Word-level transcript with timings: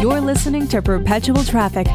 You're 0.00 0.20
listening 0.20 0.68
to 0.68 0.80
Perpetual 0.80 1.42
Traffic. 1.42 1.88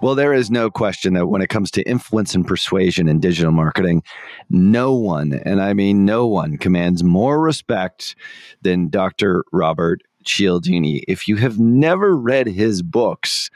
Well, 0.00 0.16
there 0.16 0.34
is 0.34 0.50
no 0.50 0.72
question 0.72 1.14
that 1.14 1.28
when 1.28 1.42
it 1.42 1.48
comes 1.48 1.70
to 1.70 1.82
influence 1.84 2.34
and 2.34 2.44
persuasion 2.44 3.08
in 3.08 3.20
digital 3.20 3.52
marketing, 3.52 4.02
no 4.50 4.92
one, 4.92 5.40
and 5.44 5.62
I 5.62 5.74
mean 5.74 6.04
no 6.04 6.26
one, 6.26 6.58
commands 6.58 7.04
more 7.04 7.40
respect 7.40 8.16
than 8.62 8.88
Dr. 8.88 9.44
Robert 9.52 10.02
Cialdini. 10.24 11.04
If 11.06 11.28
you 11.28 11.36
have 11.36 11.60
never 11.60 12.16
read 12.16 12.48
his 12.48 12.82
books, 12.82 13.48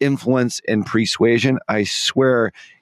Influence 0.00 0.60
and 0.66 0.84
Persuasion, 0.84 1.58
I 1.68 1.84
swear 1.84 2.52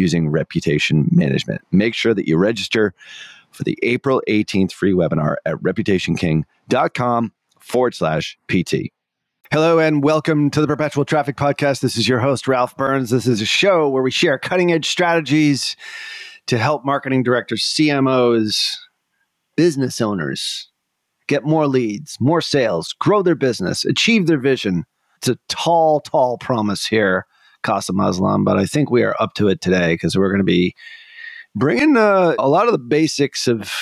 using 0.00 0.30
reputation 0.30 1.08
management. 1.12 1.60
Make 1.70 1.94
sure 1.94 2.14
that 2.14 2.26
you 2.26 2.36
register 2.36 2.94
for 3.52 3.64
the 3.64 3.78
April 3.82 4.22
18th 4.28 4.72
free 4.72 4.92
webinar 4.92 5.36
at 5.44 5.56
reputationking.com 5.56 7.32
forward 7.58 7.94
slash 7.94 8.38
PT. 8.48 8.92
Hello 9.52 9.78
and 9.78 10.02
welcome 10.02 10.48
to 10.50 10.60
the 10.60 10.66
Perpetual 10.66 11.04
Traffic 11.04 11.36
Podcast. 11.36 11.80
This 11.80 11.96
is 11.96 12.08
your 12.08 12.20
host, 12.20 12.48
Ralph 12.48 12.76
Burns. 12.76 13.10
This 13.10 13.26
is 13.26 13.42
a 13.42 13.46
show 13.46 13.88
where 13.88 14.02
we 14.02 14.10
share 14.10 14.38
cutting 14.38 14.72
edge 14.72 14.88
strategies 14.88 15.76
to 16.46 16.56
help 16.56 16.84
marketing 16.84 17.22
directors, 17.22 17.62
CMOs, 17.62 18.76
business 19.56 20.00
owners 20.00 20.70
get 21.26 21.44
more 21.44 21.66
leads, 21.66 22.16
more 22.20 22.40
sales, 22.40 22.92
grow 22.98 23.22
their 23.22 23.34
business, 23.34 23.84
achieve 23.84 24.26
their 24.26 24.38
vision. 24.38 24.84
It's 25.18 25.28
a 25.28 25.38
tall, 25.48 26.00
tall 26.00 26.38
promise 26.38 26.86
here, 26.86 27.26
Qasim 27.64 27.96
Aslam, 27.96 28.44
but 28.44 28.58
I 28.58 28.66
think 28.66 28.90
we 28.90 29.02
are 29.02 29.14
up 29.20 29.34
to 29.34 29.48
it 29.48 29.60
today 29.60 29.94
because 29.94 30.16
we're 30.16 30.28
going 30.28 30.38
to 30.38 30.44
be 30.44 30.74
bringing 31.54 31.96
uh, 31.96 32.34
a 32.38 32.48
lot 32.48 32.66
of 32.66 32.72
the 32.72 32.78
basics 32.78 33.46
of 33.48 33.72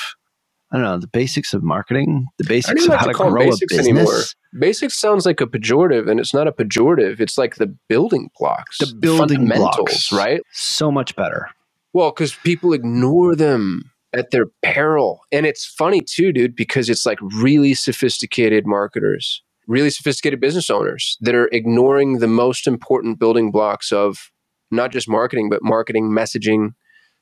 I 0.71 0.77
don't 0.77 0.84
know 0.84 0.99
the 0.99 1.06
basics 1.06 1.55
of 1.55 1.62
marketing, 1.62 2.27
the 2.37 2.44
basics 2.47 2.87
of 2.87 2.94
how 2.94 3.06
to, 3.06 3.12
to 3.12 3.19
grow 3.19 3.43
a 3.43 3.47
business. 3.69 3.78
anymore. 3.78 4.21
Basics 4.59 4.99
sounds 4.99 5.25
like 5.25 5.41
a 5.41 5.47
pejorative, 5.47 6.11
and 6.11 6.21
it's 6.21 6.34
not 6.34 6.47
a 6.47 6.53
pejorative. 6.53 7.21
It's 7.21 7.39
like 7.39 7.56
the 7.56 7.75
building 7.89 8.31
blocks, 8.39 8.78
The 8.78 8.94
building 8.94 9.39
fundamentals, 9.39 9.77
blocks, 9.77 10.12
right? 10.12 10.41
So 10.53 10.91
much 10.91 11.16
better. 11.16 11.49
Well, 11.95 12.10
because 12.10 12.34
people 12.34 12.75
ignore 12.75 13.34
them 13.34 13.91
at 14.12 14.31
their 14.31 14.47
peril, 14.62 15.21
and 15.33 15.47
it's 15.47 15.65
funny 15.65 16.03
too, 16.03 16.33
dude, 16.33 16.55
because 16.55 16.91
it's 16.91 17.06
like 17.06 17.19
really 17.22 17.72
sophisticated 17.72 18.66
marketers, 18.66 19.43
really 19.69 19.91
sophisticated 19.91 20.41
business 20.41 20.69
owners 20.71 21.17
that 21.21 21.34
are 21.37 21.49
ignoring 21.53 22.19
the 22.19 22.27
most 22.27 22.67
important 22.67 23.19
building 23.21 23.51
blocks 23.53 23.93
of 23.93 24.31
not 24.73 24.91
just 24.91 25.09
marketing, 25.09 25.49
but 25.51 25.61
marketing 25.62 26.11
messaging. 26.11 26.71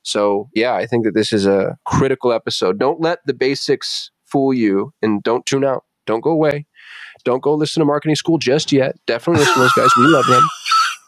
So, 0.02 0.48
yeah, 0.54 0.74
I 0.74 0.86
think 0.86 1.04
that 1.04 1.14
this 1.14 1.32
is 1.32 1.46
a 1.46 1.76
critical 1.86 2.32
episode. 2.32 2.78
Don't 2.78 3.00
let 3.00 3.18
the 3.26 3.34
basics 3.34 4.10
fool 4.24 4.54
you 4.54 4.92
and 5.02 5.22
don't 5.22 5.44
tune 5.44 5.64
out. 5.64 5.84
Don't 6.06 6.20
go 6.22 6.30
away. 6.30 6.66
Don't 7.24 7.42
go 7.42 7.52
listen 7.54 7.80
to 7.80 7.84
marketing 7.84 8.14
school 8.14 8.38
just 8.38 8.70
yet. 8.72 8.94
Definitely 9.06 9.40
listen 9.40 9.54
to 9.54 9.60
those 9.60 9.72
guys. 9.72 9.90
We 9.96 10.06
love 10.06 10.26
them. 10.26 10.42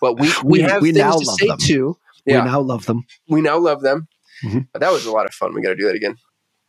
But 0.00 0.19
we, 0.19 0.28
we, 0.44 0.59
We- 0.59 0.60
have 0.62 0.82
we 0.82 0.88
things 0.93 0.98
now 0.98 1.12
to 1.12 1.19
love 1.19 1.38
say 1.38 1.47
them. 1.47 1.59
too. 1.59 1.97
We 2.27 2.32
now 2.34 2.60
love 2.60 2.84
them. 2.87 3.04
we 3.28 3.41
now 3.41 3.56
love 3.59 3.81
them. 3.81 4.09
Mhm. 4.44 4.66
That 4.75 4.93
was 4.93 5.06
a 5.06 5.10
lot 5.12 5.25
of 5.27 5.32
fun. 5.32 5.54
We 5.54 5.62
got 5.62 5.71
to 5.71 5.77
do 5.77 5.87
that 5.87 5.94
again. 5.94 6.16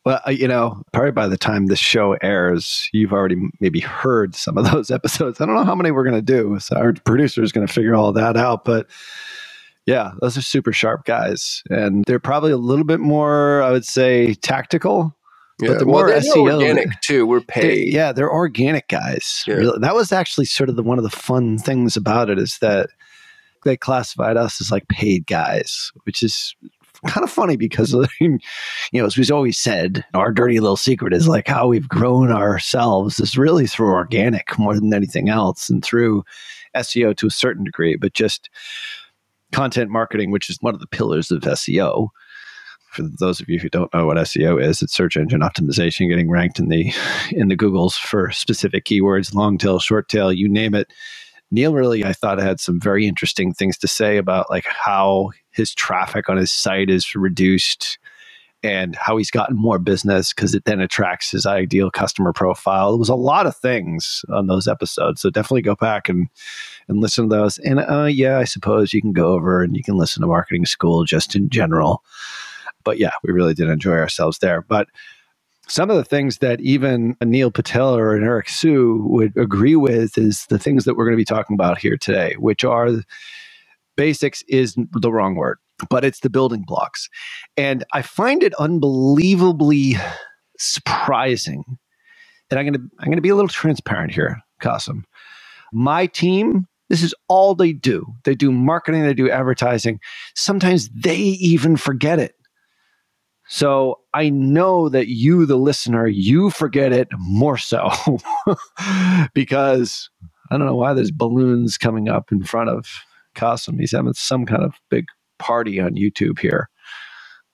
Well, 0.05 0.21
uh, 0.25 0.31
you 0.31 0.47
know, 0.47 0.81
probably 0.93 1.11
by 1.11 1.27
the 1.27 1.37
time 1.37 1.65
this 1.65 1.79
show 1.79 2.13
airs, 2.21 2.89
you've 2.93 3.11
already 3.11 3.35
maybe 3.59 3.79
heard 3.81 4.33
some 4.35 4.57
of 4.57 4.65
those 4.71 4.89
episodes. 4.91 5.41
I 5.41 5.45
don't 5.45 5.55
know 5.55 5.65
how 5.65 5.75
many 5.75 5.91
we're 5.91 6.03
going 6.05 6.15
to 6.15 6.21
do. 6.21 6.57
So 6.59 6.75
our 6.77 6.93
producer 7.05 7.43
is 7.43 7.51
going 7.51 7.67
to 7.67 7.71
figure 7.73 7.95
all 7.95 8.11
that 8.13 8.37
out. 8.37 8.63
But 8.65 8.87
yeah, 9.85 10.11
those 10.21 10.37
are 10.37 10.41
super 10.41 10.71
sharp 10.71 11.05
guys. 11.05 11.63
And 11.69 12.05
they're 12.05 12.19
probably 12.19 12.51
a 12.51 12.57
little 12.57 12.85
bit 12.85 12.99
more, 12.99 13.61
I 13.61 13.71
would 13.71 13.85
say, 13.85 14.35
tactical. 14.35 15.15
Yeah. 15.61 15.73
the 15.73 15.85
well, 15.85 16.05
more 16.05 16.07
they're 16.07 16.21
SEO 16.21 16.53
organic 16.53 17.01
too. 17.01 17.25
We're 17.25 17.39
They- 17.41 17.45
paid. 17.47 17.93
yeah, 17.93 18.13
they're 18.13 18.31
organic 18.31 18.87
guys. 18.87 19.43
Yeah. 19.45 19.55
Really. 19.55 19.79
That 19.81 19.93
was 19.95 20.13
actually 20.13 20.45
sort 20.45 20.69
of 20.69 20.77
the, 20.77 20.83
one 20.83 20.97
of 20.97 21.03
the 21.03 21.09
fun 21.09 21.57
things 21.57 21.97
about 21.97 22.29
it 22.29 22.39
is 22.39 22.57
that 22.61 22.89
they 23.66 23.75
classified 23.75 24.37
us 24.37 24.61
as 24.61 24.71
like 24.71 24.87
paid 24.87 25.27
guys, 25.27 25.91
which 26.05 26.23
is 26.23 26.55
kind 27.07 27.23
of 27.23 27.31
funny 27.31 27.55
because 27.55 27.93
you 28.19 28.40
know 28.93 29.05
as 29.05 29.17
we've 29.17 29.31
always 29.31 29.57
said 29.57 30.03
our 30.13 30.31
dirty 30.31 30.59
little 30.59 30.78
secret 30.78 31.13
is 31.13 31.28
like 31.28 31.47
how 31.47 31.67
we've 31.67 31.90
grown 31.90 32.31
ourselves 32.31 33.19
is 33.19 33.37
really 33.37 33.67
through 33.67 33.91
organic 33.91 34.57
more 34.57 34.75
than 34.75 34.93
anything 34.93 35.29
else 35.29 35.69
and 35.69 35.84
through 35.84 36.23
seo 36.78 37.16
to 37.16 37.28
a 37.28 37.31
certain 37.31 37.63
degree 37.63 37.96
but 37.96 38.13
just 38.13 38.49
content 39.51 39.90
marketing 39.90 40.31
which 40.31 40.49
is 40.49 40.57
one 40.61 40.73
of 40.73 40.79
the 40.79 40.87
pillars 40.87 41.31
of 41.31 41.41
seo 41.41 42.09
for 42.91 43.03
those 43.03 43.40
of 43.40 43.47
you 43.47 43.59
who 43.59 43.69
don't 43.69 43.93
know 43.93 44.07
what 44.07 44.17
SEO 44.17 44.61
is, 44.61 44.81
it's 44.81 44.95
search 44.95 45.16
engine 45.16 45.41
optimization, 45.41 46.09
getting 46.09 46.29
ranked 46.29 46.59
in 46.59 46.69
the 46.69 46.91
in 47.31 47.47
the 47.47 47.55
Googles 47.55 47.93
for 47.93 48.31
specific 48.31 48.85
keywords, 48.85 49.34
long 49.34 49.57
tail, 49.57 49.79
short 49.79 50.09
tail, 50.09 50.34
you 50.34 50.49
name 50.49 50.73
it. 50.73 50.91
Neil 51.52 51.73
really, 51.73 52.03
I 52.03 52.13
thought, 52.13 52.40
had 52.40 52.59
some 52.59 52.79
very 52.79 53.07
interesting 53.07 53.53
things 53.53 53.78
to 53.79 53.87
say 53.87 54.17
about 54.17 54.49
like 54.49 54.66
how 54.66 55.31
his 55.59 55.76
traffic 55.76 56.29
on 56.29 56.38
his 56.38 56.52
site 56.52 56.90
is 56.90 57.14
reduced 57.16 58.00
and 58.61 58.96
how 58.96 59.17
he's 59.17 59.32
gotten 59.32 59.56
more 59.56 59.79
business 59.79 60.34
because 60.34 60.53
it 60.53 60.66
then 60.66 60.82
attracts 60.82 61.32
his 61.32 61.46
ideal 61.46 61.90
customer 61.90 62.34
profile. 62.34 62.94
It 62.94 63.00
was 63.00 63.09
a 63.09 63.16
lot 63.16 63.46
of 63.46 63.56
things 63.56 64.26
on 64.29 64.47
those 64.47 64.67
episodes. 64.67 65.22
So 65.22 65.29
definitely 65.29 65.61
go 65.61 65.76
back 65.76 66.09
and 66.09 66.28
and 66.88 67.00
listen 67.00 67.29
to 67.29 67.35
those. 67.35 67.58
And 67.59 67.79
uh, 67.79 68.06
yeah, 68.06 68.40
I 68.40 68.44
suppose 68.44 68.94
you 68.94 69.02
can 69.02 69.14
go 69.14 69.28
over 69.28 69.61
and 69.64 69.78
you 69.78 69.84
can 69.84 69.96
listen 69.96 70.22
to 70.22 70.28
marketing 70.28 70.66
school 70.66 71.06
just 71.06 71.35
in 71.35 71.50
general. 71.50 72.03
But 72.84 72.97
yeah, 72.97 73.12
we 73.23 73.32
really 73.32 73.53
did 73.53 73.70
enjoy 73.70 73.94
ourselves 73.94 74.40
there. 74.40 74.62
But 74.62 74.88
some 75.67 75.91
of 75.91 75.97
the 75.97 76.03
things 76.03 76.40
that 76.40 76.59
even 76.62 77.16
Neil 77.23 77.52
Patel 77.52 77.96
or 77.96 78.16
an 78.16 78.23
Eric 78.23 78.50
Siu 78.50 79.05
would 79.08 79.38
agree 79.38 79.76
with 79.76 80.17
is 80.17 80.47
the 80.47 80.58
things 80.58 80.84
that 80.85 80.96
we're 80.96 81.05
going 81.05 81.16
to 81.16 81.22
be 81.22 81.26
talking 81.26 81.53
about 81.53 81.78
here 81.78 81.96
today, 81.96 82.35
which 82.40 82.64
are 82.64 82.90
basics 83.99 84.43
is 84.47 84.75
the 84.93 85.11
wrong 85.11 85.35
word 85.35 85.57
but 85.90 86.03
it's 86.03 86.19
the 86.19 86.29
building 86.29 86.63
blocks. 86.66 87.09
And 87.55 87.84
I 87.93 88.01
find 88.01 88.43
it 88.43 88.53
unbelievably 88.55 89.96
surprising. 90.57 91.63
And 92.49 92.59
I'm 92.59 92.66
gonna 92.66 92.85
I'm 92.99 93.09
gonna 93.09 93.22
be 93.22 93.29
a 93.29 93.35
little 93.35 93.49
transparent 93.49 94.11
here, 94.11 94.41
Kasim. 94.59 95.05
My 95.72 96.07
team, 96.07 96.67
this 96.90 97.03
is 97.03 97.13
all 97.28 97.53
they 97.53 97.73
do. 97.73 98.05
They 98.23 98.35
do 98.35 98.51
marketing, 98.51 99.03
they 99.03 99.13
do 99.13 99.29
advertising. 99.29 99.99
Sometimes 100.35 100.90
they 100.90 101.17
even 101.17 101.78
forget 101.78 102.19
it. 102.19 102.35
So 103.47 103.99
I 104.13 104.29
know 104.29 104.90
that 104.90 105.07
you, 105.07 105.47
the 105.47 105.57
listener, 105.57 106.05
you 106.05 106.52
forget 106.52 106.91
it 106.91 107.07
more 107.17 107.57
so 107.57 107.90
because 109.34 110.09
I 110.52 110.57
don't 110.57 110.67
know 110.67 110.75
why 110.75 110.93
there's 110.93 111.09
balloons 111.09 111.78
coming 111.78 112.09
up 112.09 112.31
in 112.31 112.43
front 112.43 112.69
of 112.69 112.85
Kasim. 113.40 113.80
He's 113.80 113.91
having 113.91 114.14
some 114.14 114.46
kind 114.46 114.64
of 114.64 114.76
big 114.90 115.06
party 115.38 115.80
on 115.80 115.96
YouTube 115.96 116.40
here. 116.40 116.70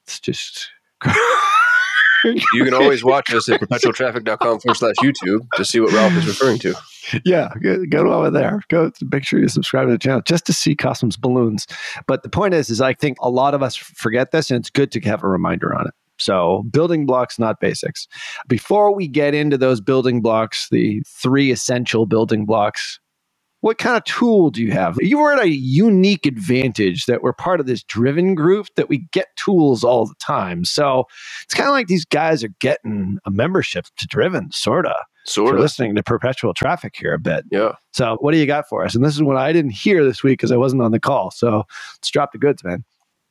It's 0.05 0.19
just. 0.19 0.69
you 1.03 2.63
can 2.63 2.73
always 2.73 3.03
watch 3.03 3.33
us 3.33 3.47
at 3.49 3.61
perpetualtraffic.com 3.61 4.59
forward 4.59 4.75
slash 4.75 4.95
YouTube 5.01 5.47
to 5.55 5.63
see 5.63 5.79
what 5.79 5.93
Ralph 5.93 6.13
is 6.13 6.27
referring 6.27 6.59
to. 6.59 6.73
Yeah, 7.23 7.49
go, 7.61 7.85
go 7.85 8.11
over 8.11 8.31
there. 8.31 8.61
Go 8.69 8.91
make 9.11 9.23
sure 9.23 9.39
you 9.39 9.47
subscribe 9.47 9.87
to 9.87 9.91
the 9.91 9.99
channel 9.99 10.21
just 10.25 10.47
to 10.47 10.53
see 10.53 10.75
Kasim's 10.75 11.17
balloons. 11.17 11.67
But 12.07 12.23
the 12.23 12.29
point 12.29 12.55
is, 12.55 12.71
is 12.71 12.81
I 12.81 12.93
think 12.93 13.17
a 13.21 13.29
lot 13.29 13.53
of 13.53 13.61
us 13.61 13.75
forget 13.75 14.31
this, 14.31 14.49
and 14.49 14.59
it's 14.59 14.71
good 14.71 14.91
to 14.93 14.99
have 15.01 15.23
a 15.23 15.27
reminder 15.27 15.75
on 15.75 15.87
it. 15.87 15.93
So, 16.17 16.63
building 16.71 17.05
blocks, 17.05 17.37
not 17.37 17.59
basics. 17.59 18.07
Before 18.47 18.95
we 18.95 19.07
get 19.07 19.35
into 19.35 19.57
those 19.57 19.81
building 19.81 20.21
blocks, 20.21 20.69
the 20.71 21.03
three 21.05 21.51
essential 21.51 22.05
building 22.05 22.45
blocks 22.45 22.99
what 23.65 23.79
kind 23.79 23.97
of 23.97 24.03
tool 24.03 24.51
do 24.51 24.61
you 24.61 24.71
have? 24.73 24.95
You 25.01 25.17
were 25.17 25.33
at 25.33 25.39
a 25.39 25.49
unique 25.49 26.27
advantage 26.27 27.07
that 27.07 27.23
we're 27.23 27.33
part 27.33 27.59
of 27.59 27.65
this 27.65 27.81
driven 27.81 28.35
group 28.35 28.67
that 28.75 28.89
we 28.89 29.07
get 29.11 29.35
tools 29.37 29.83
all 29.83 30.05
the 30.05 30.13
time. 30.19 30.65
So 30.65 31.05
it's 31.43 31.55
kind 31.55 31.67
of 31.67 31.73
like 31.73 31.87
these 31.87 32.05
guys 32.05 32.43
are 32.43 32.53
getting 32.59 33.17
a 33.25 33.31
membership 33.31 33.87
to 33.97 34.05
driven, 34.05 34.51
sort 34.51 34.85
of. 34.85 34.93
Sort 35.25 35.55
of. 35.55 35.61
listening 35.61 35.95
to 35.95 36.03
perpetual 36.03 36.53
traffic 36.53 36.93
here 36.95 37.15
a 37.15 37.17
bit. 37.17 37.43
Yeah. 37.49 37.71
So 37.91 38.17
what 38.19 38.33
do 38.33 38.37
you 38.37 38.45
got 38.45 38.69
for 38.69 38.85
us? 38.85 38.93
And 38.93 39.03
this 39.03 39.15
is 39.15 39.23
what 39.23 39.37
I 39.37 39.51
didn't 39.51 39.71
hear 39.71 40.05
this 40.05 40.21
week 40.21 40.37
because 40.37 40.51
I 40.51 40.57
wasn't 40.57 40.83
on 40.83 40.91
the 40.91 40.99
call. 40.99 41.31
So 41.31 41.63
let's 41.95 42.11
drop 42.11 42.33
the 42.33 42.37
goods, 42.37 42.63
man. 42.63 42.83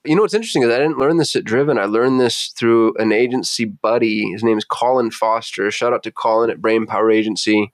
You 0.05 0.17
know 0.17 0.23
what's 0.23 0.35
interesting 0.35 0.65
is 0.65 0.69
I 0.71 0.79
didn't 0.79 0.99
learn 0.99 1.19
this 1.19 1.37
at 1.37 1.45
Driven. 1.45 1.79
I 1.79 1.85
learned 1.85 2.21
this 2.21 2.53
through 2.59 2.95
an 2.97 3.13
agency 3.13 3.67
buddy. 3.67 4.33
His 4.33 4.43
name 4.43 4.59
is 4.59 4.65
Colin 4.65 5.13
Foster. 5.13 5.71
Shout 5.71 5.93
out 5.93 6.03
to 6.03 6.11
Colin 6.11 6.51
at 6.51 6.61
Brain 6.61 6.87
Power 6.87 7.13
Agency. 7.13 7.73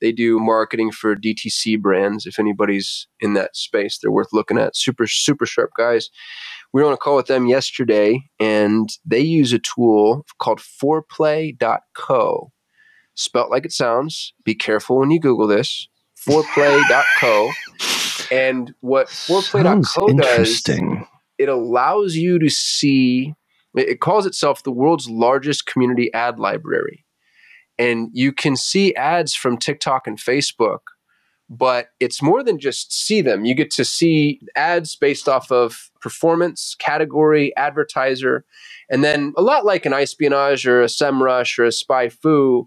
They 0.00 0.12
do 0.12 0.38
marketing 0.38 0.92
for 0.92 1.16
DTC 1.16 1.80
brands. 1.80 2.26
If 2.26 2.38
anybody's 2.38 3.08
in 3.20 3.34
that 3.34 3.56
space, 3.56 3.98
they're 3.98 4.12
worth 4.12 4.32
looking 4.32 4.58
at. 4.58 4.76
Super, 4.76 5.06
super 5.06 5.46
sharp 5.46 5.70
guys. 5.76 6.10
We 6.72 6.82
were 6.82 6.88
on 6.88 6.94
a 6.94 6.98
call 6.98 7.16
with 7.16 7.26
them 7.26 7.46
yesterday, 7.46 8.22
and 8.38 8.88
they 9.04 9.20
use 9.20 9.52
a 9.52 9.58
tool 9.58 10.24
called 10.38 10.60
foreplay.co. 10.60 12.52
Spelt 13.14 13.50
like 13.50 13.64
it 13.64 13.72
sounds. 13.72 14.32
Be 14.44 14.54
careful 14.54 14.98
when 14.98 15.10
you 15.10 15.18
Google 15.18 15.46
this. 15.46 15.88
Foreplay.co. 16.28 17.50
and 18.30 18.74
what 18.80 19.08
foreplay.co 19.08 20.08
does, 20.08 20.62
it 21.38 21.48
allows 21.48 22.14
you 22.14 22.38
to 22.38 22.48
see, 22.48 23.34
it 23.74 24.00
calls 24.00 24.26
itself 24.26 24.62
the 24.62 24.72
world's 24.72 25.08
largest 25.08 25.66
community 25.66 26.12
ad 26.12 26.38
library 26.38 27.04
and 27.78 28.10
you 28.12 28.32
can 28.32 28.56
see 28.56 28.94
ads 28.94 29.34
from 29.34 29.56
TikTok 29.56 30.06
and 30.06 30.18
Facebook, 30.18 30.80
but 31.48 31.88
it's 32.00 32.20
more 32.20 32.42
than 32.42 32.58
just 32.58 32.92
see 32.92 33.20
them. 33.20 33.44
You 33.44 33.54
get 33.54 33.70
to 33.72 33.84
see 33.84 34.40
ads 34.56 34.96
based 34.96 35.28
off 35.28 35.50
of 35.50 35.90
performance, 36.00 36.74
category, 36.78 37.56
advertiser, 37.56 38.44
and 38.90 39.04
then 39.04 39.32
a 39.36 39.42
lot 39.42 39.64
like 39.64 39.86
an 39.86 39.92
espionage 39.92 40.66
or 40.66 40.82
a 40.82 40.86
SEMrush 40.86 41.58
or 41.58 41.64
a 41.64 41.68
SpyFu, 41.68 42.66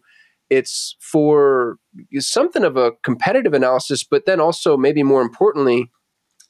it's 0.50 0.96
for 1.00 1.78
something 2.20 2.64
of 2.64 2.76
a 2.76 2.92
competitive 3.04 3.54
analysis, 3.54 4.04
but 4.04 4.26
then 4.26 4.40
also 4.40 4.76
maybe 4.78 5.04
more 5.04 5.22
importantly, 5.22 5.90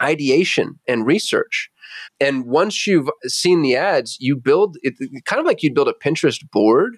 ideation 0.01 0.79
and 0.87 1.05
research. 1.05 1.69
And 2.19 2.45
once 2.45 2.87
you've 2.87 3.09
seen 3.25 3.61
the 3.61 3.75
ads, 3.75 4.17
you 4.19 4.35
build 4.35 4.77
it 4.81 4.95
kind 5.25 5.39
of 5.39 5.45
like 5.45 5.61
you'd 5.61 5.75
build 5.75 5.87
a 5.87 5.93
Pinterest 5.93 6.39
board 6.51 6.97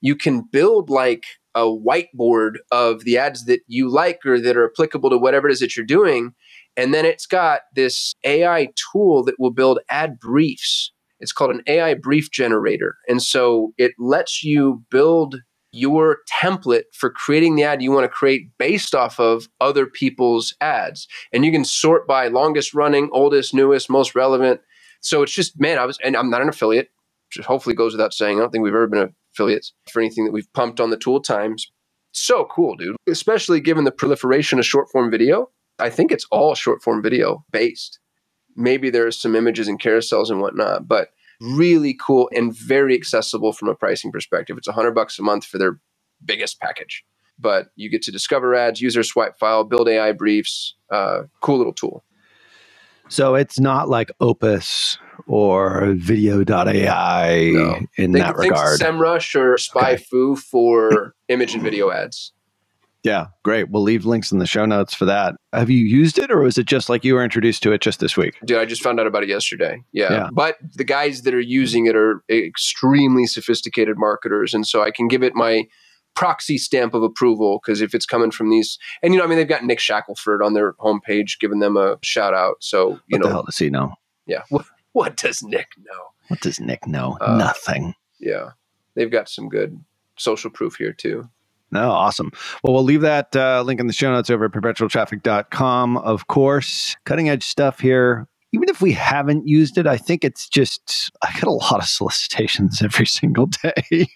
you 0.00 0.16
can 0.16 0.42
build 0.50 0.90
like 0.90 1.24
a 1.54 1.64
whiteboard 1.64 2.56
of 2.70 3.04
the 3.04 3.16
ads 3.16 3.46
that 3.46 3.60
you 3.66 3.88
like 3.88 4.20
or 4.26 4.38
that 4.40 4.56
are 4.56 4.70
applicable 4.70 5.10
to 5.10 5.18
whatever 5.18 5.48
it 5.48 5.52
is 5.52 5.60
that 5.60 5.76
you're 5.76 5.86
doing. 5.86 6.34
And 6.76 6.92
then 6.92 7.06
it's 7.06 7.26
got 7.26 7.62
this 7.74 8.12
AI 8.24 8.68
tool 8.92 9.24
that 9.24 9.36
will 9.38 9.50
build 9.50 9.78
ad 9.88 10.18
briefs. 10.20 10.92
It's 11.18 11.32
called 11.32 11.52
an 11.52 11.62
AI 11.66 11.94
brief 11.94 12.30
generator. 12.30 12.96
And 13.08 13.22
so 13.22 13.72
it 13.78 13.92
lets 13.98 14.44
you 14.44 14.84
build 14.90 15.36
your 15.72 16.18
template 16.42 16.84
for 16.92 17.10
creating 17.10 17.56
the 17.56 17.64
ad 17.64 17.82
you 17.82 17.90
want 17.90 18.04
to 18.04 18.08
create 18.08 18.50
based 18.58 18.94
off 18.94 19.18
of 19.18 19.48
other 19.60 19.86
people's 19.86 20.54
ads. 20.60 21.08
And 21.32 21.44
you 21.44 21.52
can 21.52 21.64
sort 21.64 22.06
by 22.06 22.28
longest 22.28 22.74
running, 22.74 23.08
oldest, 23.12 23.54
newest, 23.54 23.88
most 23.90 24.14
relevant. 24.14 24.60
So 25.00 25.22
it's 25.22 25.32
just, 25.32 25.58
man, 25.58 25.78
I 25.78 25.86
was, 25.86 25.98
and 26.04 26.16
I'm 26.16 26.30
not 26.30 26.42
an 26.42 26.48
affiliate, 26.48 26.90
which 27.34 27.44
hopefully 27.44 27.74
goes 27.74 27.92
without 27.92 28.14
saying. 28.14 28.38
I 28.38 28.40
don't 28.40 28.50
think 28.50 28.64
we've 28.64 28.74
ever 28.74 28.86
been 28.86 29.14
affiliates 29.36 29.72
for 29.90 30.00
anything 30.00 30.24
that 30.24 30.32
we've 30.32 30.52
pumped 30.52 30.80
on 30.80 30.90
the 30.90 30.96
tool 30.96 31.20
times. 31.20 31.70
So 32.12 32.46
cool, 32.50 32.76
dude. 32.76 32.96
Especially 33.08 33.60
given 33.60 33.84
the 33.84 33.92
proliferation 33.92 34.58
of 34.58 34.66
short 34.66 34.88
form 34.90 35.10
video. 35.10 35.50
I 35.78 35.90
think 35.90 36.10
it's 36.10 36.26
all 36.30 36.54
short 36.54 36.82
form 36.82 37.02
video 37.02 37.44
based. 37.50 37.98
Maybe 38.56 38.88
there's 38.88 39.20
some 39.20 39.36
images 39.36 39.68
and 39.68 39.80
carousels 39.80 40.30
and 40.30 40.40
whatnot, 40.40 40.88
but 40.88 41.10
really 41.40 41.94
cool 41.94 42.30
and 42.34 42.56
very 42.56 42.94
accessible 42.94 43.52
from 43.52 43.68
a 43.68 43.74
pricing 43.74 44.10
perspective. 44.10 44.56
It's 44.56 44.68
100 44.68 44.92
bucks 44.92 45.18
a 45.18 45.22
month 45.22 45.44
for 45.44 45.58
their 45.58 45.78
biggest 46.24 46.58
package, 46.58 47.04
but 47.38 47.66
you 47.76 47.90
get 47.90 48.00
to 48.02 48.10
discover 48.10 48.54
ads, 48.54 48.80
user 48.80 49.02
swipe 49.02 49.38
file, 49.38 49.64
build 49.64 49.88
AI 49.88 50.12
briefs. 50.12 50.74
Uh, 50.90 51.24
cool 51.42 51.58
little 51.58 51.74
tool. 51.74 52.02
So 53.08 53.34
it's 53.34 53.60
not 53.60 53.88
like 53.88 54.10
Opus 54.20 54.98
or 55.26 55.94
vidyo.ai 55.94 57.50
no. 57.52 57.74
in 57.96 58.12
think, 58.12 58.24
that 58.24 58.36
regard. 58.36 58.80
SEMrush 58.80 59.34
or 59.34 59.56
SpyFu 59.56 60.32
okay. 60.32 60.40
for 60.40 61.14
image 61.28 61.54
and 61.54 61.62
video 61.62 61.90
ads. 61.90 62.32
Yeah, 63.02 63.26
great. 63.44 63.70
We'll 63.70 63.84
leave 63.84 64.04
links 64.04 64.32
in 64.32 64.40
the 64.40 64.46
show 64.46 64.66
notes 64.66 64.92
for 64.92 65.04
that. 65.04 65.36
Have 65.52 65.70
you 65.70 65.78
used 65.78 66.18
it 66.18 66.28
or 66.28 66.40
was 66.40 66.58
it 66.58 66.66
just 66.66 66.88
like 66.88 67.04
you 67.04 67.14
were 67.14 67.22
introduced 67.22 67.62
to 67.62 67.70
it 67.70 67.80
just 67.80 68.00
this 68.00 68.16
week? 68.16 68.36
Dude, 68.44 68.58
I 68.58 68.64
just 68.64 68.82
found 68.82 68.98
out 68.98 69.06
about 69.06 69.22
it 69.22 69.28
yesterday. 69.28 69.80
Yeah. 69.92 70.12
yeah. 70.12 70.28
But 70.32 70.56
the 70.74 70.82
guys 70.82 71.22
that 71.22 71.32
are 71.32 71.40
using 71.40 71.86
it 71.86 71.94
are 71.94 72.24
extremely 72.28 73.26
sophisticated 73.26 73.96
marketers. 73.96 74.54
And 74.54 74.66
so 74.66 74.82
I 74.82 74.90
can 74.90 75.06
give 75.06 75.22
it 75.22 75.36
my 75.36 75.68
proxy 76.16 76.58
stamp 76.58 76.94
of 76.94 77.02
approval 77.02 77.60
because 77.62 77.80
if 77.80 77.94
it's 77.94 78.06
coming 78.06 78.32
from 78.32 78.50
these, 78.50 78.78
and 79.02 79.14
you 79.14 79.18
know, 79.18 79.24
I 79.24 79.28
mean, 79.28 79.38
they've 79.38 79.46
got 79.46 79.64
Nick 79.64 79.78
Shackelford 79.78 80.42
on 80.42 80.54
their 80.54 80.72
homepage 80.74 81.38
giving 81.38 81.60
them 81.60 81.76
a 81.76 81.98
shout 82.02 82.34
out. 82.34 82.56
So, 82.60 82.98
you 83.06 83.18
what 83.18 83.18
know, 83.18 83.26
the 83.26 83.32
hell 83.32 83.42
does 83.44 83.58
he 83.58 83.70
know? 83.70 83.94
Yeah. 84.26 84.42
What 84.92 85.18
does 85.18 85.42
Nick 85.42 85.68
know? 85.76 86.04
What 86.28 86.40
does 86.40 86.58
Nick 86.58 86.86
know? 86.86 87.18
Uh, 87.20 87.36
Nothing. 87.36 87.92
Yeah. 88.18 88.52
They've 88.94 89.10
got 89.10 89.28
some 89.28 89.50
good 89.50 89.78
social 90.16 90.50
proof 90.50 90.76
here 90.76 90.94
too. 90.94 91.28
No, 91.70 91.90
awesome. 91.90 92.32
Well, 92.62 92.72
we'll 92.72 92.82
leave 92.82 93.02
that 93.02 93.36
uh, 93.36 93.60
link 93.60 93.78
in 93.78 93.88
the 93.88 93.92
show 93.92 94.10
notes 94.10 94.30
over 94.30 94.46
at 94.46 94.52
perpetualtraffic.com. 94.52 95.98
Of 95.98 96.28
course, 96.28 96.96
cutting 97.04 97.28
edge 97.28 97.44
stuff 97.44 97.78
here. 97.80 98.26
Even 98.56 98.70
if 98.70 98.80
we 98.80 98.92
haven't 98.92 99.46
used 99.46 99.76
it, 99.76 99.86
I 99.86 99.98
think 99.98 100.24
it's 100.24 100.48
just, 100.48 101.10
I 101.22 101.30
get 101.34 101.44
a 101.44 101.50
lot 101.50 101.78
of 101.78 101.84
solicitations 101.84 102.80
every 102.82 103.06
single 103.06 103.46
day. 103.46 104.08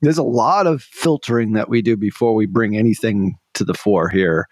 There's 0.00 0.16
a 0.16 0.22
lot 0.22 0.66
of 0.66 0.82
filtering 0.82 1.52
that 1.52 1.68
we 1.68 1.82
do 1.82 1.94
before 1.94 2.34
we 2.34 2.46
bring 2.46 2.78
anything 2.78 3.36
to 3.52 3.64
the 3.64 3.74
fore 3.74 4.08
here 4.08 4.48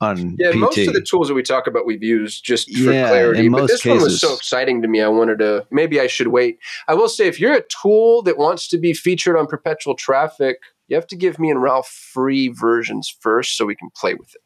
on 0.00 0.34
yeah 0.36 0.50
PT. 0.50 0.56
most 0.56 0.78
of 0.78 0.94
the 0.94 1.00
tools 1.00 1.28
that 1.28 1.34
we 1.34 1.44
talk 1.44 1.68
about 1.68 1.86
we've 1.86 2.02
used 2.02 2.44
just 2.44 2.66
for 2.76 2.92
yeah, 2.92 3.08
clarity 3.08 3.48
but 3.48 3.68
this 3.68 3.82
cases. 3.82 4.00
one 4.00 4.02
was 4.02 4.20
so 4.20 4.34
exciting 4.34 4.82
to 4.82 4.88
me 4.88 5.00
i 5.00 5.06
wanted 5.06 5.38
to 5.38 5.64
maybe 5.70 6.00
i 6.00 6.08
should 6.08 6.28
wait 6.28 6.58
i 6.88 6.94
will 6.94 7.08
say 7.08 7.28
if 7.28 7.38
you're 7.38 7.54
a 7.54 7.62
tool 7.68 8.20
that 8.22 8.36
wants 8.36 8.66
to 8.66 8.78
be 8.78 8.92
featured 8.92 9.36
on 9.36 9.46
perpetual 9.46 9.94
traffic 9.94 10.58
you 10.88 10.96
have 10.96 11.06
to 11.06 11.14
give 11.14 11.38
me 11.38 11.50
and 11.50 11.62
ralph 11.62 11.86
free 11.86 12.48
versions 12.48 13.14
first 13.20 13.56
so 13.56 13.64
we 13.64 13.76
can 13.76 13.90
play 13.94 14.14
with 14.14 14.34
it 14.34 14.42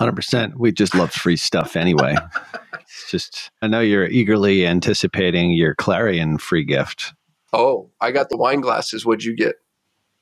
100% 0.00 0.54
we 0.56 0.72
just 0.72 0.94
love 0.94 1.12
free 1.12 1.36
stuff 1.36 1.76
anyway 1.76 2.14
it's 2.80 3.10
just 3.10 3.50
i 3.62 3.66
know 3.66 3.80
you're 3.80 4.06
eagerly 4.06 4.66
anticipating 4.66 5.52
your 5.52 5.74
clarion 5.74 6.38
free 6.38 6.64
gift 6.64 7.12
Oh, 7.56 7.88
I 8.00 8.10
got 8.10 8.30
the 8.30 8.36
wine 8.36 8.60
glasses. 8.60 9.06
What'd 9.06 9.22
you 9.22 9.36
get? 9.36 9.54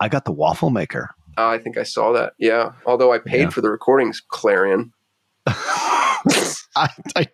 I 0.00 0.10
got 0.10 0.26
the 0.26 0.32
waffle 0.32 0.68
maker. 0.68 1.08
Uh, 1.38 1.46
I 1.48 1.56
think 1.56 1.78
I 1.78 1.82
saw 1.82 2.12
that. 2.12 2.34
Yeah. 2.38 2.72
Although 2.84 3.10
I 3.10 3.20
paid 3.20 3.40
Yeah. 3.44 3.48
for 3.48 3.62
the 3.62 3.70
recordings, 3.70 4.20
Clarion. 4.20 4.92
I, 5.46 6.88
I, 7.16 7.26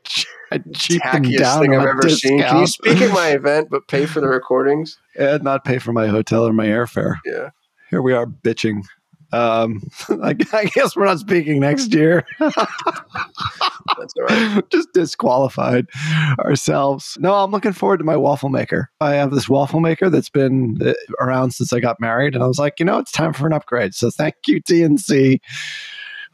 I 0.53 0.59
cheaped 0.75 1.05
them 1.13 1.25
Tackiest 1.25 1.39
down 1.39 1.61
thing 1.63 1.75
I've 1.75 1.87
ever 1.87 2.09
seen. 2.09 2.41
Can 2.41 2.61
you 2.61 2.67
speak 2.69 3.01
at 3.01 3.13
my 3.13 3.31
event 3.31 3.71
but 3.71 3.89
pay 3.89 4.07
for 4.07 4.21
the 4.21 4.29
recordings? 4.29 4.97
and 5.17 5.43
not 5.43 5.65
pay 5.65 5.79
for 5.79 5.93
my 5.93 6.07
hotel 6.07 6.47
or 6.47 6.53
my 6.53 6.67
airfare. 6.67 7.17
Yeah. 7.25 7.51
Here 7.91 8.01
we 8.01 8.13
are 8.13 8.27
bitching. 8.27 8.83
Um, 9.33 9.83
I, 10.23 10.35
I 10.53 10.65
guess 10.67 10.97
we're 10.97 11.05
not 11.05 11.19
speaking 11.19 11.61
next 11.61 11.93
year. 11.95 12.25
That's 12.39 14.15
all 14.17 14.25
right. 14.29 14.63
Just 14.71 14.93
disqualified 14.93 15.87
ourselves. 16.41 17.17
No, 17.21 17.35
I'm 17.35 17.51
looking 17.51 17.73
forward 17.73 17.99
to 17.99 18.05
my 18.05 18.17
waffle 18.17 18.49
maker. 18.49 18.91
I 19.01 19.15
have 19.15 19.31
this 19.31 19.49
waffle 19.49 19.81
maker 19.81 20.11
that's 20.11 20.31
been 20.31 20.79
uh, 20.85 20.93
around 21.21 21.53
since 21.53 21.73
I 21.73 21.81
got 21.81 22.01
married, 22.01 22.35
and 22.35 22.45
I 22.45 22.47
was 22.47 22.59
like, 22.59 22.79
you 22.79 22.85
know, 22.85 22.99
it's 22.99 23.13
time 23.13 23.33
for 23.33 23.47
an 23.47 23.53
upgrade. 23.53 23.95
So 23.95 24.11
thank 24.11 24.35
you, 24.47 24.63
TNC. 24.63 25.41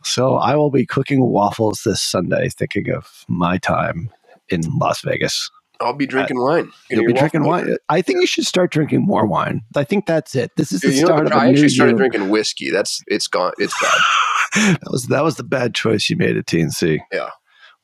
So 0.03 0.37
I 0.37 0.55
will 0.57 0.71
be 0.71 0.85
cooking 0.85 1.25
waffles 1.25 1.83
this 1.85 2.03
Sunday, 2.03 2.49
thinking 2.49 2.91
of 2.91 3.25
my 3.29 3.59
time 3.59 4.11
in 4.49 4.63
Las 4.79 5.01
Vegas. 5.01 5.51
I'll 5.81 5.93
be 5.93 6.07
drinking 6.07 6.39
wine. 6.41 6.69
Uh, 6.69 6.73
in 6.91 6.99
You'll 6.99 7.07
be 7.07 7.13
drinking 7.19 7.45
wine. 7.45 7.67
maker. 7.67 7.79
I 7.89 8.01
think 8.03 8.21
you 8.21 8.27
should 8.27 8.47
start 8.47 8.71
drinking 8.71 9.03
more 9.05 9.27
wine. 9.27 9.63
I 9.77 9.85
think 9.85 10.07
that's 10.07 10.35
it. 10.35 10.53
This 10.57 10.73
is 10.73 10.81
the 10.81 10.91
you 10.93 11.01
know, 11.01 11.07
start 11.07 11.25
what? 11.25 11.33
of 11.33 11.39
I 11.39 11.49
actually 11.51 11.69
started 11.69 11.93
you. 11.93 11.99
drinking 11.99 12.29
whiskey. 12.31 12.71
That's 12.71 13.03
it's 13.07 13.27
gone. 13.27 13.53
It's 13.59 13.75
bad. 13.83 14.77
that 14.81 14.91
was 14.91 15.07
that 15.09 15.25
was 15.25 15.37
the 15.37 15.45
bad 15.45 15.75
choice 15.75 16.09
you 16.09 16.17
made 16.17 16.37
at 16.37 16.47
TNC. 16.47 17.01
Yeah. 17.13 17.31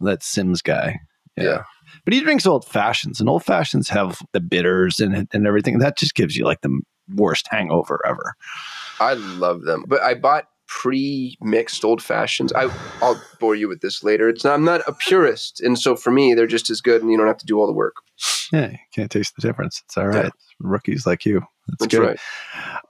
that 0.00 0.22
Sims 0.22 0.62
guy. 0.62 1.00
Yeah. 1.36 1.64
but 2.04 2.12
he 2.14 2.20
drinks 2.20 2.46
old 2.46 2.64
fashions, 2.66 3.18
and 3.20 3.28
old 3.28 3.44
fashions 3.44 3.88
have 3.88 4.20
the 4.32 4.40
bitters 4.40 5.00
and 5.00 5.26
and 5.32 5.46
everything. 5.46 5.78
That 5.78 5.96
just 5.98 6.14
gives 6.14 6.36
you 6.36 6.44
like 6.44 6.60
the 6.60 6.80
worst 7.14 7.48
hangover 7.50 8.00
ever. 8.06 8.34
I 9.00 9.14
love 9.14 9.62
them, 9.62 9.84
but 9.88 10.00
I 10.02 10.14
bought 10.14 10.44
pre-mixed 10.70 11.84
old 11.84 12.00
fashions. 12.00 12.52
I 12.52 12.72
I'll 13.02 13.20
bore 13.40 13.56
you 13.56 13.68
with 13.68 13.80
this 13.80 14.02
later. 14.02 14.28
It's 14.28 14.44
not, 14.44 14.54
I'm 14.54 14.64
not 14.64 14.80
a 14.86 14.92
purist, 14.92 15.60
and 15.60 15.78
so 15.78 15.96
for 15.96 16.10
me, 16.10 16.32
they're 16.32 16.46
just 16.46 16.70
as 16.70 16.80
good, 16.80 17.02
and 17.02 17.10
you 17.10 17.18
don't 17.18 17.26
have 17.26 17.38
to 17.38 17.46
do 17.46 17.58
all 17.58 17.66
the 17.66 17.72
work. 17.72 17.96
Yeah, 18.52 18.70
you 18.70 18.78
can't 18.94 19.10
taste 19.10 19.34
the 19.36 19.42
difference. 19.42 19.82
It's 19.84 19.98
all 19.98 20.06
right. 20.08 20.24
Yeah. 20.26 20.30
Rookies 20.60 21.06
like 21.06 21.26
you. 21.26 21.40
That's, 21.66 21.80
That's 21.80 21.94
good. 21.94 22.06
right. 22.06 22.20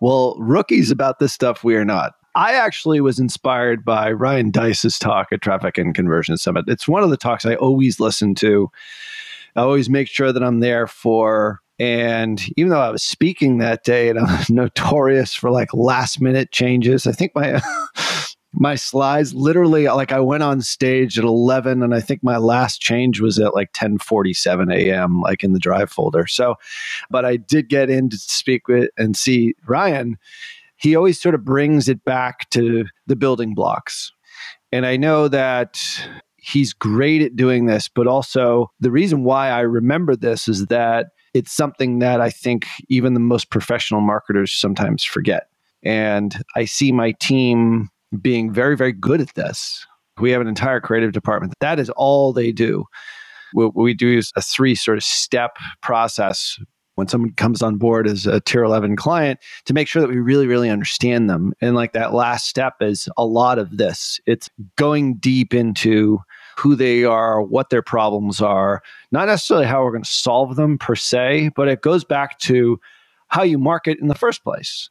Well, 0.00 0.36
rookies 0.38 0.90
about 0.90 1.18
this 1.18 1.32
stuff, 1.32 1.64
we 1.64 1.74
are 1.74 1.84
not. 1.84 2.12
I 2.34 2.54
actually 2.54 3.00
was 3.00 3.18
inspired 3.18 3.84
by 3.84 4.12
Ryan 4.12 4.50
Deiss's 4.50 4.98
talk 4.98 5.28
at 5.32 5.40
Traffic 5.42 5.78
and 5.78 5.94
Conversion 5.94 6.36
Summit. 6.36 6.66
It's 6.68 6.86
one 6.86 7.02
of 7.02 7.10
the 7.10 7.16
talks 7.16 7.44
I 7.44 7.56
always 7.56 7.98
listen 7.98 8.34
to. 8.36 8.70
I 9.56 9.62
always 9.62 9.90
make 9.90 10.06
sure 10.06 10.32
that 10.32 10.42
I'm 10.44 10.60
there 10.60 10.86
for. 10.86 11.60
And 11.80 12.42
even 12.58 12.68
though 12.68 12.80
I 12.80 12.90
was 12.90 13.02
speaking 13.02 13.56
that 13.58 13.84
day 13.84 14.10
and 14.10 14.18
I'm 14.18 14.44
notorious 14.50 15.34
for 15.34 15.50
like 15.50 15.72
last 15.72 16.20
minute 16.20 16.52
changes, 16.52 17.06
I 17.06 17.12
think 17.12 17.34
my 17.34 17.60
my 18.52 18.74
slides 18.74 19.32
literally 19.32 19.86
like 19.86 20.12
I 20.12 20.20
went 20.20 20.42
on 20.42 20.60
stage 20.60 21.18
at 21.18 21.24
11 21.24 21.82
and 21.82 21.94
I 21.94 22.00
think 22.00 22.22
my 22.22 22.36
last 22.36 22.82
change 22.82 23.20
was 23.20 23.38
at 23.38 23.54
like 23.54 23.72
10:47 23.72 24.74
a.m. 24.74 25.22
like 25.22 25.42
in 25.42 25.54
the 25.54 25.58
drive 25.58 25.90
folder. 25.90 26.26
So 26.26 26.56
but 27.08 27.24
I 27.24 27.38
did 27.38 27.70
get 27.70 27.88
in 27.88 28.10
to 28.10 28.18
speak 28.18 28.68
with 28.68 28.90
and 28.98 29.16
see 29.16 29.54
Ryan. 29.66 30.18
He 30.76 30.94
always 30.94 31.20
sort 31.20 31.34
of 31.34 31.44
brings 31.44 31.88
it 31.88 32.04
back 32.04 32.50
to 32.50 32.84
the 33.06 33.16
building 33.16 33.54
blocks. 33.54 34.12
And 34.70 34.84
I 34.84 34.98
know 34.98 35.28
that 35.28 35.80
he's 36.36 36.72
great 36.74 37.22
at 37.22 37.36
doing 37.36 37.66
this, 37.66 37.88
but 37.88 38.06
also 38.06 38.70
the 38.80 38.90
reason 38.90 39.24
why 39.24 39.48
I 39.48 39.60
remember 39.60 40.14
this 40.14 40.46
is 40.46 40.66
that 40.66 41.08
it's 41.34 41.52
something 41.52 42.00
that 42.00 42.20
I 42.20 42.30
think 42.30 42.66
even 42.88 43.14
the 43.14 43.20
most 43.20 43.50
professional 43.50 44.00
marketers 44.00 44.52
sometimes 44.52 45.04
forget. 45.04 45.48
And 45.82 46.42
I 46.56 46.64
see 46.64 46.92
my 46.92 47.12
team 47.12 47.88
being 48.20 48.52
very, 48.52 48.76
very 48.76 48.92
good 48.92 49.20
at 49.20 49.34
this. 49.34 49.86
We 50.18 50.30
have 50.32 50.40
an 50.40 50.48
entire 50.48 50.80
creative 50.80 51.12
department. 51.12 51.54
That 51.60 51.78
is 51.78 51.90
all 51.90 52.32
they 52.32 52.52
do. 52.52 52.84
What 53.52 53.74
we 53.74 53.94
do 53.94 54.18
is 54.18 54.32
a 54.36 54.42
three 54.42 54.74
sort 54.74 54.98
of 54.98 55.04
step 55.04 55.56
process 55.82 56.58
when 56.96 57.08
someone 57.08 57.32
comes 57.32 57.62
on 57.62 57.76
board 57.76 58.06
as 58.06 58.26
a 58.26 58.40
tier 58.40 58.62
11 58.62 58.96
client 58.96 59.40
to 59.64 59.72
make 59.72 59.88
sure 59.88 60.02
that 60.02 60.10
we 60.10 60.18
really, 60.18 60.46
really 60.46 60.68
understand 60.68 61.30
them. 61.30 61.54
And 61.60 61.74
like 61.74 61.92
that 61.92 62.12
last 62.12 62.46
step 62.46 62.74
is 62.80 63.08
a 63.16 63.24
lot 63.24 63.58
of 63.58 63.78
this. 63.78 64.20
It's 64.26 64.50
going 64.76 65.14
deep 65.14 65.54
into 65.54 66.18
who 66.60 66.76
they 66.76 67.04
are, 67.04 67.40
what 67.40 67.70
their 67.70 67.82
problems 67.82 68.40
are, 68.40 68.82
not 69.10 69.28
necessarily 69.28 69.66
how 69.66 69.82
we're 69.82 69.92
going 69.92 70.04
to 70.04 70.10
solve 70.10 70.56
them 70.56 70.76
per 70.76 70.94
se, 70.94 71.50
but 71.56 71.68
it 71.68 71.80
goes 71.80 72.04
back 72.04 72.38
to 72.38 72.78
how 73.28 73.42
you 73.42 73.58
market 73.58 73.98
in 73.98 74.08
the 74.08 74.14
first 74.14 74.44
place. 74.44 74.90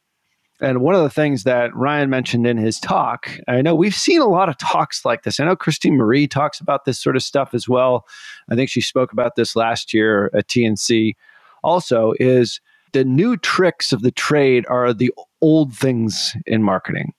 And 0.60 0.80
one 0.82 0.94
of 0.94 1.02
the 1.02 1.10
things 1.10 1.44
that 1.44 1.74
Ryan 1.74 2.10
mentioned 2.10 2.46
in 2.46 2.58
his 2.58 2.78
talk, 2.78 3.30
I 3.48 3.62
know 3.62 3.74
we've 3.74 3.94
seen 3.94 4.20
a 4.20 4.28
lot 4.28 4.48
of 4.48 4.58
talks 4.58 5.04
like 5.04 5.22
this. 5.22 5.40
I 5.40 5.44
know 5.44 5.56
Christine 5.56 5.96
Marie 5.96 6.26
talks 6.26 6.60
about 6.60 6.84
this 6.84 7.00
sort 7.00 7.16
of 7.16 7.22
stuff 7.22 7.54
as 7.54 7.68
well. 7.68 8.06
I 8.50 8.56
think 8.56 8.68
she 8.68 8.82
spoke 8.82 9.12
about 9.12 9.36
this 9.36 9.56
last 9.56 9.94
year 9.94 10.30
at 10.34 10.48
TNC 10.48 11.14
also, 11.62 12.12
is 12.18 12.60
the 12.92 13.04
new 13.04 13.36
tricks 13.36 13.92
of 13.92 14.02
the 14.02 14.10
trade 14.10 14.66
are 14.68 14.92
the 14.92 15.12
old 15.40 15.74
things 15.74 16.34
in 16.46 16.62
marketing. 16.62 17.14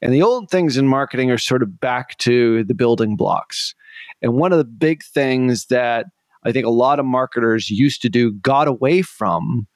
And 0.00 0.14
the 0.14 0.22
old 0.22 0.50
things 0.50 0.76
in 0.76 0.86
marketing 0.86 1.30
are 1.30 1.38
sort 1.38 1.62
of 1.62 1.80
back 1.80 2.16
to 2.18 2.64
the 2.64 2.74
building 2.74 3.16
blocks. 3.16 3.74
And 4.22 4.34
one 4.34 4.52
of 4.52 4.58
the 4.58 4.64
big 4.64 5.02
things 5.02 5.66
that 5.66 6.06
I 6.44 6.52
think 6.52 6.66
a 6.66 6.70
lot 6.70 6.98
of 6.98 7.06
marketers 7.06 7.70
used 7.70 8.02
to 8.02 8.08
do 8.08 8.32
got 8.32 8.68
away 8.68 9.02
from 9.02 9.66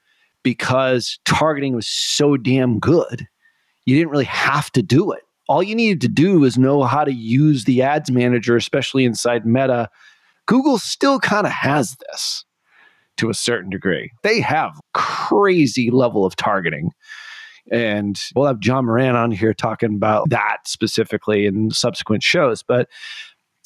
because 0.43 1.19
targeting 1.25 1.75
was 1.75 1.87
so 1.87 2.37
damn 2.37 2.79
good. 2.79 3.27
You 3.85 3.95
didn't 3.97 4.11
really 4.11 4.25
have 4.25 4.71
to 4.73 4.81
do 4.81 5.11
it. 5.11 5.23
All 5.49 5.61
you 5.61 5.75
needed 5.75 6.01
to 6.01 6.07
do 6.07 6.39
was 6.39 6.57
know 6.57 6.83
how 6.83 7.03
to 7.03 7.13
use 7.13 7.65
the 7.65 7.81
ads 7.81 8.09
manager, 8.09 8.55
especially 8.55 9.03
inside 9.03 9.45
Meta. 9.45 9.89
Google 10.45 10.77
still 10.77 11.19
kind 11.19 11.45
of 11.45 11.51
has 11.51 11.95
this 12.09 12.45
to 13.17 13.29
a 13.29 13.33
certain 13.33 13.69
degree. 13.69 14.11
They 14.23 14.39
have 14.41 14.79
crazy 14.93 15.91
level 15.91 16.25
of 16.25 16.35
targeting. 16.35 16.91
And 17.71 18.19
we'll 18.35 18.47
have 18.47 18.59
John 18.59 18.85
Moran 18.85 19.15
on 19.15 19.31
here 19.31 19.53
talking 19.53 19.95
about 19.95 20.29
that 20.29 20.59
specifically 20.65 21.45
in 21.45 21.71
subsequent 21.71 22.23
shows. 22.23 22.63
But 22.63 22.89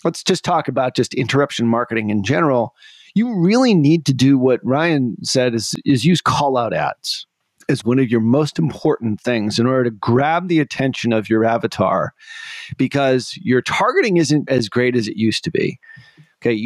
let's 0.04 0.24
just 0.24 0.44
talk 0.44 0.68
about 0.68 0.96
just 0.96 1.13
interruption 1.13 1.68
marketing 1.68 2.10
in 2.10 2.24
general. 2.24 2.74
You 3.16 3.39
really 3.39 3.74
need 3.74 4.06
to 4.06 4.13
do 4.13 4.38
what 4.38 4.60
Ryan 4.63 5.18
said 5.24 5.56
is, 5.56 5.75
is 5.86 6.06
use 6.06 6.22
call 6.22 6.58
out 6.58 6.74
ads 6.74 7.25
as 7.70 7.84
one 7.84 8.00
of 8.00 8.10
your 8.10 8.22
most 8.22 8.58
important 8.58 9.20
things 9.20 9.60
in 9.60 9.66
order 9.66 9.86
to 9.86 9.92
grab 9.92 10.48
the 10.48 10.60
attention 10.60 11.12
of 11.12 11.30
your 11.30 11.44
avatar 11.44 12.13
because 12.77 13.38
your 13.42 13.62
targeting 13.62 14.18
isn't 14.18 14.50
as 14.50 14.70
great 14.70 14.96
as 14.96 15.08
it 15.08 15.18
used 15.18 15.44
to 15.44 15.51
be. 15.51 15.80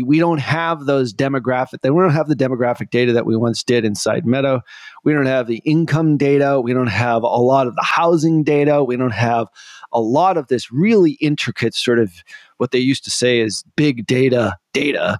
We 0.05 0.19
don't 0.19 0.39
have 0.39 0.85
those 0.85 1.13
demographic. 1.13 1.77
We 1.83 2.01
don't 2.01 2.11
have 2.11 2.27
the 2.27 2.35
demographic 2.35 2.89
data 2.89 3.13
that 3.13 3.25
we 3.25 3.35
once 3.35 3.63
did 3.63 3.85
inside 3.85 4.25
Meta. 4.25 4.61
We 5.03 5.13
don't 5.13 5.25
have 5.25 5.47
the 5.47 5.61
income 5.65 6.17
data. 6.17 6.61
We 6.61 6.73
don't 6.73 6.87
have 6.87 7.23
a 7.23 7.27
lot 7.27 7.67
of 7.67 7.75
the 7.75 7.83
housing 7.83 8.43
data. 8.43 8.83
We 8.83 8.97
don't 8.97 9.13
have 9.13 9.47
a 9.91 10.01
lot 10.01 10.37
of 10.37 10.47
this 10.47 10.71
really 10.71 11.13
intricate 11.13 11.75
sort 11.75 11.99
of 11.99 12.11
what 12.57 12.71
they 12.71 12.79
used 12.79 13.03
to 13.05 13.11
say 13.11 13.39
is 13.39 13.63
big 13.75 14.05
data 14.05 14.55
data 14.73 15.19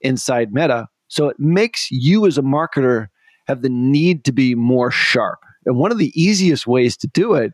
inside 0.00 0.52
Meta. 0.52 0.88
So 1.08 1.28
it 1.28 1.38
makes 1.38 1.90
you 1.90 2.26
as 2.26 2.38
a 2.38 2.42
marketer 2.42 3.08
have 3.46 3.62
the 3.62 3.68
need 3.68 4.24
to 4.24 4.32
be 4.32 4.54
more 4.54 4.90
sharp. 4.90 5.40
And 5.66 5.76
one 5.76 5.92
of 5.92 5.98
the 5.98 6.12
easiest 6.20 6.66
ways 6.66 6.96
to 6.98 7.06
do 7.08 7.34
it 7.34 7.52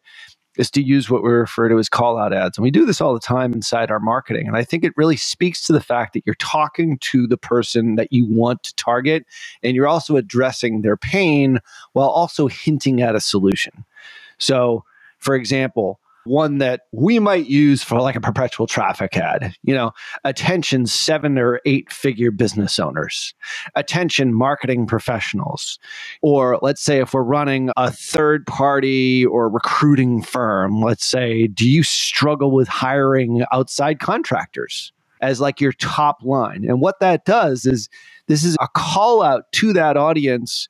is 0.57 0.71
to 0.73 0.83
use 0.83 1.11
what 1.11 1.23
we 1.23 1.31
refer 1.31 1.69
to 1.69 1.79
as 1.79 1.89
call 1.89 2.19
out 2.19 2.33
ads. 2.33 2.59
And 2.59 2.63
we 2.63 2.71
do 2.71 2.85
this 2.85 3.01
all 3.01 3.15
the 3.15 3.21
time 3.21 3.53
inside 3.53 3.91
our 3.91 4.01
marketing. 4.01 4.47
And 4.47 4.57
I 4.57 4.65
think 4.65 4.85
it 4.85 4.93
really 4.97 5.17
speaks 5.17 5.65
to 5.67 5.73
the 5.73 5.81
fact 5.81 6.13
that 6.15 6.23
you're 6.27 6.35
talking 6.37 6.99
to 6.99 7.27
the 7.27 7.37
person 7.37 7.97
that 7.97 8.13
you 8.13 8.27
want 8.27 8.63
to 8.65 8.75
target 8.77 9.27
and 9.63 9.75
you're 9.75 9.89
also 9.89 10.17
addressing 10.17 10.83
their 10.83 10.97
pain 10.97 11.61
while 11.93 12.09
also 12.09 12.47
hinting 12.47 13.03
at 13.03 13.15
a 13.15 13.21
solution. 13.21 13.85
So, 14.39 14.85
for 15.19 15.35
example, 15.35 16.01
one 16.27 16.59
that 16.59 16.83
we 16.93 17.19
might 17.19 17.47
use 17.47 17.83
for 17.83 18.01
like 18.01 18.17
a 18.17 18.21
perpetual 18.21 18.67
traffic 18.67 19.17
ad, 19.17 19.55
you 19.63 19.75
know, 19.75 19.93
attention 20.25 20.87
seven 20.87 21.39
or 21.39 21.61
eight 21.65 21.93
figure 21.93 22.31
business 22.31 22.79
owners, 22.79 23.35
attention 23.75 24.35
marketing 24.35 24.87
professionals. 24.87 25.79
Or 26.23 26.59
let's 26.63 26.83
say 26.83 27.01
if 27.01 27.15
we're 27.15 27.23
running 27.23 27.71
a 27.77 27.91
third 27.91 28.47
party 28.47 29.25
or 29.25 29.49
recruiting 29.49 30.23
firm, 30.23 30.81
let's 30.81 31.07
say, 31.07 31.47
do 31.47 31.69
you 31.69 31.83
struggle 31.83 32.51
with 32.51 32.69
hiring 32.69 33.45
outside 33.53 34.01
contractors 34.01 34.93
as 35.21 35.41
like 35.41 35.61
your 35.61 35.73
top 35.73 36.23
line? 36.23 36.65
And 36.69 36.81
what 36.81 37.01
that 37.01 37.25
does 37.25 37.67
is 37.67 37.89
this 38.27 38.45
is 38.45 38.57
a 38.61 38.69
call 38.69 39.23
out 39.23 39.51
to 39.53 39.73
that 39.73 39.97
audience 39.97 40.69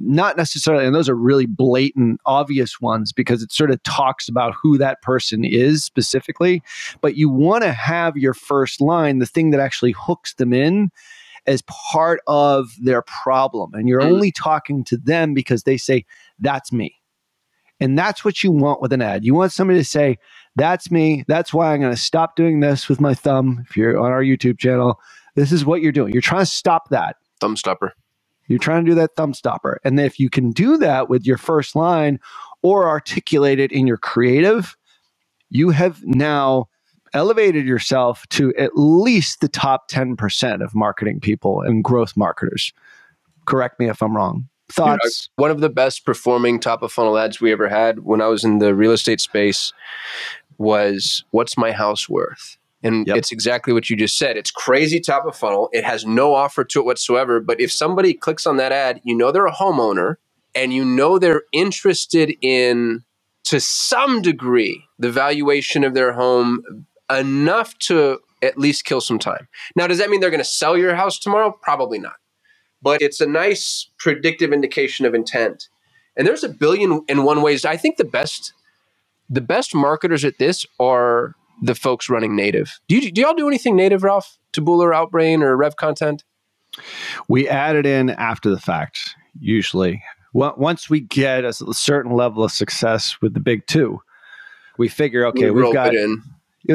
not 0.00 0.36
necessarily, 0.36 0.84
and 0.86 0.94
those 0.94 1.08
are 1.08 1.14
really 1.14 1.46
blatant, 1.46 2.20
obvious 2.24 2.80
ones 2.80 3.12
because 3.12 3.42
it 3.42 3.50
sort 3.52 3.70
of 3.70 3.82
talks 3.82 4.28
about 4.28 4.54
who 4.54 4.78
that 4.78 5.02
person 5.02 5.44
is 5.44 5.84
specifically. 5.84 6.62
But 7.00 7.16
you 7.16 7.28
want 7.28 7.64
to 7.64 7.72
have 7.72 8.16
your 8.16 8.34
first 8.34 8.80
line, 8.80 9.18
the 9.18 9.26
thing 9.26 9.50
that 9.50 9.60
actually 9.60 9.92
hooks 9.98 10.34
them 10.34 10.52
in, 10.52 10.90
as 11.46 11.62
part 11.62 12.20
of 12.26 12.68
their 12.80 13.02
problem. 13.02 13.72
And 13.74 13.88
you're 13.88 14.02
Mm. 14.02 14.12
only 14.12 14.30
talking 14.32 14.84
to 14.84 14.96
them 14.96 15.34
because 15.34 15.62
they 15.64 15.76
say, 15.76 16.04
That's 16.38 16.72
me. 16.72 16.94
And 17.80 17.96
that's 17.98 18.24
what 18.24 18.42
you 18.42 18.50
want 18.50 18.82
with 18.82 18.92
an 18.92 19.00
ad. 19.02 19.24
You 19.24 19.34
want 19.34 19.52
somebody 19.52 19.78
to 19.78 19.84
say, 19.84 20.18
That's 20.56 20.90
me. 20.90 21.24
That's 21.28 21.52
why 21.54 21.72
I'm 21.72 21.80
going 21.80 21.94
to 21.94 22.00
stop 22.00 22.36
doing 22.36 22.60
this 22.60 22.88
with 22.88 23.00
my 23.00 23.14
thumb. 23.14 23.64
If 23.68 23.76
you're 23.76 23.98
on 23.98 24.10
our 24.12 24.22
YouTube 24.22 24.58
channel, 24.58 25.00
this 25.36 25.52
is 25.52 25.64
what 25.64 25.80
you're 25.82 25.92
doing. 25.92 26.12
You're 26.12 26.20
trying 26.22 26.42
to 26.42 26.46
stop 26.46 26.88
that. 26.90 27.16
Thumb 27.40 27.56
stopper. 27.56 27.94
You're 28.48 28.58
trying 28.58 28.84
to 28.84 28.90
do 28.90 28.94
that 28.96 29.14
thumb 29.14 29.34
stopper. 29.34 29.80
And 29.84 30.00
if 30.00 30.18
you 30.18 30.30
can 30.30 30.50
do 30.50 30.76
that 30.78 31.08
with 31.08 31.26
your 31.26 31.38
first 31.38 31.76
line 31.76 32.18
or 32.62 32.88
articulate 32.88 33.60
it 33.60 33.70
in 33.70 33.86
your 33.86 33.98
creative, 33.98 34.76
you 35.50 35.70
have 35.70 36.02
now 36.04 36.68
elevated 37.14 37.66
yourself 37.66 38.26
to 38.30 38.54
at 38.56 38.72
least 38.74 39.40
the 39.40 39.48
top 39.48 39.90
10% 39.90 40.62
of 40.62 40.74
marketing 40.74 41.20
people 41.20 41.60
and 41.60 41.84
growth 41.84 42.16
marketers. 42.16 42.72
Correct 43.46 43.78
me 43.78 43.88
if 43.88 44.02
I'm 44.02 44.16
wrong. 44.16 44.48
Thoughts? 44.70 45.30
One 45.36 45.50
of 45.50 45.60
the 45.60 45.70
best 45.70 46.04
performing 46.04 46.60
top 46.60 46.82
of 46.82 46.92
funnel 46.92 47.16
ads 47.16 47.40
we 47.40 47.52
ever 47.52 47.68
had 47.68 48.00
when 48.00 48.20
I 48.20 48.26
was 48.26 48.44
in 48.44 48.58
the 48.58 48.74
real 48.74 48.92
estate 48.92 49.20
space 49.20 49.72
was 50.58 51.24
What's 51.30 51.56
My 51.56 51.72
House 51.72 52.08
Worth? 52.08 52.58
And 52.82 53.06
Yep. 53.08 53.16
it's 53.16 53.32
exactly 53.32 53.72
what 53.72 53.90
you 53.90 53.96
just 53.96 54.16
said. 54.16 54.36
It's 54.36 54.50
crazy 54.52 55.00
top 55.00 55.26
of 55.26 55.34
funnel. 55.36 55.68
It 55.72 55.84
has 55.84 56.06
no 56.06 56.34
offer 56.34 56.64
to 56.64 56.80
it 56.80 56.84
whatsoever. 56.84 57.40
But 57.40 57.60
if 57.60 57.72
somebody 57.72 58.14
clicks 58.14 58.46
on 58.46 58.56
that 58.58 58.70
ad, 58.70 59.00
you 59.04 59.16
know 59.16 59.32
they're 59.32 59.46
a 59.46 59.52
homeowner 59.52 60.16
and 60.54 60.72
you 60.72 60.84
know 60.84 61.18
they're 61.18 61.42
interested 61.52 62.34
in, 62.40 63.02
to 63.44 63.58
some 63.60 64.22
degree, 64.22 64.84
the 64.98 65.10
valuation 65.10 65.82
of 65.82 65.94
their 65.94 66.12
home 66.12 66.62
enough 67.10 67.76
to 67.78 68.20
at 68.42 68.56
least 68.56 68.84
kill 68.84 69.00
some 69.00 69.18
time. 69.18 69.48
Now, 69.74 69.86
does 69.88 69.98
that 69.98 70.10
mean 70.10 70.20
they're 70.20 70.30
going 70.30 70.38
to 70.38 70.44
sell 70.44 70.76
your 70.76 70.94
house 70.94 71.18
tomorrow? 71.18 71.58
Probably 71.62 71.98
not. 71.98 72.14
But 72.80 73.02
it's 73.02 73.20
a 73.20 73.26
nice 73.26 73.90
predictive 73.98 74.52
indication 74.52 75.04
of 75.04 75.14
intent. 75.14 75.68
And 76.16 76.26
there's 76.26 76.44
a 76.44 76.48
billion 76.48 77.00
and 77.08 77.24
one 77.24 77.42
ways. 77.42 77.64
I 77.64 77.76
think 77.76 77.96
the 77.96 78.04
best 78.04 78.52
the 79.30 79.40
best 79.40 79.74
marketers 79.74 80.24
at 80.24 80.38
this 80.38 80.64
are 80.80 81.34
the 81.62 81.74
folks 81.74 82.08
running 82.08 82.36
native. 82.36 82.78
Do 82.88 82.96
you 82.96 83.10
do 83.12 83.20
y'all 83.20 83.34
do 83.34 83.48
anything 83.48 83.76
native, 83.76 84.02
Ralph? 84.02 84.38
Taboola 84.52 84.82
or 84.84 84.92
Outbrain 84.92 85.42
or 85.42 85.56
Rev 85.56 85.76
Content? 85.76 86.24
We 87.28 87.48
add 87.48 87.76
it 87.76 87.86
in 87.86 88.10
after 88.10 88.50
the 88.50 88.58
fact, 88.60 89.14
usually. 89.40 90.02
Well, 90.32 90.54
Once 90.56 90.88
we 90.90 91.00
get 91.00 91.44
a 91.44 91.52
certain 91.52 92.12
level 92.12 92.44
of 92.44 92.52
success 92.52 93.16
with 93.20 93.34
the 93.34 93.40
big 93.40 93.66
two, 93.66 94.00
we 94.76 94.88
figure, 94.88 95.26
okay, 95.26 95.50
We 95.50 95.62
we've 95.62 95.72
got 95.72 95.94
it 95.94 96.00
in. 96.00 96.22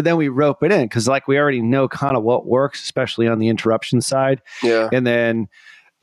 then 0.02 0.18
we 0.18 0.28
rope 0.28 0.64
it 0.64 0.72
in 0.72 0.84
because 0.84 1.08
like 1.08 1.28
we 1.28 1.38
already 1.38 1.62
know 1.62 1.88
kind 1.88 2.18
of 2.18 2.24
what 2.24 2.46
works 2.48 2.82
especially 2.84 3.28
on 3.28 3.40
the 3.40 3.48
interruption 3.48 4.02
side 4.02 4.42
Yeah. 4.64 4.90
and 4.92 5.06
then 5.08 5.48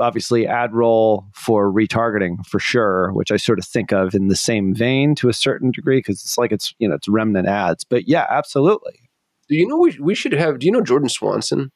obviously 0.01 0.45
AdRoll 0.45 1.27
for 1.35 1.71
retargeting 1.73 2.45
for 2.47 2.59
sure 2.59 3.13
which 3.13 3.31
i 3.31 3.37
sort 3.37 3.59
of 3.59 3.65
think 3.67 3.93
of 3.93 4.15
in 4.15 4.29
the 4.29 4.37
same 4.37 4.75
vein 4.75 5.15
to 5.15 5.29
a 5.29 5.33
certain 5.33 5.71
degree 5.71 5.99
because 5.99 6.23
it's 6.23 6.39
like 6.39 6.53
it's 6.53 6.75
you 6.79 6.89
know 6.89 6.95
it's 6.95 7.09
remnant 7.09 7.47
ads 7.47 7.85
but 7.85 8.09
yeah 8.09 8.27
absolutely 8.31 8.99
Do 9.49 9.57
you 9.57 9.67
know 9.67 9.77
we, 9.79 9.99
we 10.01 10.15
should 10.15 10.33
have 10.33 10.59
do 10.59 10.67
you 10.67 10.73
know 10.73 10.83
Jordan 10.83 11.09
Swanson? 11.09 11.71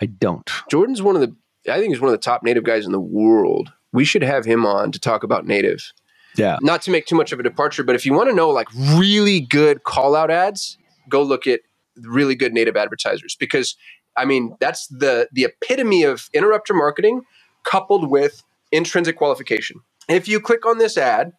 i 0.00 0.06
don't 0.06 0.50
Jordan's 0.70 1.02
one 1.02 1.14
of 1.14 1.20
the 1.22 1.34
I 1.70 1.78
think 1.78 1.92
he's 1.92 2.00
one 2.00 2.08
of 2.08 2.12
the 2.12 2.18
top 2.18 2.42
native 2.42 2.64
guys 2.64 2.86
in 2.86 2.92
the 2.92 3.00
world. 3.00 3.72
We 3.92 4.04
should 4.04 4.22
have 4.22 4.44
him 4.44 4.66
on 4.66 4.90
to 4.92 4.98
talk 4.98 5.22
about 5.22 5.46
native. 5.46 5.92
yeah 6.36 6.58
Not 6.62 6.82
to 6.82 6.90
make 6.90 7.06
too 7.06 7.14
much 7.14 7.32
of 7.32 7.38
a 7.38 7.42
departure, 7.42 7.84
but 7.84 7.94
if 7.94 8.04
you 8.04 8.12
want 8.14 8.28
to 8.30 8.34
know 8.34 8.50
like 8.50 8.68
really 8.96 9.40
good 9.40 9.84
call 9.84 10.16
out 10.16 10.30
ads, 10.30 10.78
go 11.08 11.22
look 11.22 11.46
at 11.46 11.60
really 12.02 12.34
good 12.34 12.52
native 12.52 12.76
advertisers 12.76 13.36
because 13.38 13.76
I 14.16 14.24
mean 14.24 14.56
that's 14.60 14.86
the 14.88 15.28
the 15.32 15.44
epitome 15.44 16.02
of 16.04 16.28
interrupter 16.32 16.74
marketing 16.74 17.22
coupled 17.64 18.10
with 18.10 18.44
intrinsic 18.72 19.16
qualification. 19.16 19.78
If 20.08 20.28
you 20.28 20.40
click 20.40 20.66
on 20.66 20.78
this 20.78 20.98
ad, 20.98 21.32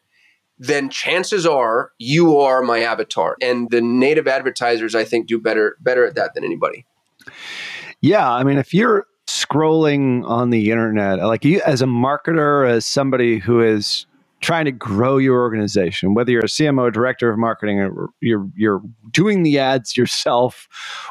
then 0.60 0.90
chances 0.90 1.46
are 1.46 1.92
you 2.00 2.38
are 2.38 2.62
my 2.64 2.82
avatar. 2.82 3.38
And 3.42 3.70
the 3.72 3.82
native 3.82 4.28
advertisers 4.28 4.96
I 4.96 5.06
think 5.06 5.28
do 5.28 5.40
better 5.40 5.78
better 5.82 6.06
at 6.06 6.16
that 6.16 6.34
than 6.36 6.44
anybody. 6.44 6.86
Yeah, 8.02 8.32
I 8.32 8.44
mean, 8.44 8.58
if 8.58 8.74
you're 8.74 9.08
scrolling 9.28 10.26
on 10.28 10.52
the 10.52 10.72
internet, 10.72 11.20
like 11.20 11.46
you 11.46 11.62
as 11.66 11.82
a 11.82 11.88
marketer, 11.88 12.70
as 12.70 12.86
somebody 12.86 13.40
who 13.40 13.62
is 13.62 14.06
trying 14.42 14.66
to 14.66 14.72
grow 14.74 15.18
your 15.18 15.40
organization, 15.42 16.14
whether 16.14 16.32
you're 16.32 16.42
a 16.46 16.50
CMO, 16.50 16.94
director 16.94 17.32
of 17.32 17.40
marketing, 17.40 17.80
or 17.80 18.10
you're 18.22 18.48
you're 18.56 18.82
doing 19.12 19.44
the 19.44 19.60
ads 19.60 19.98
yourself, 19.98 20.68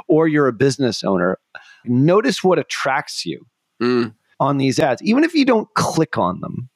or 0.08 0.28
you're 0.28 0.48
a 0.48 0.52
business 0.52 1.04
owner, 1.04 1.38
notice 1.86 2.44
what 2.44 2.58
attracts 2.58 3.26
you 3.26 3.46
Mm. 3.82 4.14
On 4.42 4.58
these 4.58 4.78
ads, 4.80 5.00
even 5.02 5.24
if 5.24 5.34
you 5.34 5.44
don't 5.44 5.68
click 5.74 6.18
on 6.18 6.40
them. 6.40 6.68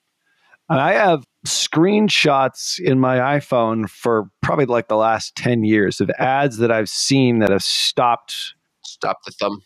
I 0.68 0.92
have 0.94 1.24
screenshots 1.46 2.80
in 2.80 2.98
my 2.98 3.18
iPhone 3.38 3.88
for 3.88 4.28
probably 4.42 4.66
like 4.66 4.88
the 4.88 4.96
last 4.96 5.36
10 5.36 5.64
years 5.64 6.00
of 6.00 6.10
ads 6.18 6.58
that 6.58 6.72
I've 6.72 6.88
seen 6.88 7.38
that 7.40 7.50
have 7.50 7.62
stopped 7.62 8.54
Stop 8.84 9.18
the 9.24 9.32
thumb. 9.32 9.62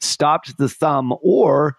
stopped 0.00 0.56
the 0.58 0.68
thumb 0.68 1.14
or 1.22 1.76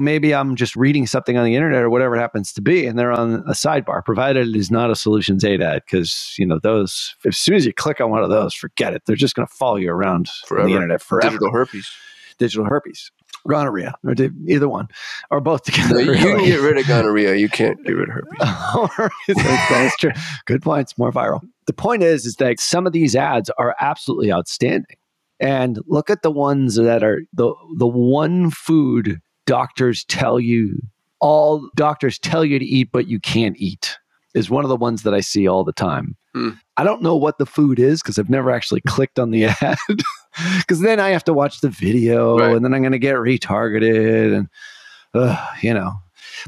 maybe 0.00 0.34
i'm 0.34 0.56
just 0.56 0.74
reading 0.76 1.06
something 1.06 1.36
on 1.36 1.44
the 1.44 1.54
internet 1.54 1.82
or 1.82 1.90
whatever 1.90 2.16
it 2.16 2.20
happens 2.20 2.52
to 2.52 2.60
be 2.60 2.86
and 2.86 2.98
they're 2.98 3.12
on 3.12 3.34
a 3.48 3.52
sidebar 3.52 4.04
provided 4.04 4.48
it 4.48 4.56
is 4.56 4.70
not 4.70 4.90
a 4.90 4.96
Solutions 4.96 5.44
8 5.44 5.60
ad 5.60 5.82
because 5.86 6.34
you 6.38 6.46
know 6.46 6.58
those 6.62 7.14
as 7.26 7.36
soon 7.38 7.54
as 7.54 7.64
you 7.66 7.72
click 7.72 8.00
on 8.00 8.10
one 8.10 8.22
of 8.22 8.30
those 8.30 8.54
forget 8.54 8.92
it 8.94 9.02
they're 9.06 9.16
just 9.16 9.34
going 9.36 9.46
to 9.46 9.54
follow 9.54 9.76
you 9.76 9.90
around 9.90 10.28
the 10.68 10.74
internet 10.74 11.00
forever 11.02 11.30
Digital 11.30 11.52
herpes. 11.52 11.90
digital 12.38 12.64
herpes 12.66 13.10
gonorrhea 13.48 13.94
or 14.04 14.14
either 14.46 14.68
one 14.68 14.88
or 15.30 15.40
both 15.40 15.62
together 15.62 16.00
you 16.00 16.14
can 16.14 16.44
get 16.44 16.60
rid 16.60 16.78
of 16.78 16.86
gonorrhea. 16.86 17.34
You 17.36 17.48
can't 17.50 17.82
get 17.84 17.92
rid 17.92 18.08
of 18.08 18.14
herpes. 18.14 19.18
that's, 19.44 19.68
that's 19.68 19.96
true. 19.96 20.12
Good 20.46 20.62
points. 20.62 20.96
More 20.98 21.12
viral. 21.12 21.40
The 21.66 21.72
point 21.72 22.02
is, 22.02 22.26
is 22.26 22.36
that 22.36 22.60
some 22.60 22.86
of 22.86 22.92
these 22.92 23.14
ads 23.16 23.50
are 23.58 23.74
absolutely 23.80 24.32
outstanding. 24.32 24.96
And 25.40 25.80
look 25.86 26.10
at 26.10 26.22
the 26.22 26.30
ones 26.30 26.76
that 26.76 27.02
are 27.02 27.22
the 27.32 27.52
the 27.76 27.86
one 27.86 28.50
food 28.50 29.20
doctors 29.46 30.04
tell 30.04 30.38
you 30.38 30.80
all 31.20 31.68
doctors 31.74 32.18
tell 32.18 32.44
you 32.44 32.58
to 32.58 32.64
eat, 32.64 32.90
but 32.92 33.08
you 33.08 33.18
can't 33.18 33.56
eat 33.58 33.98
is 34.34 34.50
one 34.50 34.64
of 34.64 34.68
the 34.68 34.76
ones 34.76 35.02
that 35.02 35.14
I 35.14 35.20
see 35.20 35.48
all 35.48 35.64
the 35.64 35.72
time. 35.72 36.16
Hmm. 36.34 36.50
I 36.76 36.84
don't 36.84 37.02
know 37.02 37.16
what 37.16 37.38
the 37.38 37.46
food 37.46 37.78
is 37.78 38.02
because 38.02 38.18
I've 38.18 38.30
never 38.30 38.50
actually 38.50 38.80
clicked 38.82 39.18
on 39.18 39.30
the 39.30 39.44
ad. 39.44 39.78
Because 40.58 40.80
then 40.80 41.00
I 41.00 41.10
have 41.10 41.24
to 41.24 41.32
watch 41.34 41.60
the 41.60 41.68
video 41.68 42.38
Right. 42.38 42.54
and 42.56 42.64
then 42.64 42.74
I'm 42.74 42.82
going 42.82 42.92
to 42.92 42.98
get 42.98 43.14
retargeted 43.16 44.36
and, 44.36 44.48
uh, 45.14 45.46
you 45.60 45.72
know, 45.72 45.92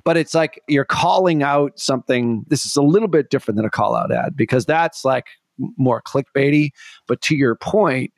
but 0.04 0.16
it's 0.16 0.34
like 0.34 0.60
you're 0.68 0.84
calling 0.84 1.42
out 1.42 1.78
something. 1.78 2.44
This 2.48 2.66
is 2.66 2.76
a 2.76 2.82
little 2.82 3.08
bit 3.08 3.30
different 3.30 3.56
than 3.56 3.64
a 3.64 3.70
call 3.70 3.94
out 3.94 4.12
ad 4.12 4.36
because 4.36 4.66
that's 4.66 5.04
like 5.04 5.26
more 5.76 6.02
clickbaity. 6.02 6.70
But 7.06 7.20
to 7.22 7.36
your 7.36 7.54
point, 7.54 8.12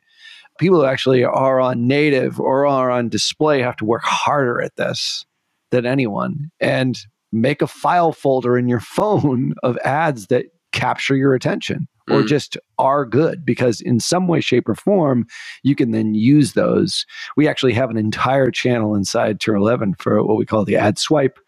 people 0.59 0.79
who 0.79 0.85
actually 0.85 1.23
are 1.23 1.59
on 1.59 1.87
native 1.87 2.39
or 2.39 2.65
are 2.67 2.89
on 2.91 3.09
display 3.09 3.61
have 3.61 3.75
to 3.77 3.85
work 3.85 4.03
harder 4.03 4.61
at 4.61 4.75
this 4.75 5.25
than 5.71 5.85
anyone 5.85 6.49
and 6.59 6.97
make 7.31 7.61
a 7.61 7.67
file 7.67 8.11
folder 8.11 8.57
in 8.57 8.67
your 8.67 8.79
phone 8.97 9.53
of 9.63 9.77
ads 9.85 10.27
that 10.27 10.45
capture 10.71 11.15
your 11.15 11.33
attention 11.33 11.87
or 12.09 12.21
Mm. 12.21 12.27
just 12.27 12.57
are 12.77 13.05
good 13.05 13.45
because 13.45 13.81
in 13.81 13.99
some 13.99 14.27
way 14.27 14.41
shape 14.41 14.67
or 14.67 14.75
form 14.75 15.25
you 15.63 15.75
can 15.75 15.91
then 15.91 16.13
use 16.13 16.53
those 16.53 17.05
we 17.37 17.47
actually 17.47 17.73
have 17.73 17.89
an 17.89 17.97
entire 17.97 18.51
channel 18.51 18.95
inside 18.95 19.39
tier 19.39 19.55
11 19.55 19.95
for 19.99 20.23
what 20.23 20.37
we 20.37 20.45
call 20.45 20.65
the 20.65 20.75
ad 20.75 20.97
swipe 20.97 21.39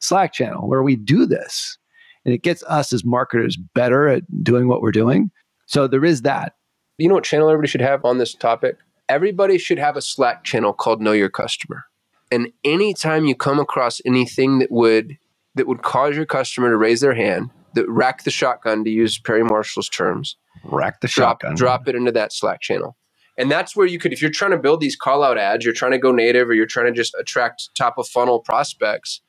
slack 0.00 0.32
channel 0.32 0.68
where 0.68 0.82
we 0.82 0.96
do 0.96 1.26
this 1.26 1.78
and 2.24 2.34
it 2.34 2.42
gets 2.42 2.62
us 2.64 2.92
as 2.92 3.04
marketers 3.04 3.56
better 3.74 4.08
at 4.08 4.22
doing 4.42 4.68
what 4.68 4.82
we're 4.82 4.90
doing 4.92 5.30
so 5.66 5.86
there 5.86 6.04
is 6.04 6.22
that 6.22 6.54
You 6.98 7.08
know 7.08 7.14
what 7.14 7.24
channel 7.24 7.48
everybody 7.48 7.68
should 7.70 7.80
have 7.80 8.04
on 8.04 8.18
this 8.18 8.34
topic? 8.34 8.76
Everybody 9.08 9.58
should 9.58 9.78
have 9.78 9.96
a 9.96 10.02
Slack 10.02 10.44
channel 10.44 10.72
called 10.72 11.00
Know 11.00 11.12
Your 11.12 11.28
Customer. 11.30 11.84
And 12.30 12.48
anytime 12.64 13.24
you 13.26 13.34
come 13.34 13.58
across 13.58 14.00
anything 14.06 14.58
that 14.58 14.70
would 14.70 15.16
that 15.54 15.66
would 15.66 15.82
cause 15.82 16.16
your 16.16 16.26
customer 16.26 16.70
to 16.70 16.76
raise 16.76 17.00
their 17.00 17.14
hand, 17.14 17.50
that 17.74 17.88
rack 17.88 18.24
the 18.24 18.30
shotgun 18.30 18.84
to 18.84 18.90
use 18.90 19.18
Perry 19.18 19.44
Marshall's 19.44 19.88
terms, 19.88 20.36
rack 20.64 21.00
the 21.00 21.08
drop 21.08 21.42
shotgun 21.42 21.56
drop 21.56 21.88
it 21.88 21.94
into 21.94 22.12
that 22.12 22.32
Slack 22.32 22.60
channel. 22.60 22.96
And 23.38 23.50
that's 23.50 23.74
where 23.74 23.86
you 23.86 23.98
could, 23.98 24.12
if 24.12 24.20
you're 24.20 24.30
trying 24.30 24.50
to 24.50 24.58
build 24.58 24.80
these 24.80 24.96
call 24.96 25.22
out 25.22 25.38
ads, 25.38 25.64
you're 25.64 25.74
trying 25.74 25.92
to 25.92 25.98
go 25.98 26.12
native 26.12 26.48
or 26.48 26.54
you're 26.54 26.66
trying 26.66 26.86
to 26.86 26.92
just 26.92 27.14
attract 27.18 27.70
top 27.76 27.96
of 27.96 28.06
funnel 28.06 28.40
prospects, 28.40 29.22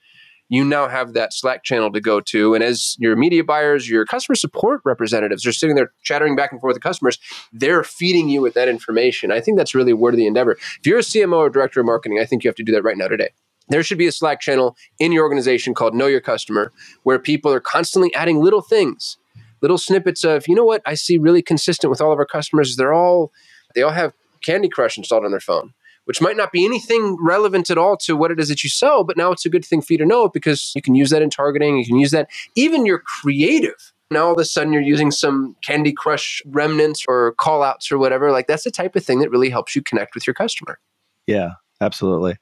you 0.49 0.65
now 0.65 0.87
have 0.87 1.13
that 1.13 1.33
Slack 1.33 1.63
channel 1.63 1.91
to 1.91 2.01
go 2.01 2.19
to. 2.19 2.53
And 2.53 2.63
as 2.63 2.95
your 2.99 3.15
media 3.15 3.43
buyers, 3.43 3.89
your 3.89 4.05
customer 4.05 4.35
support 4.35 4.81
representatives 4.83 5.47
are 5.47 5.53
sitting 5.53 5.75
there 5.75 5.93
chattering 6.03 6.35
back 6.35 6.51
and 6.51 6.59
forth 6.59 6.75
with 6.75 6.83
customers, 6.83 7.17
they're 7.53 7.83
feeding 7.83 8.29
you 8.29 8.41
with 8.41 8.53
that 8.55 8.67
information. 8.67 9.31
I 9.31 9.39
think 9.39 9.57
that's 9.57 9.73
really 9.73 9.93
worthy 9.93 10.27
endeavor. 10.27 10.51
If 10.51 10.85
you're 10.85 10.99
a 10.99 11.01
CMO 11.01 11.37
or 11.37 11.49
director 11.49 11.79
of 11.79 11.85
marketing, 11.85 12.19
I 12.19 12.25
think 12.25 12.43
you 12.43 12.49
have 12.49 12.55
to 12.57 12.63
do 12.63 12.73
that 12.73 12.83
right 12.83 12.97
now 12.97 13.07
today. 13.07 13.29
There 13.69 13.83
should 13.83 13.97
be 13.97 14.07
a 14.07 14.11
Slack 14.11 14.41
channel 14.41 14.75
in 14.99 15.11
your 15.11 15.23
organization 15.23 15.73
called 15.73 15.95
Know 15.95 16.07
Your 16.07 16.21
Customer, 16.21 16.71
where 17.03 17.19
people 17.19 17.51
are 17.51 17.59
constantly 17.59 18.13
adding 18.13 18.41
little 18.41 18.61
things, 18.61 19.17
little 19.61 19.77
snippets 19.77 20.23
of, 20.23 20.47
you 20.47 20.55
know 20.55 20.65
what, 20.65 20.81
I 20.85 20.95
see 20.95 21.17
really 21.17 21.41
consistent 21.41 21.89
with 21.89 22.01
all 22.01 22.11
of 22.11 22.19
our 22.19 22.25
customers. 22.25 22.75
They're 22.75 22.93
all, 22.93 23.31
they 23.75 23.81
all 23.81 23.91
have 23.91 24.13
Candy 24.41 24.69
Crush 24.69 24.97
installed 24.97 25.25
on 25.25 25.31
their 25.31 25.39
phone. 25.39 25.73
which 26.05 26.21
might 26.21 26.37
not 26.37 26.51
be 26.51 26.65
anything 26.65 27.17
relevant 27.21 27.69
at 27.69 27.77
all 27.77 27.97
to 27.97 28.15
what 28.15 28.31
it 28.31 28.39
is 28.39 28.49
that 28.49 28.63
you 28.63 28.69
sell, 28.69 29.03
but 29.03 29.17
now 29.17 29.31
it's 29.31 29.45
a 29.45 29.49
good 29.49 29.65
thing 29.65 29.81
for 29.81 29.93
you 29.93 29.97
to 29.97 30.05
know 30.05 30.27
because 30.29 30.71
you 30.75 30.81
can 30.81 30.95
use 30.95 31.09
that 31.09 31.21
in 31.21 31.29
targeting. 31.29 31.77
You 31.77 31.85
can 31.85 31.97
use 31.97 32.11
that 32.11 32.29
even 32.55 32.85
your 32.85 32.99
creative. 32.99 33.93
Now 34.11 34.25
all 34.25 34.33
of 34.33 34.37
a 34.37 34.45
sudden 34.45 34.73
you're 34.73 34.81
using 34.81 35.11
some 35.11 35.55
Candy 35.63 35.93
Crush 35.93 36.41
remnants 36.45 37.05
or 37.07 37.33
call 37.37 37.63
outs 37.63 37.91
or 37.91 37.97
whatever. 37.97 38.31
Like 38.31 38.47
that's 38.47 38.63
the 38.63 38.71
type 38.71 38.95
of 38.95 39.05
thing 39.05 39.19
that 39.19 39.31
really 39.31 39.49
helps 39.49 39.75
you 39.75 39.81
connect 39.81 40.13
with 40.13 40.27
your 40.27 40.33
customer. 40.33 40.79
Yeah, 41.25 41.53
absolutely. 41.83 42.35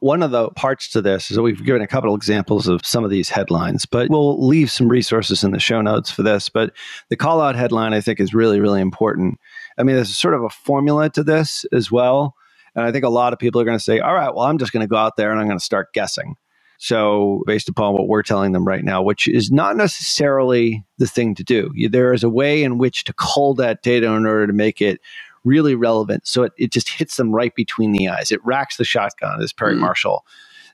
One 0.00 0.22
of 0.22 0.30
the 0.30 0.50
parts 0.50 0.88
to 0.90 1.02
this 1.02 1.30
is 1.30 1.36
that 1.36 1.42
we've 1.42 1.64
given 1.64 1.82
a 1.82 1.86
couple 1.86 2.14
of 2.14 2.18
examples 2.18 2.68
of 2.68 2.84
some 2.86 3.04
of 3.04 3.10
these 3.10 3.28
headlines, 3.28 3.84
but 3.86 4.08
we'll 4.08 4.44
leave 4.46 4.70
some 4.70 4.88
resources 4.88 5.44
in 5.44 5.50
the 5.50 5.58
show 5.58 5.82
notes 5.82 6.10
for 6.10 6.22
this. 6.22 6.48
But 6.48 6.72
the 7.10 7.16
call 7.16 7.40
out 7.40 7.56
headline, 7.56 7.92
I 7.92 8.00
think, 8.00 8.20
is 8.20 8.32
really, 8.32 8.60
really 8.60 8.80
important. 8.80 9.38
I 9.76 9.82
mean, 9.82 9.96
there's 9.96 10.16
sort 10.16 10.34
of 10.34 10.42
a 10.42 10.50
formula 10.50 11.10
to 11.10 11.22
this 11.22 11.64
as 11.72 11.90
well. 11.90 12.34
And 12.74 12.84
I 12.84 12.92
think 12.92 13.04
a 13.04 13.10
lot 13.10 13.32
of 13.32 13.38
people 13.38 13.60
are 13.60 13.64
going 13.64 13.78
to 13.78 13.84
say, 13.84 14.00
all 14.00 14.14
right, 14.14 14.34
well, 14.34 14.46
I'm 14.46 14.58
just 14.58 14.72
going 14.72 14.82
to 14.82 14.88
go 14.88 14.96
out 14.96 15.16
there 15.16 15.30
and 15.30 15.40
I'm 15.40 15.46
going 15.46 15.58
to 15.58 15.64
start 15.64 15.92
guessing. 15.92 16.36
So, 16.78 17.42
based 17.46 17.68
upon 17.68 17.94
what 17.94 18.08
we're 18.08 18.24
telling 18.24 18.52
them 18.52 18.66
right 18.66 18.84
now, 18.84 19.00
which 19.00 19.28
is 19.28 19.50
not 19.50 19.76
necessarily 19.76 20.84
the 20.98 21.06
thing 21.06 21.34
to 21.36 21.44
do, 21.44 21.72
there 21.88 22.12
is 22.12 22.24
a 22.24 22.28
way 22.28 22.64
in 22.64 22.78
which 22.78 23.04
to 23.04 23.12
cull 23.12 23.54
that 23.54 23.82
data 23.82 24.06
in 24.08 24.26
order 24.26 24.46
to 24.46 24.52
make 24.52 24.82
it 24.82 25.00
really 25.44 25.74
relevant. 25.74 26.26
So, 26.26 26.42
it, 26.44 26.52
it 26.56 26.72
just 26.72 26.88
hits 26.88 27.16
them 27.16 27.34
right 27.34 27.54
between 27.54 27.92
the 27.92 28.08
eyes. 28.08 28.30
It 28.30 28.44
racks 28.44 28.76
the 28.76 28.84
shotgun, 28.84 29.42
as 29.42 29.52
Perry 29.52 29.74
mm. 29.74 29.80
Marshall 29.80 30.24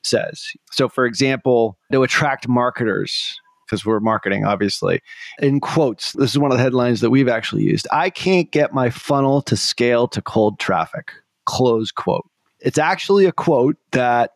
says. 0.02 0.52
So, 0.72 0.88
for 0.88 1.04
example, 1.04 1.76
to 1.92 2.02
attract 2.02 2.48
marketers, 2.48 3.38
because 3.66 3.86
we're 3.86 4.00
marketing, 4.00 4.44
obviously. 4.44 5.00
In 5.38 5.60
quotes, 5.60 6.12
this 6.14 6.30
is 6.30 6.38
one 6.38 6.50
of 6.50 6.58
the 6.58 6.62
headlines 6.62 7.00
that 7.00 7.10
we've 7.10 7.28
actually 7.28 7.62
used. 7.62 7.86
I 7.92 8.10
can't 8.10 8.50
get 8.50 8.74
my 8.74 8.90
funnel 8.90 9.42
to 9.42 9.56
scale 9.56 10.08
to 10.08 10.20
cold 10.20 10.58
traffic 10.58 11.12
close 11.44 11.90
quote. 11.92 12.28
It's 12.60 12.78
actually 12.78 13.26
a 13.26 13.32
quote 13.32 13.76
that 13.92 14.32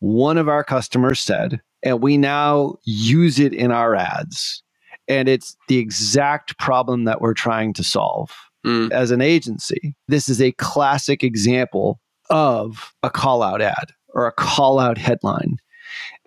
one 0.00 0.38
of 0.38 0.48
our 0.48 0.62
customers 0.62 1.20
said, 1.20 1.60
and 1.82 2.00
we 2.00 2.16
now 2.16 2.76
use 2.84 3.38
it 3.38 3.52
in 3.52 3.72
our 3.72 3.94
ads. 3.94 4.62
And 5.08 5.28
it's 5.28 5.56
the 5.68 5.78
exact 5.78 6.58
problem 6.58 7.04
that 7.04 7.20
we're 7.20 7.34
trying 7.34 7.72
to 7.74 7.84
solve 7.84 8.32
mm. 8.66 8.90
as 8.90 9.10
an 9.10 9.20
agency. 9.20 9.94
This 10.08 10.28
is 10.28 10.40
a 10.40 10.52
classic 10.52 11.22
example 11.22 12.00
of 12.28 12.92
a 13.02 13.10
call 13.10 13.42
out 13.42 13.62
ad 13.62 13.92
or 14.14 14.26
a 14.26 14.32
call 14.32 14.78
out 14.78 14.98
headline. 14.98 15.56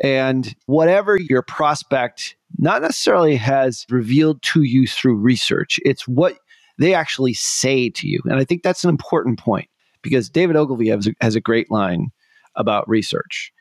And 0.02 0.56
whatever 0.66 1.18
your 1.18 1.42
prospect 1.42 2.38
not 2.58 2.82
necessarily 2.82 3.36
has 3.36 3.86
revealed 3.90 4.42
to 4.42 4.64
you 4.64 4.88
through 4.88 5.16
research, 5.16 5.80
it's 5.84 6.08
what 6.08 6.38
they 6.78 6.94
actually 6.94 7.34
say 7.34 7.90
to 7.90 8.08
you. 8.08 8.22
And 8.26 8.36
I 8.36 8.46
think 8.46 8.64
that's 8.64 8.84
an 8.84 8.90
important 8.90 9.38
point 9.38 9.68
because 10.02 10.30
David 10.30 10.56
Ogilvy 10.56 10.88
has 10.90 11.10
has 11.20 11.36
a 11.36 11.42
great 11.42 11.70
line 11.70 12.08
about 12.56 12.88
research. 12.88 13.52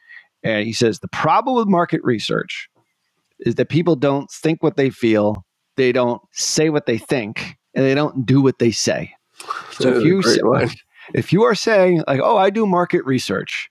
And 0.44 0.64
he 0.64 0.72
says 0.72 1.00
the 1.00 1.08
problem 1.08 1.56
with 1.56 1.66
market 1.66 2.00
research 2.04 2.68
is 3.40 3.56
that 3.56 3.68
people 3.68 3.96
don't 3.96 4.30
think 4.30 4.62
what 4.62 4.76
they 4.76 4.90
feel, 4.90 5.44
they 5.76 5.90
don't 5.90 6.22
say 6.32 6.70
what 6.70 6.86
they 6.86 6.98
think, 6.98 7.56
and 7.74 7.84
they 7.84 7.94
don't 7.94 8.26
do 8.26 8.40
what 8.40 8.58
they 8.58 8.70
say. 8.70 9.12
So 9.72 9.88
if 9.94 10.04
you 10.04 10.22
say, 10.22 10.40
if 11.14 11.32
you 11.32 11.42
are 11.44 11.54
saying 11.54 12.02
like, 12.06 12.20
"Oh, 12.22 12.36
I 12.36 12.50
do 12.50 12.66
market 12.66 13.04
research 13.04 13.70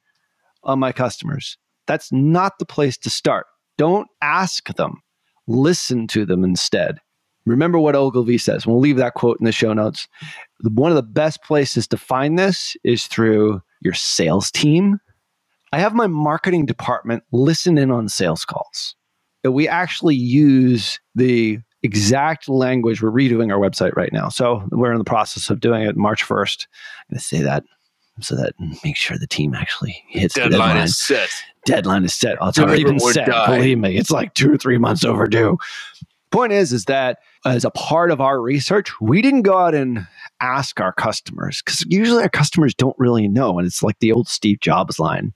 on 0.63 0.79
my 0.79 0.91
customers," 0.91 1.57
that's 1.85 2.11
not 2.11 2.59
the 2.59 2.65
place 2.65 2.97
to 2.99 3.09
start. 3.09 3.45
Don't 3.77 4.07
ask 4.21 4.73
them. 4.75 5.01
Listen 5.47 6.07
to 6.07 6.25
them 6.25 6.43
instead. 6.43 6.99
Remember 7.45 7.79
what 7.79 7.95
Ogilvy 7.95 8.37
says. 8.37 8.67
We'll 8.67 8.79
leave 8.79 8.97
that 8.97 9.13
quote 9.13 9.39
in 9.39 9.45
the 9.45 9.51
show 9.51 9.71
notes. 9.71 10.07
One 10.61 10.91
of 10.91 10.97
the 10.97 11.03
best 11.03 11.41
places 11.43 11.87
to 11.87 11.97
find 11.97 12.37
this 12.37 12.75
is 12.83 13.07
through 13.07 13.61
your 13.81 13.93
sales 13.93 14.51
team. 14.51 14.99
I 15.71 15.79
have 15.79 15.93
my 15.93 16.07
marketing 16.07 16.65
department 16.65 17.23
listen 17.31 17.77
in 17.77 17.91
on 17.91 18.09
sales 18.09 18.43
calls. 18.43 18.95
We 19.43 19.67
actually 19.67 20.15
use 20.15 20.99
the 21.15 21.59
exact 21.87 22.47
language. 22.47 23.01
We're 23.01 23.11
redoing 23.11 23.51
our 23.51 23.59
website 23.59 23.95
right 23.95 24.13
now. 24.13 24.29
So 24.29 24.67
we're 24.71 24.91
in 24.91 24.97
the 24.97 25.03
process 25.03 25.49
of 25.49 25.59
doing 25.59 25.83
it 25.83 25.97
March 25.97 26.23
1st. 26.23 26.67
I'm 27.09 27.13
going 27.13 27.19
to 27.19 27.25
say 27.25 27.41
that 27.41 27.63
so 28.19 28.35
that 28.35 28.53
make 28.83 28.95
sure 28.95 29.17
the 29.17 29.27
team 29.27 29.53
actually 29.53 30.03
hits 30.07 30.33
deadline 30.33 30.51
the 30.51 30.57
deadline. 30.57 30.77
is 30.77 30.97
set. 30.97 31.29
Deadline 31.65 32.03
is 32.03 32.13
set. 32.13 32.37
Oh, 32.41 32.49
it's 32.49 32.59
already 32.59 32.83
been 32.83 32.99
set. 32.99 33.27
Die. 33.27 33.57
Believe 33.57 33.77
me, 33.77 33.97
it's 33.97 34.11
like 34.11 34.33
two 34.33 34.51
or 34.51 34.57
three 34.57 34.77
months 34.77 35.03
overdue. 35.03 35.57
Point 36.31 36.51
is, 36.51 36.73
is 36.73 36.85
that 36.85 37.19
as 37.45 37.63
a 37.63 37.69
part 37.71 38.11
of 38.11 38.19
our 38.19 38.41
research, 38.41 38.91
we 38.99 39.21
didn't 39.21 39.43
go 39.43 39.57
out 39.57 39.73
and 39.73 40.05
ask 40.41 40.79
our 40.81 40.93
customers 40.93 41.61
because 41.63 41.85
usually 41.87 42.23
our 42.23 42.29
customers 42.29 42.73
don't 42.73 42.97
really 42.97 43.27
know. 43.27 43.57
And 43.57 43.67
it's 43.67 43.81
like 43.81 43.99
the 43.99 44.11
old 44.11 44.27
Steve 44.27 44.59
Jobs 44.59 44.99
line, 44.99 45.33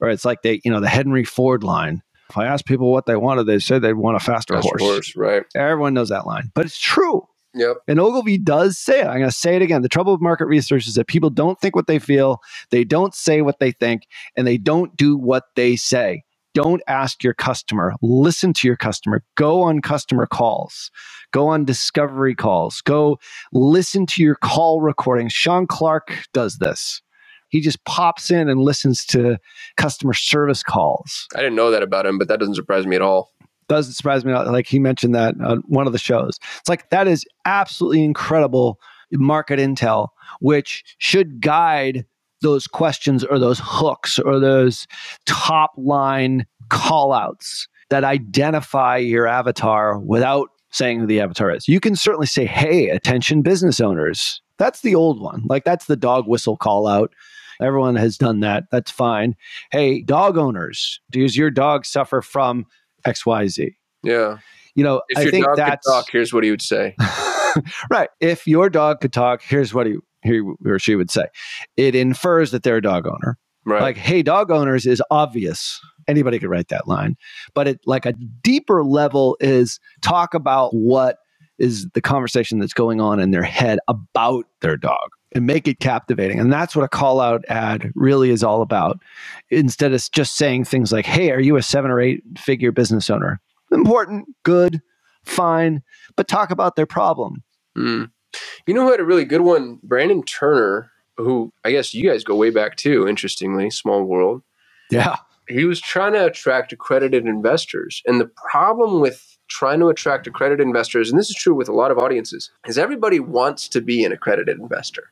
or 0.00 0.08
it's 0.08 0.24
like 0.24 0.42
they, 0.42 0.60
you 0.64 0.70
know, 0.70 0.80
the 0.80 0.88
Henry 0.88 1.24
Ford 1.24 1.62
line. 1.62 2.02
If 2.34 2.38
I 2.38 2.46
asked 2.46 2.66
people 2.66 2.90
what 2.90 3.06
they 3.06 3.14
wanted, 3.14 3.44
they 3.44 3.60
said 3.60 3.82
they'd 3.82 3.92
want 3.92 4.16
a 4.16 4.20
faster, 4.20 4.54
faster 4.54 4.70
horse. 4.76 4.82
horse. 4.82 5.16
Right. 5.16 5.44
Everyone 5.54 5.94
knows 5.94 6.08
that 6.08 6.26
line, 6.26 6.50
but 6.52 6.66
it's 6.66 6.80
true. 6.80 7.28
Yep. 7.54 7.76
And 7.86 8.00
Ogilvy 8.00 8.38
does 8.38 8.76
say 8.76 9.02
it. 9.02 9.06
I'm 9.06 9.18
going 9.18 9.30
to 9.30 9.36
say 9.36 9.54
it 9.54 9.62
again. 9.62 9.82
The 9.82 9.88
trouble 9.88 10.10
with 10.10 10.20
market 10.20 10.46
research 10.46 10.88
is 10.88 10.96
that 10.96 11.06
people 11.06 11.30
don't 11.30 11.60
think 11.60 11.76
what 11.76 11.86
they 11.86 12.00
feel, 12.00 12.40
they 12.70 12.82
don't 12.82 13.14
say 13.14 13.40
what 13.40 13.60
they 13.60 13.70
think, 13.70 14.08
and 14.36 14.48
they 14.48 14.58
don't 14.58 14.96
do 14.96 15.16
what 15.16 15.44
they 15.54 15.76
say. 15.76 16.24
Don't 16.54 16.82
ask 16.88 17.22
your 17.22 17.34
customer. 17.34 17.94
Listen 18.02 18.52
to 18.54 18.66
your 18.66 18.76
customer. 18.76 19.22
Go 19.36 19.62
on 19.62 19.80
customer 19.80 20.26
calls. 20.26 20.90
Go 21.32 21.46
on 21.46 21.64
discovery 21.64 22.34
calls. 22.34 22.80
Go 22.80 23.20
listen 23.52 24.06
to 24.06 24.24
your 24.24 24.34
call 24.34 24.80
recordings. 24.80 25.32
Sean 25.32 25.68
Clark 25.68 26.18
does 26.32 26.58
this. 26.58 27.00
He 27.54 27.60
just 27.60 27.84
pops 27.84 28.32
in 28.32 28.48
and 28.48 28.60
listens 28.60 29.06
to 29.06 29.38
customer 29.76 30.12
service 30.12 30.64
calls. 30.64 31.28
I 31.36 31.38
didn't 31.38 31.54
know 31.54 31.70
that 31.70 31.84
about 31.84 32.04
him, 32.04 32.18
but 32.18 32.26
that 32.26 32.40
doesn't 32.40 32.56
surprise 32.56 32.84
me 32.84 32.96
at 32.96 33.00
all. 33.00 33.30
Doesn't 33.68 33.92
surprise 33.92 34.24
me. 34.24 34.32
Like 34.32 34.66
he 34.66 34.80
mentioned 34.80 35.14
that 35.14 35.36
on 35.40 35.62
one 35.68 35.86
of 35.86 35.92
the 35.92 35.98
shows. 36.00 36.40
It's 36.58 36.68
like 36.68 36.90
that 36.90 37.06
is 37.06 37.24
absolutely 37.44 38.02
incredible 38.02 38.80
market 39.12 39.60
intel, 39.60 40.08
which 40.40 40.82
should 40.98 41.40
guide 41.40 42.04
those 42.42 42.66
questions 42.66 43.22
or 43.22 43.38
those 43.38 43.60
hooks 43.62 44.18
or 44.18 44.40
those 44.40 44.88
top 45.24 45.74
line 45.76 46.46
call 46.70 47.12
outs 47.12 47.68
that 47.90 48.02
identify 48.02 48.96
your 48.96 49.28
avatar 49.28 50.00
without 50.00 50.48
saying 50.70 50.98
who 50.98 51.06
the 51.06 51.20
avatar 51.20 51.52
is. 51.52 51.68
You 51.68 51.78
can 51.78 51.94
certainly 51.94 52.26
say, 52.26 52.46
hey, 52.46 52.88
attention 52.88 53.42
business 53.42 53.78
owners. 53.78 54.42
That's 54.58 54.80
the 54.80 54.96
old 54.96 55.20
one. 55.20 55.44
Like 55.48 55.62
that's 55.62 55.84
the 55.86 55.94
dog 55.94 56.26
whistle 56.26 56.56
call 56.56 56.88
out. 56.88 57.14
Everyone 57.64 57.96
has 57.96 58.18
done 58.18 58.40
that. 58.40 58.64
That's 58.70 58.90
fine. 58.90 59.34
Hey, 59.70 60.02
dog 60.02 60.36
owners, 60.36 61.00
does 61.10 61.36
your 61.36 61.50
dog 61.50 61.86
suffer 61.86 62.20
from 62.22 62.66
XYZ? 63.06 63.74
Yeah. 64.02 64.38
You 64.74 64.84
know, 64.84 65.02
if 65.08 65.18
I 65.18 65.22
your 65.22 65.30
think 65.30 65.46
dog 65.46 65.56
that's 65.56 65.86
could 65.86 65.92
talk, 65.92 66.10
here's 66.10 66.32
what 66.32 66.44
he 66.44 66.50
would 66.50 66.62
say. 66.62 66.96
right. 67.90 68.10
If 68.20 68.46
your 68.46 68.68
dog 68.68 69.00
could 69.00 69.12
talk, 69.12 69.42
here's 69.42 69.72
what 69.72 69.86
he, 69.86 69.96
he 70.22 70.40
or 70.66 70.78
she 70.78 70.96
would 70.96 71.10
say. 71.10 71.26
It 71.76 71.94
infers 71.94 72.50
that 72.50 72.62
they're 72.62 72.78
a 72.78 72.82
dog 72.82 73.06
owner. 73.06 73.38
Right. 73.64 73.80
Like, 73.82 73.96
hey, 73.96 74.22
dog 74.22 74.50
owners 74.50 74.84
is 74.84 75.02
obvious. 75.10 75.80
Anybody 76.06 76.38
could 76.38 76.50
write 76.50 76.68
that 76.68 76.86
line. 76.86 77.16
But 77.54 77.68
it 77.68 77.80
like 77.86 78.04
a 78.04 78.12
deeper 78.12 78.84
level 78.84 79.36
is 79.40 79.80
talk 80.02 80.34
about 80.34 80.74
what 80.74 81.18
is 81.58 81.88
the 81.94 82.00
conversation 82.00 82.58
that's 82.58 82.74
going 82.74 83.00
on 83.00 83.20
in 83.20 83.30
their 83.30 83.42
head 83.42 83.78
about 83.88 84.46
their 84.60 84.76
dog 84.76 85.08
and 85.34 85.46
make 85.46 85.66
it 85.66 85.80
captivating. 85.80 86.38
And 86.38 86.52
that's 86.52 86.76
what 86.76 86.84
a 86.84 86.88
call 86.88 87.20
out 87.20 87.44
ad 87.48 87.90
really 87.94 88.30
is 88.30 88.44
all 88.44 88.62
about. 88.62 89.00
Instead 89.50 89.92
of 89.92 90.10
just 90.12 90.36
saying 90.36 90.64
things 90.64 90.92
like, 90.92 91.06
hey, 91.06 91.30
are 91.32 91.40
you 91.40 91.56
a 91.56 91.62
seven 91.62 91.90
or 91.90 92.00
eight 92.00 92.22
figure 92.38 92.72
business 92.72 93.10
owner? 93.10 93.40
Important, 93.72 94.26
good, 94.44 94.80
fine, 95.24 95.82
but 96.16 96.28
talk 96.28 96.50
about 96.50 96.76
their 96.76 96.86
problem. 96.86 97.42
Mm. 97.76 98.10
You 98.66 98.74
know 98.74 98.84
who 98.84 98.90
had 98.90 99.00
a 99.00 99.04
really 99.04 99.24
good 99.24 99.40
one? 99.40 99.80
Brandon 99.82 100.22
Turner, 100.22 100.90
who 101.16 101.52
I 101.64 101.72
guess 101.72 101.94
you 101.94 102.08
guys 102.08 102.24
go 102.24 102.36
way 102.36 102.50
back 102.50 102.76
too, 102.76 103.08
interestingly, 103.08 103.70
small 103.70 104.04
world. 104.04 104.42
Yeah. 104.90 105.16
He 105.48 105.64
was 105.64 105.80
trying 105.80 106.12
to 106.14 106.24
attract 106.24 106.72
accredited 106.72 107.26
investors. 107.26 108.02
And 108.06 108.20
the 108.20 108.30
problem 108.50 109.00
with 109.00 109.36
trying 109.48 109.80
to 109.80 109.88
attract 109.88 110.26
accredited 110.26 110.66
investors, 110.66 111.10
and 111.10 111.18
this 111.18 111.28
is 111.28 111.36
true 111.36 111.54
with 111.54 111.68
a 111.68 111.74
lot 111.74 111.90
of 111.90 111.98
audiences, 111.98 112.50
is 112.66 112.78
everybody 112.78 113.20
wants 113.20 113.68
to 113.68 113.80
be 113.80 114.04
an 114.04 114.12
accredited 114.12 114.58
investor. 114.58 115.10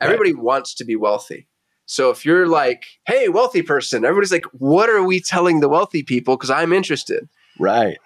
Right. 0.00 0.06
Everybody 0.06 0.34
wants 0.34 0.74
to 0.74 0.84
be 0.84 0.96
wealthy. 0.96 1.48
So 1.86 2.10
if 2.10 2.24
you're 2.24 2.48
like, 2.48 2.84
hey, 3.06 3.28
wealthy 3.28 3.62
person, 3.62 4.04
everybody's 4.04 4.32
like, 4.32 4.46
what 4.52 4.90
are 4.90 5.04
we 5.04 5.20
telling 5.20 5.60
the 5.60 5.68
wealthy 5.68 6.02
people? 6.02 6.36
Because 6.36 6.50
I'm 6.50 6.72
interested. 6.72 7.28
Right. 7.58 7.98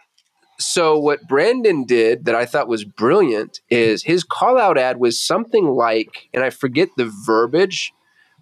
So 0.59 0.99
what 0.99 1.27
Brandon 1.27 1.85
did 1.85 2.27
that 2.27 2.35
I 2.35 2.45
thought 2.45 2.69
was 2.69 2.85
brilliant 2.85 3.61
is 3.71 4.03
his 4.03 4.23
call 4.23 4.59
out 4.59 4.77
ad 4.77 4.99
was 4.99 5.19
something 5.19 5.69
like, 5.69 6.29
and 6.35 6.45
I 6.45 6.51
forget 6.51 6.91
the 6.99 7.11
verbiage, 7.25 7.93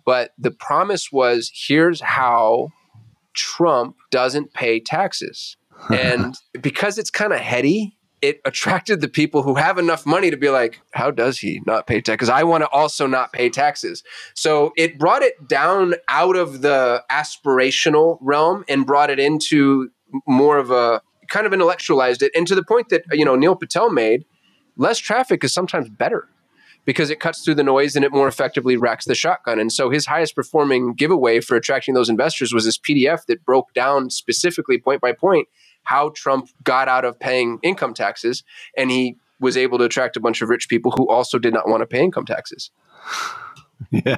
but 0.04 0.32
the 0.36 0.50
promise 0.50 1.12
was 1.12 1.52
here's 1.54 2.00
how 2.00 2.70
Trump 3.34 3.94
doesn't 4.10 4.52
pay 4.52 4.80
taxes. 4.80 5.56
and 5.94 6.34
because 6.60 6.98
it's 6.98 7.10
kind 7.10 7.32
of 7.32 7.38
heady, 7.38 7.96
it 8.20 8.40
attracted 8.44 9.00
the 9.00 9.08
people 9.08 9.42
who 9.42 9.54
have 9.54 9.78
enough 9.78 10.04
money 10.04 10.30
to 10.30 10.36
be 10.36 10.48
like, 10.48 10.80
how 10.92 11.10
does 11.10 11.38
he 11.38 11.60
not 11.66 11.86
pay 11.86 12.00
tax? 12.00 12.14
Because 12.14 12.28
I 12.28 12.42
want 12.42 12.62
to 12.62 12.68
also 12.70 13.06
not 13.06 13.32
pay 13.32 13.48
taxes. 13.48 14.02
So 14.34 14.72
it 14.76 14.98
brought 14.98 15.22
it 15.22 15.48
down 15.48 15.94
out 16.08 16.36
of 16.36 16.62
the 16.62 17.02
aspirational 17.10 18.18
realm 18.20 18.64
and 18.68 18.86
brought 18.86 19.10
it 19.10 19.18
into 19.18 19.90
more 20.26 20.58
of 20.58 20.70
a 20.70 21.00
kind 21.28 21.46
of 21.46 21.52
intellectualized 21.52 22.22
it. 22.22 22.32
And 22.34 22.46
to 22.46 22.54
the 22.54 22.64
point 22.64 22.88
that, 22.88 23.04
you 23.12 23.24
know, 23.24 23.36
Neil 23.36 23.54
Patel 23.54 23.90
made, 23.90 24.24
less 24.76 24.98
traffic 24.98 25.44
is 25.44 25.52
sometimes 25.52 25.88
better 25.88 26.28
because 26.84 27.10
it 27.10 27.20
cuts 27.20 27.44
through 27.44 27.54
the 27.54 27.62
noise 27.62 27.94
and 27.96 28.04
it 28.04 28.12
more 28.12 28.26
effectively 28.26 28.76
racks 28.76 29.04
the 29.04 29.14
shotgun. 29.14 29.60
And 29.60 29.70
so 29.70 29.90
his 29.90 30.06
highest 30.06 30.34
performing 30.34 30.94
giveaway 30.94 31.40
for 31.40 31.54
attracting 31.54 31.94
those 31.94 32.08
investors 32.08 32.54
was 32.54 32.64
this 32.64 32.78
PDF 32.78 33.26
that 33.26 33.44
broke 33.44 33.74
down 33.74 34.08
specifically 34.08 34.78
point 34.78 35.02
by 35.02 35.12
point 35.12 35.48
how 35.84 36.10
Trump 36.14 36.48
got 36.62 36.88
out 36.88 37.04
of 37.04 37.18
paying 37.18 37.58
income 37.62 37.94
taxes, 37.94 38.44
and 38.76 38.90
he 38.90 39.16
was 39.40 39.56
able 39.56 39.78
to 39.78 39.84
attract 39.84 40.16
a 40.16 40.20
bunch 40.20 40.42
of 40.42 40.48
rich 40.48 40.68
people 40.68 40.92
who 40.92 41.08
also 41.08 41.38
did 41.38 41.54
not 41.54 41.68
want 41.68 41.80
to 41.80 41.86
pay 41.86 42.02
income 42.02 42.26
taxes. 42.26 42.70
Yeah. 43.90 44.16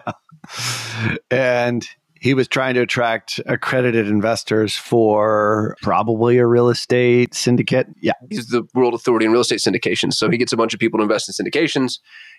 And 1.30 1.86
he 2.20 2.34
was 2.34 2.48
trying 2.48 2.74
to 2.74 2.80
attract 2.80 3.40
accredited 3.46 4.08
investors 4.08 4.76
for 4.76 5.76
probably 5.82 6.38
a 6.38 6.46
real 6.46 6.68
estate 6.68 7.34
syndicate. 7.34 7.86
Yeah. 8.00 8.12
He's 8.30 8.48
the 8.48 8.62
world 8.74 8.94
authority 8.94 9.26
in 9.26 9.32
real 9.32 9.40
estate 9.40 9.60
syndications. 9.60 10.14
So 10.14 10.30
he 10.30 10.36
gets 10.38 10.52
a 10.52 10.56
bunch 10.56 10.74
of 10.74 10.80
people 10.80 10.98
to 10.98 11.02
invest 11.02 11.28
in 11.28 11.46
syndications. 11.46 11.98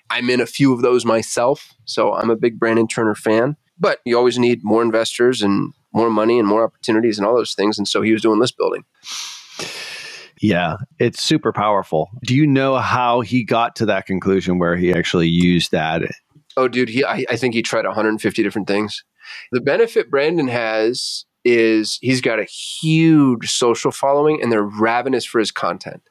I'm 0.10 0.30
in 0.30 0.40
a 0.40 0.46
few 0.46 0.74
of 0.74 0.82
those 0.82 1.06
myself. 1.06 1.74
So 1.86 2.14
I'm 2.14 2.30
a 2.30 2.36
big 2.36 2.60
Brandon 2.60 2.88
Turner 2.88 3.16
fan. 3.16 3.58
But 3.80 4.00
you 4.06 4.16
always 4.16 4.38
need 4.38 4.60
more 4.64 4.84
investors 4.84 5.42
and 5.42 5.74
more 5.94 6.10
money 6.10 6.40
and 6.40 6.48
more 6.48 6.64
opportunities 6.64 7.18
and 7.18 7.28
all 7.28 7.36
those 7.36 7.54
things. 7.54 7.78
And 7.78 7.88
so 7.88 8.02
he 8.02 8.12
was 8.12 8.22
doing 8.22 8.40
list 8.40 8.58
building. 8.58 8.84
Yeah, 10.42 10.78
it's 10.98 11.22
super 11.22 11.54
powerful. 11.54 12.10
Do 12.24 12.36
you 12.36 12.48
know 12.48 12.78
how 12.78 13.22
he 13.22 13.44
got 13.44 13.76
to 13.78 13.86
that 13.86 14.08
conclusion 14.08 14.58
where 14.58 14.76
he 14.76 14.92
actually 14.92 15.28
used 15.28 15.72
that? 15.72 16.02
Oh, 16.58 16.68
dude, 16.68 16.90
he 16.90 17.06
I, 17.06 17.24
I 17.30 17.36
think 17.36 17.54
he 17.54 17.62
tried 17.62 17.86
150 17.86 18.42
different 18.42 18.68
things. 18.68 19.04
The 19.52 19.62
benefit 19.62 20.10
Brandon 20.10 20.48
has 20.48 21.26
is 21.46 22.00
he's 22.02 22.22
got 22.22 22.40
a 22.40 22.44
huge 22.46 23.50
social 23.52 23.92
following 23.92 24.42
and 24.42 24.52
they're 24.52 24.64
ravenous 24.64 25.26
for 25.26 25.40
his 25.40 25.52
content. 25.52 26.02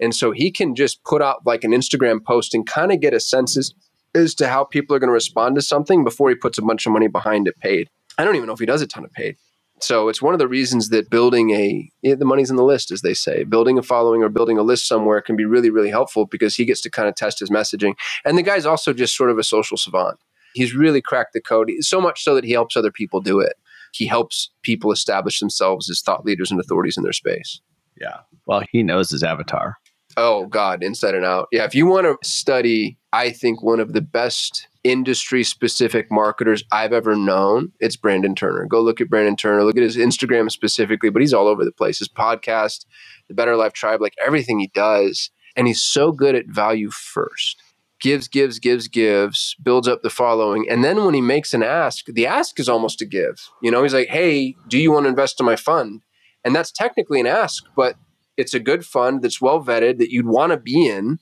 And 0.00 0.14
so 0.14 0.32
he 0.32 0.50
can 0.50 0.74
just 0.74 1.02
put 1.04 1.22
out 1.22 1.46
like 1.46 1.64
an 1.64 1.72
Instagram 1.72 2.24
post 2.24 2.54
and 2.54 2.66
kind 2.66 2.92
of 2.92 3.00
get 3.00 3.14
a 3.14 3.20
sense 3.20 3.56
as, 3.56 3.72
as 4.14 4.34
to 4.36 4.48
how 4.48 4.64
people 4.64 4.96
are 4.96 4.98
going 4.98 5.08
to 5.08 5.14
respond 5.14 5.54
to 5.56 5.62
something 5.62 6.04
before 6.04 6.28
he 6.28 6.34
puts 6.34 6.58
a 6.58 6.62
bunch 6.62 6.86
of 6.86 6.92
money 6.92 7.08
behind 7.08 7.46
it 7.46 7.58
paid. 7.58 7.88
I 8.18 8.24
don't 8.24 8.36
even 8.36 8.46
know 8.46 8.52
if 8.52 8.60
he 8.60 8.66
does 8.66 8.82
a 8.82 8.86
ton 8.86 9.04
of 9.04 9.12
paid. 9.12 9.36
So 9.80 10.08
it's 10.08 10.22
one 10.22 10.32
of 10.32 10.38
the 10.38 10.46
reasons 10.46 10.90
that 10.90 11.10
building 11.10 11.50
a 11.50 11.90
the 12.02 12.24
money's 12.24 12.50
in 12.50 12.56
the 12.56 12.64
list, 12.64 12.92
as 12.92 13.02
they 13.02 13.14
say, 13.14 13.42
building 13.42 13.78
a 13.78 13.82
following 13.82 14.22
or 14.22 14.28
building 14.28 14.56
a 14.56 14.62
list 14.62 14.86
somewhere 14.86 15.20
can 15.20 15.34
be 15.34 15.44
really 15.44 15.70
really 15.70 15.90
helpful 15.90 16.26
because 16.26 16.54
he 16.54 16.64
gets 16.64 16.80
to 16.82 16.90
kind 16.90 17.08
of 17.08 17.16
test 17.16 17.40
his 17.40 17.50
messaging. 17.50 17.94
And 18.24 18.38
the 18.38 18.42
guy's 18.42 18.66
also 18.66 18.92
just 18.92 19.16
sort 19.16 19.30
of 19.30 19.38
a 19.38 19.44
social 19.44 19.76
savant. 19.76 20.18
He's 20.54 20.74
really 20.74 21.00
cracked 21.00 21.32
the 21.32 21.40
code 21.40 21.70
so 21.80 22.00
much 22.00 22.22
so 22.22 22.34
that 22.34 22.44
he 22.44 22.52
helps 22.52 22.76
other 22.76 22.92
people 22.92 23.20
do 23.20 23.40
it. 23.40 23.54
He 23.92 24.06
helps 24.06 24.50
people 24.62 24.92
establish 24.92 25.40
themselves 25.40 25.90
as 25.90 26.00
thought 26.00 26.24
leaders 26.24 26.50
and 26.50 26.60
authorities 26.60 26.96
in 26.96 27.02
their 27.02 27.12
space. 27.12 27.60
Yeah. 28.00 28.18
Well, 28.46 28.62
he 28.70 28.82
knows 28.82 29.10
his 29.10 29.22
avatar. 29.22 29.76
Oh 30.16 30.46
God, 30.46 30.82
inside 30.82 31.14
and 31.14 31.24
out. 31.24 31.48
Yeah. 31.52 31.64
If 31.64 31.74
you 31.74 31.86
want 31.86 32.06
to 32.06 32.28
study, 32.28 32.98
I 33.12 33.30
think 33.30 33.62
one 33.62 33.80
of 33.80 33.92
the 33.92 34.00
best 34.00 34.68
industry 34.84 35.44
specific 35.44 36.10
marketers 36.10 36.64
I've 36.72 36.92
ever 36.92 37.14
known, 37.14 37.72
it's 37.80 37.96
Brandon 37.96 38.34
Turner. 38.34 38.66
Go 38.66 38.80
look 38.80 39.00
at 39.00 39.08
Brandon 39.08 39.36
Turner, 39.36 39.64
look 39.64 39.76
at 39.76 39.82
his 39.82 39.96
Instagram 39.96 40.50
specifically, 40.50 41.10
but 41.10 41.22
he's 41.22 41.34
all 41.34 41.46
over 41.46 41.64
the 41.64 41.72
place. 41.72 41.98
His 41.98 42.08
podcast, 42.08 42.84
the 43.28 43.34
Better 43.34 43.56
Life 43.56 43.72
Tribe, 43.72 44.00
like 44.00 44.14
everything 44.24 44.58
he 44.58 44.70
does. 44.74 45.30
And 45.54 45.66
he's 45.66 45.82
so 45.82 46.12
good 46.12 46.34
at 46.34 46.46
value 46.46 46.90
first. 46.90 47.62
Gives, 48.00 48.26
gives, 48.26 48.58
gives, 48.58 48.88
gives, 48.88 49.54
builds 49.62 49.86
up 49.86 50.02
the 50.02 50.10
following. 50.10 50.66
And 50.68 50.82
then 50.82 51.04
when 51.04 51.14
he 51.14 51.20
makes 51.20 51.54
an 51.54 51.62
ask, 51.62 52.06
the 52.06 52.26
ask 52.26 52.58
is 52.58 52.68
almost 52.68 53.00
a 53.00 53.06
give. 53.06 53.48
You 53.62 53.70
know, 53.70 53.82
he's 53.82 53.94
like, 53.94 54.08
hey, 54.08 54.56
do 54.66 54.78
you 54.78 54.90
want 54.90 55.04
to 55.04 55.10
invest 55.10 55.38
in 55.38 55.46
my 55.46 55.54
fund? 55.54 56.00
And 56.44 56.56
that's 56.56 56.72
technically 56.72 57.20
an 57.20 57.28
ask, 57.28 57.62
but 57.76 57.94
it's 58.36 58.54
a 58.54 58.60
good 58.60 58.84
fund 58.84 59.22
that's 59.22 59.40
well 59.40 59.62
vetted 59.62 59.98
that 59.98 60.10
you'd 60.10 60.26
want 60.26 60.52
to 60.52 60.58
be 60.58 60.86
in 60.86 61.18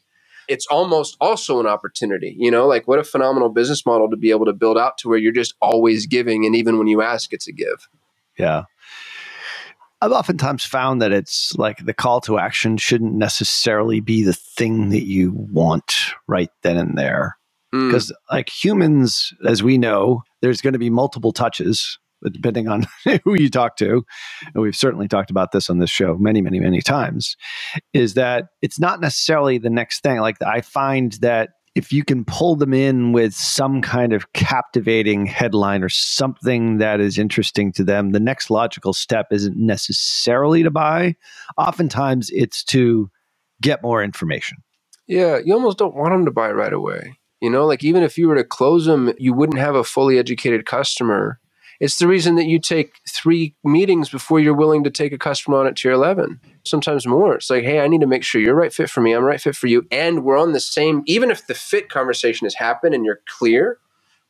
it's 0.51 0.67
almost 0.67 1.17
also 1.21 1.61
an 1.61 1.67
opportunity. 1.67 2.35
You 2.37 2.51
know, 2.51 2.67
like 2.67 2.89
what 2.89 2.99
a 2.99 3.05
phenomenal 3.05 3.51
business 3.51 3.87
model 3.87 4.11
to 4.11 4.17
be 4.17 4.31
able 4.31 4.47
to 4.47 4.53
build 4.53 4.77
out 4.77 4.99
to 4.99 5.09
where 5.09 5.17
you're 5.17 5.33
just 5.33 5.55
always 5.63 6.07
giving, 6.07 6.45
and 6.45 6.57
even 6.57 6.77
when 6.77 6.89
you 6.89 7.01
ask, 7.01 7.33
it's 7.33 7.47
a 7.47 7.53
give. 7.53 7.89
Yeah. 8.37 8.65
I've 10.03 10.13
oftentimes 10.13 10.65
found 10.65 11.01
that 11.03 11.13
it's 11.13 11.55
like 11.57 11.85
the 11.85 11.95
call 11.95 12.21
to 12.23 12.39
action 12.39 12.79
shouldn't 12.79 13.15
necessarily 13.15 14.01
be 14.01 14.25
the 14.25 14.33
thing 14.33 14.89
that 14.89 15.05
you 15.05 15.33
want 15.33 16.15
right 16.27 16.51
then 16.63 16.77
and 16.79 16.99
there. 16.99 17.37
Because, 17.71 18.11
mm. 18.11 18.33
like 18.33 18.49
humans, 18.49 19.33
as 19.47 19.63
we 19.63 19.79
know, 19.79 20.23
there's 20.41 20.61
going 20.61 20.73
to 20.73 20.79
be 20.79 20.91
multiple 20.91 21.33
touches 21.33 21.99
depending 22.33 22.69
on 22.69 22.87
who 23.25 23.35
you 23.35 23.51
talk 23.51 23.77
to, 23.77 24.05
and 24.55 24.63
we've 24.63 24.77
certainly 24.77 25.09
talked 25.09 25.31
about 25.31 25.53
this 25.53 25.71
on 25.71 25.79
this 25.79 25.91
show 25.91 26.17
many, 26.17 26.41
many, 26.41 26.61
many 26.61 26.81
times, 26.81 27.37
is 27.93 28.15
that 28.15 28.47
it's 28.63 28.81
not 28.81 29.01
necessarily 29.01 29.59
the 29.59 29.71
next 29.71 30.03
thing. 30.03 30.21
Like 30.21 30.41
I 30.43 30.61
find 30.61 31.13
that 31.21 31.51
if 31.75 31.93
you 31.93 32.05
can 32.05 32.25
pull 32.25 32.57
them 32.57 32.75
in 32.75 33.13
with 33.13 33.35
some 33.35 33.81
kind 33.81 34.13
of 34.13 34.33
captivating 34.33 35.27
headline 35.27 35.83
or 35.83 35.89
something 35.89 36.79
that 36.79 37.01
is 37.01 37.17
interesting 37.17 37.73
to 37.73 37.85
them, 37.85 38.11
the 38.11 38.21
next 38.21 38.51
logical 38.51 38.93
step 38.93 39.29
isn't 39.31 39.57
necessarily 39.57 40.63
to 40.63 40.71
buy. 40.71 41.15
Oftentimes 41.57 42.31
it's 42.33 42.65
to 42.65 43.11
get 43.63 43.83
more 43.83 44.03
information. 44.03 44.59
Yeah, 45.07 45.39
you 45.45 45.55
almost 45.55 45.79
don't 45.79 45.97
want 45.97 46.13
them 46.13 46.25
to 46.25 46.31
buy 46.31 46.51
right 46.51 46.73
away. 46.73 47.19
You 47.41 47.51
know, 47.51 47.67
like 47.67 47.83
even 47.83 48.03
if 48.03 48.19
you 48.19 48.29
were 48.29 48.37
to 48.37 48.45
close 48.45 48.85
them, 48.85 49.13
you 49.19 49.33
wouldn't 49.33 49.59
have 49.59 49.75
a 49.75 49.85
fully 49.85 50.19
educated 50.19 50.67
customer 50.67 51.40
it's 51.81 51.97
the 51.97 52.07
reason 52.07 52.37
that 52.37 52.45
you 52.45 52.59
take 52.59 53.01
three 53.09 53.55
meetings 53.65 54.11
before 54.11 54.39
you're 54.39 54.55
willing 54.55 54.85
to 54.85 54.91
take 54.91 55.13
a 55.13 55.19
customer 55.19 55.59
on 55.59 55.67
at 55.67 55.77
tier 55.77 55.93
11, 55.93 56.39
sometimes 56.65 57.07
more. 57.07 57.35
It's 57.35 57.49
like, 57.49 57.65
hey, 57.65 57.81
I 57.81 57.89
need 57.89 58.03
to 58.03 58.07
make 58.07 58.23
sure 58.23 58.41
you're 58.41 58.55
right 58.55 58.73
fit 58.73 58.91
for 58.91 59.01
me, 59.01 59.13
I'm 59.13 59.25
right 59.25 59.41
fit 59.41 59.57
for 59.57 59.67
you. 59.67 59.87
And 59.91 60.23
we're 60.23 60.39
on 60.39 60.53
the 60.53 60.61
same, 60.61 61.03
even 61.07 61.31
if 61.31 61.47
the 61.47 61.55
fit 61.55 61.89
conversation 61.89 62.45
has 62.45 62.55
happened 62.55 62.95
and 62.95 63.05
you're 63.05 63.23
clear, 63.27 63.79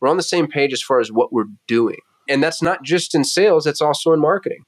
we're 0.00 0.08
on 0.08 0.16
the 0.16 0.22
same 0.22 0.46
page 0.46 0.72
as 0.72 0.80
far 0.80 1.00
as 1.00 1.10
what 1.10 1.32
we're 1.32 1.48
doing. 1.66 1.98
And 2.28 2.42
that's 2.42 2.62
not 2.62 2.84
just 2.84 3.14
in 3.14 3.24
sales, 3.24 3.66
it's 3.66 3.82
also 3.82 4.12
in 4.12 4.20
marketing. 4.20 4.64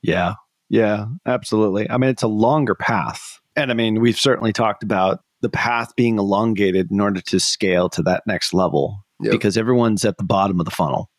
Yeah. 0.00 0.34
Yeah, 0.68 1.06
absolutely. 1.26 1.90
I 1.90 1.98
mean, 1.98 2.10
it's 2.10 2.22
a 2.22 2.28
longer 2.28 2.76
path. 2.76 3.40
And 3.56 3.72
I 3.72 3.74
mean, 3.74 4.00
we've 4.00 4.18
certainly 4.18 4.52
talked 4.52 4.84
about 4.84 5.18
the 5.40 5.48
path 5.48 5.96
being 5.96 6.16
elongated 6.18 6.92
in 6.92 7.00
order 7.00 7.20
to 7.20 7.40
scale 7.40 7.88
to 7.90 8.02
that 8.02 8.22
next 8.24 8.54
level 8.54 9.04
yep. 9.20 9.32
because 9.32 9.56
everyone's 9.56 10.04
at 10.04 10.16
the 10.16 10.24
bottom 10.24 10.60
of 10.60 10.64
the 10.64 10.70
funnel. 10.70 11.10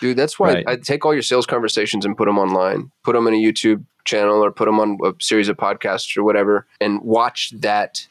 Dude, 0.00 0.16
that's 0.16 0.38
why 0.38 0.54
right. 0.54 0.64
I 0.68 0.76
take 0.76 1.04
all 1.04 1.12
your 1.12 1.22
sales 1.22 1.46
conversations 1.46 2.04
and 2.04 2.16
put 2.16 2.26
them 2.26 2.38
online, 2.38 2.90
put 3.04 3.14
them 3.14 3.26
in 3.26 3.34
a 3.34 3.36
YouTube 3.36 3.84
channel 4.04 4.42
or 4.44 4.50
put 4.50 4.66
them 4.66 4.80
on 4.80 4.98
a 5.04 5.12
series 5.20 5.48
of 5.48 5.56
podcasts 5.56 6.16
or 6.16 6.22
whatever, 6.22 6.66
and 6.80 7.00
watch 7.02 7.52
that 7.60 8.06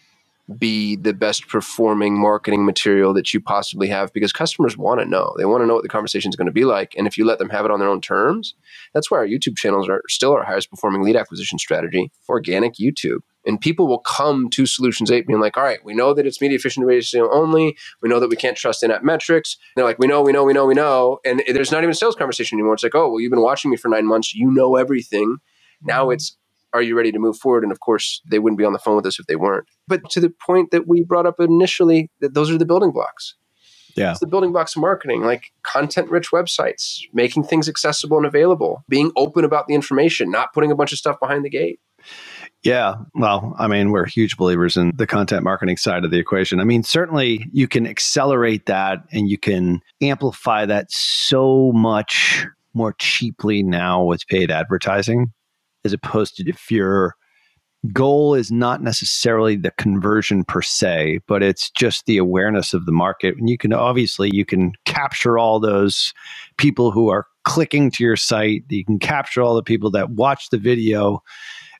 be 0.57 0.95
the 0.95 1.13
best 1.13 1.47
performing 1.47 2.17
marketing 2.17 2.65
material 2.65 3.13
that 3.13 3.33
you 3.33 3.41
possibly 3.41 3.87
have 3.87 4.13
because 4.13 4.31
customers 4.31 4.77
want 4.77 5.01
to 5.01 5.05
know. 5.05 5.35
They 5.37 5.45
want 5.45 5.61
to 5.61 5.65
know 5.65 5.73
what 5.73 5.83
the 5.83 5.89
conversation 5.89 6.29
is 6.29 6.37
going 6.37 6.45
to 6.45 6.53
be 6.53 6.63
like. 6.63 6.95
And 6.97 7.05
if 7.05 7.17
you 7.17 7.25
let 7.25 7.37
them 7.37 7.49
have 7.49 7.65
it 7.65 7.71
on 7.71 7.79
their 7.79 7.89
own 7.89 7.99
terms, 7.99 8.53
that's 8.93 9.11
why 9.11 9.17
our 9.17 9.27
YouTube 9.27 9.57
channels 9.57 9.89
are 9.89 10.01
still 10.07 10.31
our 10.31 10.43
highest 10.43 10.69
performing 10.69 11.01
lead 11.01 11.17
acquisition 11.17 11.59
strategy, 11.59 12.11
organic 12.29 12.75
YouTube. 12.75 13.19
And 13.47 13.59
people 13.59 13.87
will 13.87 13.99
come 13.99 14.49
to 14.51 14.65
Solutions 14.65 15.09
8 15.09 15.25
being 15.25 15.39
like, 15.39 15.55
all 15.57 15.63
right, 15.63 15.83
we 15.83 15.93
know 15.93 16.13
that 16.13 16.27
it's 16.27 16.41
media 16.41 16.57
efficient 16.57 16.85
ratio 16.85 17.33
only. 17.33 17.77
We 18.01 18.09
know 18.09 18.19
that 18.19 18.29
we 18.29 18.35
can't 18.35 18.57
trust 18.57 18.83
in 18.83 18.91
app 18.91 19.03
metrics. 19.03 19.55
And 19.55 19.81
they're 19.81 19.85
like, 19.85 19.97
we 19.97 20.05
know, 20.05 20.21
we 20.21 20.33
know, 20.33 20.43
we 20.43 20.53
know, 20.53 20.65
we 20.65 20.73
know. 20.73 21.19
And 21.25 21.41
there's 21.47 21.71
not 21.71 21.79
even 21.79 21.91
a 21.91 21.95
sales 21.95 22.15
conversation 22.15 22.57
anymore. 22.57 22.73
It's 22.73 22.83
like, 22.83 22.93
oh, 22.93 23.09
well, 23.09 23.21
you've 23.21 23.31
been 23.31 23.41
watching 23.41 23.71
me 23.71 23.77
for 23.77 23.87
nine 23.87 24.05
months. 24.05 24.35
You 24.35 24.51
know 24.51 24.75
everything. 24.75 25.37
Now 25.81 26.03
mm-hmm. 26.03 26.13
it's, 26.13 26.37
are 26.73 26.81
you 26.81 26.97
ready 26.97 27.13
to 27.13 27.19
move 27.19 27.37
forward? 27.37 27.63
And 27.63 27.71
of 27.71 27.79
course, 27.79 28.21
they 28.29 28.37
wouldn't 28.37 28.57
be 28.57 28.65
on 28.65 28.73
the 28.73 28.79
phone 28.79 28.97
with 28.97 29.05
us 29.05 29.17
if 29.17 29.25
they 29.27 29.37
weren't. 29.37 29.65
But 29.87 30.09
to 30.11 30.19
the 30.19 30.29
point 30.45 30.71
that 30.71 30.87
we 30.87 31.03
brought 31.03 31.25
up 31.25 31.39
initially, 31.39 32.11
that 32.19 32.33
those 32.33 32.51
are 32.51 32.57
the 32.57 32.65
building 32.65 32.91
blocks. 32.91 33.35
Yeah. 33.95 34.11
It's 34.11 34.19
the 34.19 34.27
building 34.27 34.51
blocks 34.51 34.75
of 34.75 34.81
marketing, 34.81 35.23
like 35.23 35.51
content 35.63 36.11
rich 36.11 36.29
websites, 36.31 36.99
making 37.13 37.45
things 37.45 37.67
accessible 37.67 38.17
and 38.17 38.27
available, 38.27 38.83
being 38.87 39.11
open 39.15 39.43
about 39.43 39.67
the 39.67 39.73
information, 39.73 40.29
not 40.29 40.53
putting 40.53 40.71
a 40.71 40.75
bunch 40.75 40.91
of 40.91 40.99
stuff 40.99 41.19
behind 41.19 41.43
the 41.43 41.49
gate. 41.49 41.79
Yeah. 42.67 42.95
Well, 43.15 43.55
I 43.57 43.67
mean, 43.67 43.91
we're 43.91 44.05
huge 44.05 44.35
believers 44.35 44.75
in 44.75 44.91
the 44.93 45.07
content 45.07 45.41
marketing 45.45 45.77
side 45.77 46.03
of 46.03 46.11
the 46.11 46.19
equation. 46.19 46.59
I 46.59 46.65
mean, 46.65 46.83
certainly 46.83 47.47
you 47.53 47.65
can 47.65 47.87
accelerate 47.87 48.65
that 48.65 49.05
and 49.09 49.29
you 49.29 49.37
can 49.37 49.79
amplify 50.01 50.65
that 50.65 50.91
so 50.91 51.71
much 51.71 52.45
more 52.73 52.93
cheaply 52.99 53.63
now 53.63 54.03
with 54.03 54.27
paid 54.27 54.51
advertising 54.51 55.31
as 55.85 55.93
opposed 55.93 56.35
to 56.35 56.49
if 56.49 56.69
your 56.69 57.15
goal 57.93 58.33
is 58.33 58.51
not 58.51 58.83
necessarily 58.83 59.55
the 59.55 59.71
conversion 59.77 60.43
per 60.43 60.61
se 60.61 61.19
but 61.27 61.41
it's 61.41 61.69
just 61.69 62.05
the 62.05 62.17
awareness 62.17 62.73
of 62.73 62.85
the 62.85 62.91
market 62.91 63.37
and 63.37 63.49
you 63.49 63.57
can 63.57 63.71
obviously 63.71 64.29
you 64.33 64.43
can 64.43 64.73
capture 64.83 65.37
all 65.37 65.59
those 65.59 66.11
people 66.57 66.91
who 66.91 67.07
are 67.07 67.27
clicking 67.45 67.89
to 67.91 68.03
your 68.03 68.17
site 68.17 68.63
you 68.67 68.83
can 68.83 68.99
capture 68.99 69.41
all 69.41 69.55
the 69.55 69.63
people 69.63 69.91
that 69.91 70.09
watch 70.09 70.49
the 70.49 70.57
video 70.57 71.21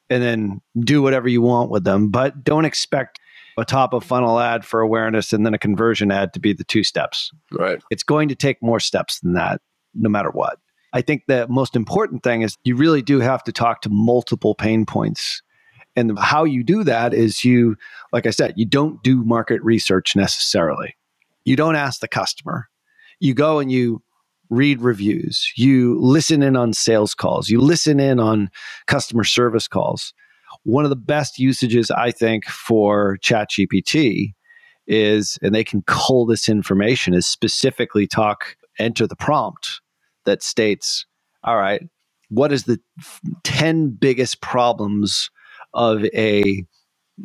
and 0.10 0.24
then 0.24 0.62
do 0.80 1.02
whatever 1.02 1.28
you 1.28 1.42
want 1.42 1.70
with 1.70 1.84
them. 1.84 2.10
But 2.10 2.44
don't 2.44 2.66
expect 2.66 3.20
a 3.58 3.66
top 3.66 3.94
of 3.94 4.04
funnel 4.04 4.40
ad 4.40 4.64
for 4.64 4.82
awareness 4.82 5.34
and 5.34 5.46
then 5.46 5.54
a 5.54 5.58
conversion 5.60 6.12
ad 6.12 6.34
to 6.34 6.40
be 6.40 6.54
the 6.54 6.64
two 6.64 6.84
steps. 6.84 7.32
Right. 7.52 7.82
It's 7.90 8.04
going 8.04 8.30
to 8.30 8.36
take 8.36 8.62
more 8.62 8.80
steps 8.80 9.20
than 9.20 9.34
that, 9.34 9.62
no 9.96 10.10
matter 10.10 10.30
what. 10.30 10.60
I 10.94 11.02
think 11.02 11.24
the 11.28 11.48
most 11.50 11.76
important 11.76 12.24
thing 12.24 12.44
is 12.44 12.58
you 12.64 12.76
really 12.76 13.02
do 13.02 13.20
have 13.20 13.44
to 13.46 13.52
talk 13.52 13.82
to 13.82 13.90
multiple 13.90 14.56
pain 14.56 14.86
points. 14.86 15.42
And 15.96 16.18
how 16.18 16.44
you 16.44 16.64
do 16.64 16.84
that 16.84 17.14
is 17.14 17.44
you, 17.44 17.76
like 18.14 18.28
I 18.28 18.30
said, 18.30 18.54
you 18.56 18.66
don't 18.66 19.02
do 19.04 19.24
market 19.24 19.62
research 19.64 20.16
necessarily. 20.16 20.96
You 21.44 21.56
don't 21.56 21.76
ask 21.76 22.00
the 22.00 22.08
customer. 22.08 22.70
You 23.20 23.34
go 23.34 23.58
and 23.58 23.72
you 23.72 24.04
read 24.50 24.82
reviews. 24.82 25.52
You 25.56 26.00
listen 26.00 26.42
in 26.44 26.56
on 26.56 26.74
sales 26.74 27.14
calls. 27.14 27.50
You 27.50 27.60
listen 27.60 28.00
in 28.00 28.20
on 28.20 28.50
customer 28.88 29.24
service 29.24 29.68
calls. 29.68 30.14
One 30.64 30.84
of 30.84 30.90
the 30.90 30.96
best 30.96 31.40
usages, 31.40 31.92
I 31.92 32.12
think, 32.12 32.46
for 32.46 33.18
ChatGPT 33.22 34.34
is, 34.88 35.38
and 35.42 35.54
they 35.54 35.64
can 35.64 35.82
cull 35.84 36.26
this 36.26 36.50
information, 36.50 37.14
is 37.14 37.28
specifically 37.28 38.08
talk, 38.08 38.56
enter 38.80 39.08
the 39.08 39.16
prompt 39.16 39.82
that 40.26 40.42
states, 40.44 41.06
all 41.44 41.58
right, 41.58 41.82
what 42.30 42.52
is 42.52 42.64
the 42.64 42.80
10 43.44 43.92
biggest 43.92 44.42
problems 44.42 45.30
of 45.74 46.06
a 46.06 46.64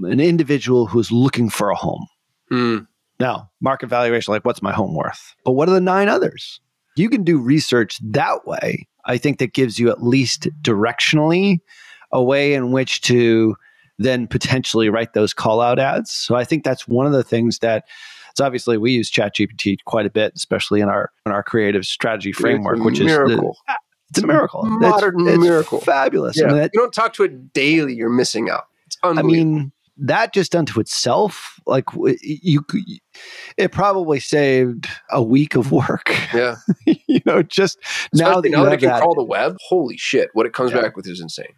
an 0.05 0.21
individual 0.21 0.87
who's 0.87 1.13
looking 1.13 1.51
for 1.51 1.71
a 1.71 1.75
home? 1.75 2.07
Mm. 2.51 2.87
Now, 3.21 3.51
market 3.61 3.89
valuation, 3.89 4.33
like 4.33 4.45
what's 4.45 4.63
my 4.63 4.73
home 4.73 4.95
worth? 4.95 5.35
But 5.45 5.53
what 5.53 5.69
are 5.69 5.73
the 5.73 5.81
nine 5.81 6.09
others? 6.09 6.61
You 6.97 7.09
can 7.09 7.25
do 7.25 7.39
research 7.39 7.99
that 8.03 8.47
way. 8.47 8.87
I 9.05 9.19
think 9.19 9.39
that 9.39 9.53
gives 9.53 9.79
you 9.79 9.91
at 9.91 10.03
least 10.03 10.49
directionally 10.63 11.59
a 12.13 12.23
way 12.23 12.55
in 12.55 12.73
which 12.73 13.01
to 13.03 13.57
then 13.99 14.27
potentially 14.27 14.89
write 14.89 15.13
those 15.15 15.33
call 15.33 15.61
out 15.61 15.79
ads. 15.79 16.11
So 16.11 16.35
I 16.35 16.45
think 16.45 16.65
that's 16.65 16.87
one 16.87 17.07
of 17.07 17.13
the 17.13 17.23
things 17.23 17.59
that 17.59 17.85
it's 18.31 18.41
obviously 18.41 18.79
we 18.79 18.93
use 18.93 19.11
ChatGPT 19.11 19.77
quite 19.85 20.07
a 20.07 20.11
bit, 20.11 20.33
especially 20.35 20.81
in 20.81 20.89
our 20.89 21.11
in 21.27 21.33
our 21.33 21.43
creative 21.43 21.85
strategy 21.85 22.33
framework, 22.33 22.79
which 22.79 23.01
miracle. 23.01 23.51
is 23.51 23.57
the, 23.67 23.75
it's 24.11 24.19
a 24.23 24.27
miracle. 24.27 24.63
Modern 24.65 25.21
it's, 25.21 25.35
it's 25.35 25.43
miracle. 25.43 25.81
fabulous. 25.81 26.39
Yeah. 26.39 26.45
I 26.45 26.49
mean, 26.49 26.57
that- 26.59 26.71
you 26.73 26.81
don't 26.81 26.95
talk 26.95 27.13
to 27.15 27.25
it 27.25 27.53
daily, 27.53 27.95
you're 27.95 28.09
missing 28.09 28.49
out. 28.51 28.65
It's 28.87 28.97
I 29.03 29.23
mean, 29.23 29.73
that 29.99 30.33
just 30.33 30.55
unto 30.57 30.81
itself, 30.81 31.61
like 31.67 31.85
you, 32.23 32.65
it 33.57 33.73
probably 33.73 34.21
saved 34.21 34.89
a 35.11 35.23
week 35.23 35.55
of 35.55 35.71
work. 35.73 36.11
yeah. 36.35 36.57
you 36.87 37.21
know, 37.27 37.43
just 37.43 37.79
now 38.15 38.41
that 38.41 38.51
now 38.51 38.65
you 38.65 38.71
that 38.71 38.81
can 38.81 38.99
crawl 38.99 39.15
the 39.15 39.23
web, 39.25 39.57
holy 39.69 39.97
shit! 39.97 40.31
What 40.33 40.47
it 40.47 40.53
comes 40.53 40.73
Yeah. 40.73 40.81
back 40.83 40.97
with 40.97 41.07
is 41.07 41.21
insane. 41.21 41.55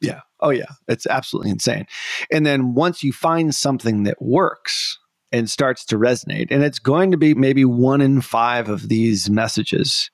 Yeah. 0.00 0.20
Oh, 0.40 0.50
yeah. 0.50 0.66
It's 0.86 1.06
absolutely 1.06 1.50
insane. 1.50 1.86
And 2.30 2.44
then 2.44 2.74
once 2.74 3.02
you 3.02 3.12
find 3.12 3.54
something 3.54 4.02
that 4.04 4.20
works 4.20 4.98
and 5.32 5.48
starts 5.50 5.84
to 5.86 5.98
resonate, 5.98 6.48
and 6.50 6.62
it's 6.62 6.78
going 6.78 7.10
to 7.10 7.16
be 7.16 7.34
maybe 7.34 7.64
one 7.64 8.00
in 8.00 8.20
five 8.20 8.68
of 8.68 8.88
these 8.88 9.30
messages, 9.30 10.10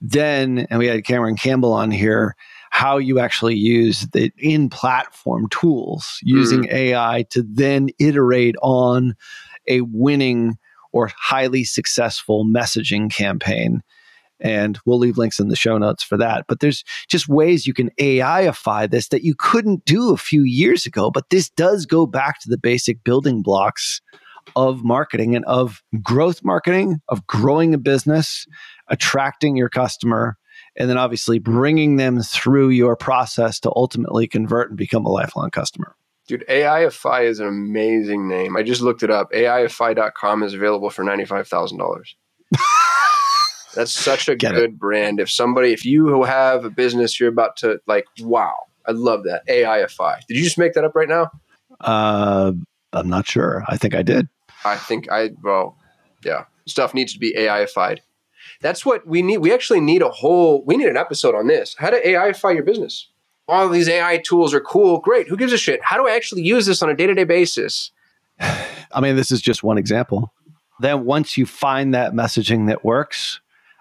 then, 0.00 0.66
and 0.70 0.78
we 0.78 0.86
had 0.86 1.04
Cameron 1.04 1.36
Campbell 1.36 1.72
on 1.72 1.90
here, 1.90 2.36
how 2.74 2.98
you 2.98 3.20
actually 3.20 3.54
use 3.54 4.00
the 4.12 4.32
in 4.36 4.68
platform 4.68 5.46
tools 5.50 6.18
using 6.22 6.64
mm. 6.64 6.72
AI 6.72 7.24
to 7.30 7.44
then 7.48 7.88
iterate 8.00 8.56
on 8.62 9.14
a 9.68 9.80
winning 9.82 10.58
or 10.92 11.08
highly 11.16 11.62
successful 11.62 12.44
messaging 12.44 13.08
campaign. 13.12 13.80
And 14.40 14.76
we'll 14.84 14.98
leave 14.98 15.16
links 15.16 15.38
in 15.38 15.46
the 15.46 15.54
show 15.54 15.78
notes 15.78 16.02
for 16.02 16.18
that. 16.18 16.46
But 16.48 16.58
there's 16.58 16.82
just 17.08 17.28
ways 17.28 17.64
you 17.64 17.74
can 17.74 17.90
AIify 18.00 18.90
this 18.90 19.06
that 19.10 19.22
you 19.22 19.36
couldn't 19.38 19.84
do 19.84 20.12
a 20.12 20.16
few 20.16 20.42
years 20.42 20.84
ago. 20.84 21.12
But 21.12 21.30
this 21.30 21.50
does 21.50 21.86
go 21.86 22.06
back 22.06 22.40
to 22.40 22.48
the 22.48 22.58
basic 22.58 23.04
building 23.04 23.40
blocks 23.40 24.00
of 24.56 24.82
marketing 24.82 25.36
and 25.36 25.44
of 25.44 25.80
growth 26.02 26.42
marketing, 26.42 26.98
of 27.08 27.24
growing 27.28 27.72
a 27.72 27.78
business, 27.78 28.46
attracting 28.88 29.54
your 29.54 29.68
customer, 29.68 30.36
and 30.76 30.88
then 30.90 30.98
obviously 30.98 31.38
bringing 31.38 31.96
them 31.96 32.20
through 32.20 32.70
your 32.70 32.96
process 32.96 33.60
to 33.60 33.72
ultimately 33.76 34.26
convert 34.26 34.68
and 34.70 34.76
become 34.78 35.04
a 35.04 35.10
lifelong 35.10 35.50
customer. 35.50 35.94
Dude, 36.26 36.44
AIify 36.48 37.24
is 37.24 37.38
an 37.40 37.46
amazing 37.46 38.26
name. 38.28 38.56
I 38.56 38.62
just 38.62 38.80
looked 38.80 39.02
it 39.02 39.10
up. 39.10 39.30
AIify.com 39.32 40.42
is 40.42 40.54
available 40.54 40.88
for 40.90 41.04
$95,000. 41.04 42.14
That's 43.74 43.92
such 43.92 44.28
a 44.28 44.36
Get 44.36 44.54
it. 44.54 44.58
good 44.60 44.78
brand. 44.78 45.20
If 45.20 45.30
somebody, 45.30 45.72
if 45.72 45.84
you 45.84 46.22
have 46.22 46.64
a 46.64 46.70
business, 46.70 47.18
you're 47.18 47.28
about 47.28 47.56
to 47.58 47.80
like, 47.86 48.06
wow, 48.20 48.54
I 48.86 48.92
love 48.92 49.24
that. 49.24 49.46
AIify. 49.48 50.20
Did 50.28 50.36
you 50.36 50.44
just 50.44 50.58
make 50.58 50.74
that 50.74 50.84
up 50.84 50.94
right 50.94 51.08
now? 51.08 51.30
Uh, 51.80 52.52
I'm 52.92 53.08
not 53.08 53.26
sure. 53.26 53.64
I 53.68 53.76
think 53.76 53.94
I 53.94 54.02
did. 54.02 54.28
I 54.64 54.76
think 54.76 55.10
I, 55.10 55.30
well, 55.42 55.76
yeah, 56.24 56.44
stuff 56.66 56.94
needs 56.94 57.12
to 57.14 57.18
be 57.18 57.34
AIified. 57.34 57.98
That's 58.64 58.86
what 58.86 59.06
we 59.06 59.20
need. 59.20 59.38
We 59.38 59.52
actually 59.52 59.80
need 59.80 60.00
a 60.00 60.08
whole, 60.08 60.64
we 60.64 60.78
need 60.78 60.88
an 60.88 60.96
episode 60.96 61.34
on 61.34 61.48
this. 61.48 61.76
How 61.78 61.90
to 61.90 62.00
AIify 62.00 62.54
your 62.54 62.62
business. 62.64 63.10
All 63.46 63.68
these 63.68 63.90
AI 63.90 64.16
tools 64.24 64.54
are 64.54 64.60
cool. 64.60 65.00
Great. 65.00 65.28
Who 65.28 65.36
gives 65.36 65.52
a 65.52 65.58
shit? 65.58 65.80
How 65.82 65.98
do 65.98 66.08
I 66.08 66.16
actually 66.16 66.44
use 66.44 66.64
this 66.64 66.82
on 66.82 66.88
a 66.88 66.96
day 66.96 67.06
to 67.06 67.14
day 67.14 67.24
basis? 67.24 67.92
I 68.40 69.00
mean, 69.02 69.16
this 69.16 69.30
is 69.30 69.42
just 69.42 69.62
one 69.62 69.76
example. 69.76 70.32
Then 70.80 71.04
once 71.04 71.36
you 71.36 71.44
find 71.44 71.92
that 71.92 72.14
messaging 72.14 72.66
that 72.68 72.86
works, 72.86 73.38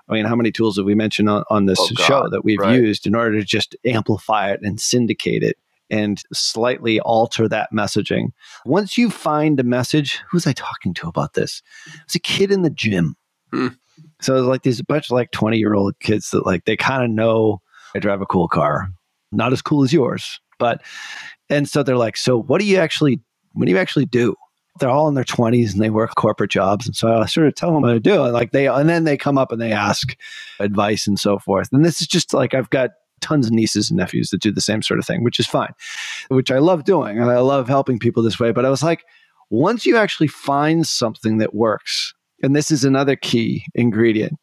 I 0.09 0.13
mean, 0.15 0.25
how 0.25 0.35
many 0.35 0.51
tools 0.51 0.75
have 0.75 0.85
we 0.85 0.95
mentioned 0.95 1.29
on, 1.29 1.45
on 1.49 1.65
this 1.65 1.79
Oh, 1.79 1.89
God, 1.95 2.05
show 2.05 2.29
that 2.29 2.43
we've 2.43 2.59
right. 2.59 2.75
used 2.75 3.07
in 3.07 3.15
order 3.15 3.39
to 3.39 3.45
just 3.45 3.77
amplify 3.85 4.51
it 4.51 4.59
and 4.63 4.81
syndicate 4.81 5.43
it 5.43 5.57
and 5.89 6.21
slightly 6.33 6.99
alter 6.99 7.47
that 7.47 7.69
messaging? 7.71 8.33
Once 8.65 8.97
you 8.97 9.09
find 9.09 9.61
a 9.61 9.63
message, 9.63 10.19
who 10.29 10.35
was 10.35 10.45
I 10.45 10.51
talking 10.51 10.93
to 10.95 11.07
about 11.07 11.35
this? 11.35 11.61
It 11.85 12.01
was 12.05 12.15
a 12.15 12.19
kid 12.19 12.51
in 12.51 12.63
the 12.63 12.69
gym. 12.69 13.15
Hmm. 13.53 13.67
So 14.21 14.35
it's 14.35 14.45
like 14.45 14.63
there's 14.63 14.79
a 14.79 14.85
bunch 14.85 15.07
of 15.07 15.11
like 15.11 15.31
20 15.31 15.57
year 15.57 15.73
old 15.73 15.99
kids 15.99 16.29
that 16.31 16.45
like 16.45 16.65
they 16.65 16.77
kind 16.77 17.03
of 17.03 17.09
know 17.09 17.61
I 17.95 17.99
drive 17.99 18.21
a 18.21 18.25
cool 18.25 18.47
car, 18.47 18.89
not 19.31 19.53
as 19.53 19.61
cool 19.61 19.83
as 19.83 19.93
yours, 19.93 20.39
but 20.59 20.81
and 21.49 21.67
so 21.67 21.83
they're 21.83 21.97
like, 21.97 22.17
so 22.17 22.41
what 22.41 22.59
do 22.59 22.65
you 22.65 22.77
actually 22.77 23.19
what 23.53 23.65
do 23.65 23.71
you 23.71 23.77
actually 23.77 24.05
do? 24.05 24.35
They're 24.79 24.89
all 24.89 25.07
in 25.07 25.13
their 25.13 25.23
20s 25.23 25.73
and 25.73 25.81
they 25.81 25.91
work 25.91 26.15
corporate 26.15 26.49
jobs. 26.49 26.87
And 26.87 26.95
so 26.95 27.21
I 27.21 27.27
sort 27.27 27.47
of 27.47 27.53
tell 27.53 27.71
them 27.71 27.83
what 27.83 27.93
to 27.93 27.99
do. 27.99 28.23
And 28.23 28.33
like 28.33 28.51
they 28.51 28.67
and 28.67 28.89
then 28.89 29.03
they 29.03 29.17
come 29.17 29.37
up 29.37 29.51
and 29.51 29.61
they 29.61 29.71
ask 29.71 30.15
advice 30.59 31.05
and 31.07 31.19
so 31.19 31.37
forth. 31.37 31.69
And 31.71 31.85
this 31.85 32.01
is 32.01 32.07
just 32.07 32.33
like 32.33 32.53
I've 32.53 32.69
got 32.69 32.91
tons 33.21 33.47
of 33.47 33.53
nieces 33.53 33.89
and 33.89 33.97
nephews 33.97 34.29
that 34.29 34.41
do 34.41 34.51
the 34.51 34.61
same 34.61 34.81
sort 34.81 34.99
of 34.99 35.05
thing, 35.05 35.23
which 35.23 35.39
is 35.39 35.47
fine, 35.47 35.73
which 36.29 36.51
I 36.51 36.59
love 36.59 36.83
doing. 36.83 37.19
And 37.19 37.29
I 37.29 37.39
love 37.39 37.67
helping 37.67 37.99
people 37.99 38.21
this 38.21 38.39
way. 38.39 38.51
But 38.51 38.65
I 38.65 38.69
was 38.69 38.83
like, 38.83 39.03
once 39.49 39.85
you 39.85 39.97
actually 39.97 40.27
find 40.27 40.85
something 40.85 41.37
that 41.37 41.53
works, 41.53 42.13
and 42.43 42.55
this 42.55 42.69
is 42.69 42.83
another 42.83 43.15
key 43.15 43.65
ingredient, 43.73 44.33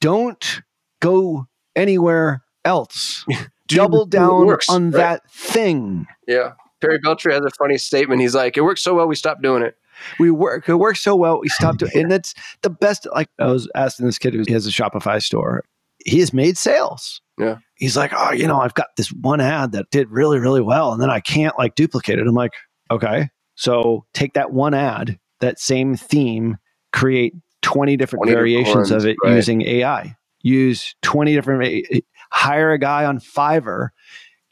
don't 0.00 0.62
go 1.00 1.46
anywhere 1.76 2.42
else. 2.64 3.24
Double 3.68 4.04
down 4.04 4.46
works, 4.46 4.68
on 4.68 4.90
right? 4.90 4.98
that 4.98 5.30
thing. 5.30 6.06
Yeah. 6.26 6.52
Perry 6.80 6.98
Belcher 6.98 7.30
has 7.30 7.42
a 7.42 7.50
funny 7.58 7.78
statement. 7.78 8.20
He's 8.20 8.34
like, 8.34 8.56
it 8.56 8.62
works 8.62 8.82
so 8.82 8.94
well, 8.94 9.06
we 9.06 9.14
stopped 9.14 9.40
doing 9.40 9.62
it. 9.62 9.76
We 10.18 10.30
work. 10.30 10.68
It 10.68 10.74
works 10.74 11.00
so 11.00 11.14
well. 11.14 11.40
We 11.40 11.48
stopped 11.48 11.78
doing, 11.78 11.92
it. 11.94 12.00
and 12.00 12.10
that's 12.10 12.34
the 12.62 12.70
best. 12.70 13.06
Like 13.12 13.28
I 13.38 13.46
was 13.46 13.70
asking 13.74 14.06
this 14.06 14.18
kid 14.18 14.34
who 14.34 14.44
has 14.52 14.66
a 14.66 14.70
Shopify 14.70 15.22
store. 15.22 15.64
He 16.04 16.18
has 16.18 16.32
made 16.32 16.58
sales. 16.58 17.20
Yeah. 17.38 17.58
He's 17.76 17.96
like, 17.96 18.12
oh, 18.14 18.32
you 18.32 18.46
know, 18.48 18.60
I've 18.60 18.74
got 18.74 18.88
this 18.96 19.12
one 19.12 19.40
ad 19.40 19.72
that 19.72 19.90
did 19.90 20.10
really, 20.10 20.40
really 20.40 20.60
well, 20.60 20.92
and 20.92 21.00
then 21.00 21.10
I 21.10 21.20
can't 21.20 21.56
like 21.56 21.76
duplicate 21.76 22.18
it. 22.18 22.26
I'm 22.26 22.34
like, 22.34 22.52
okay, 22.90 23.28
so 23.54 24.04
take 24.12 24.34
that 24.34 24.52
one 24.52 24.74
ad, 24.74 25.18
that 25.40 25.60
same 25.60 25.94
theme, 25.94 26.56
create 26.92 27.34
20 27.62 27.96
different 27.96 28.24
20 28.24 28.30
different 28.32 28.38
variations 28.38 28.90
of 28.90 29.06
it 29.06 29.16
right. 29.24 29.34
using 29.34 29.62
AI. 29.62 30.16
Use 30.42 30.94
20 31.02 31.34
different. 31.34 31.86
Hire 32.30 32.72
a 32.72 32.78
guy 32.78 33.04
on 33.04 33.18
Fiverr 33.18 33.90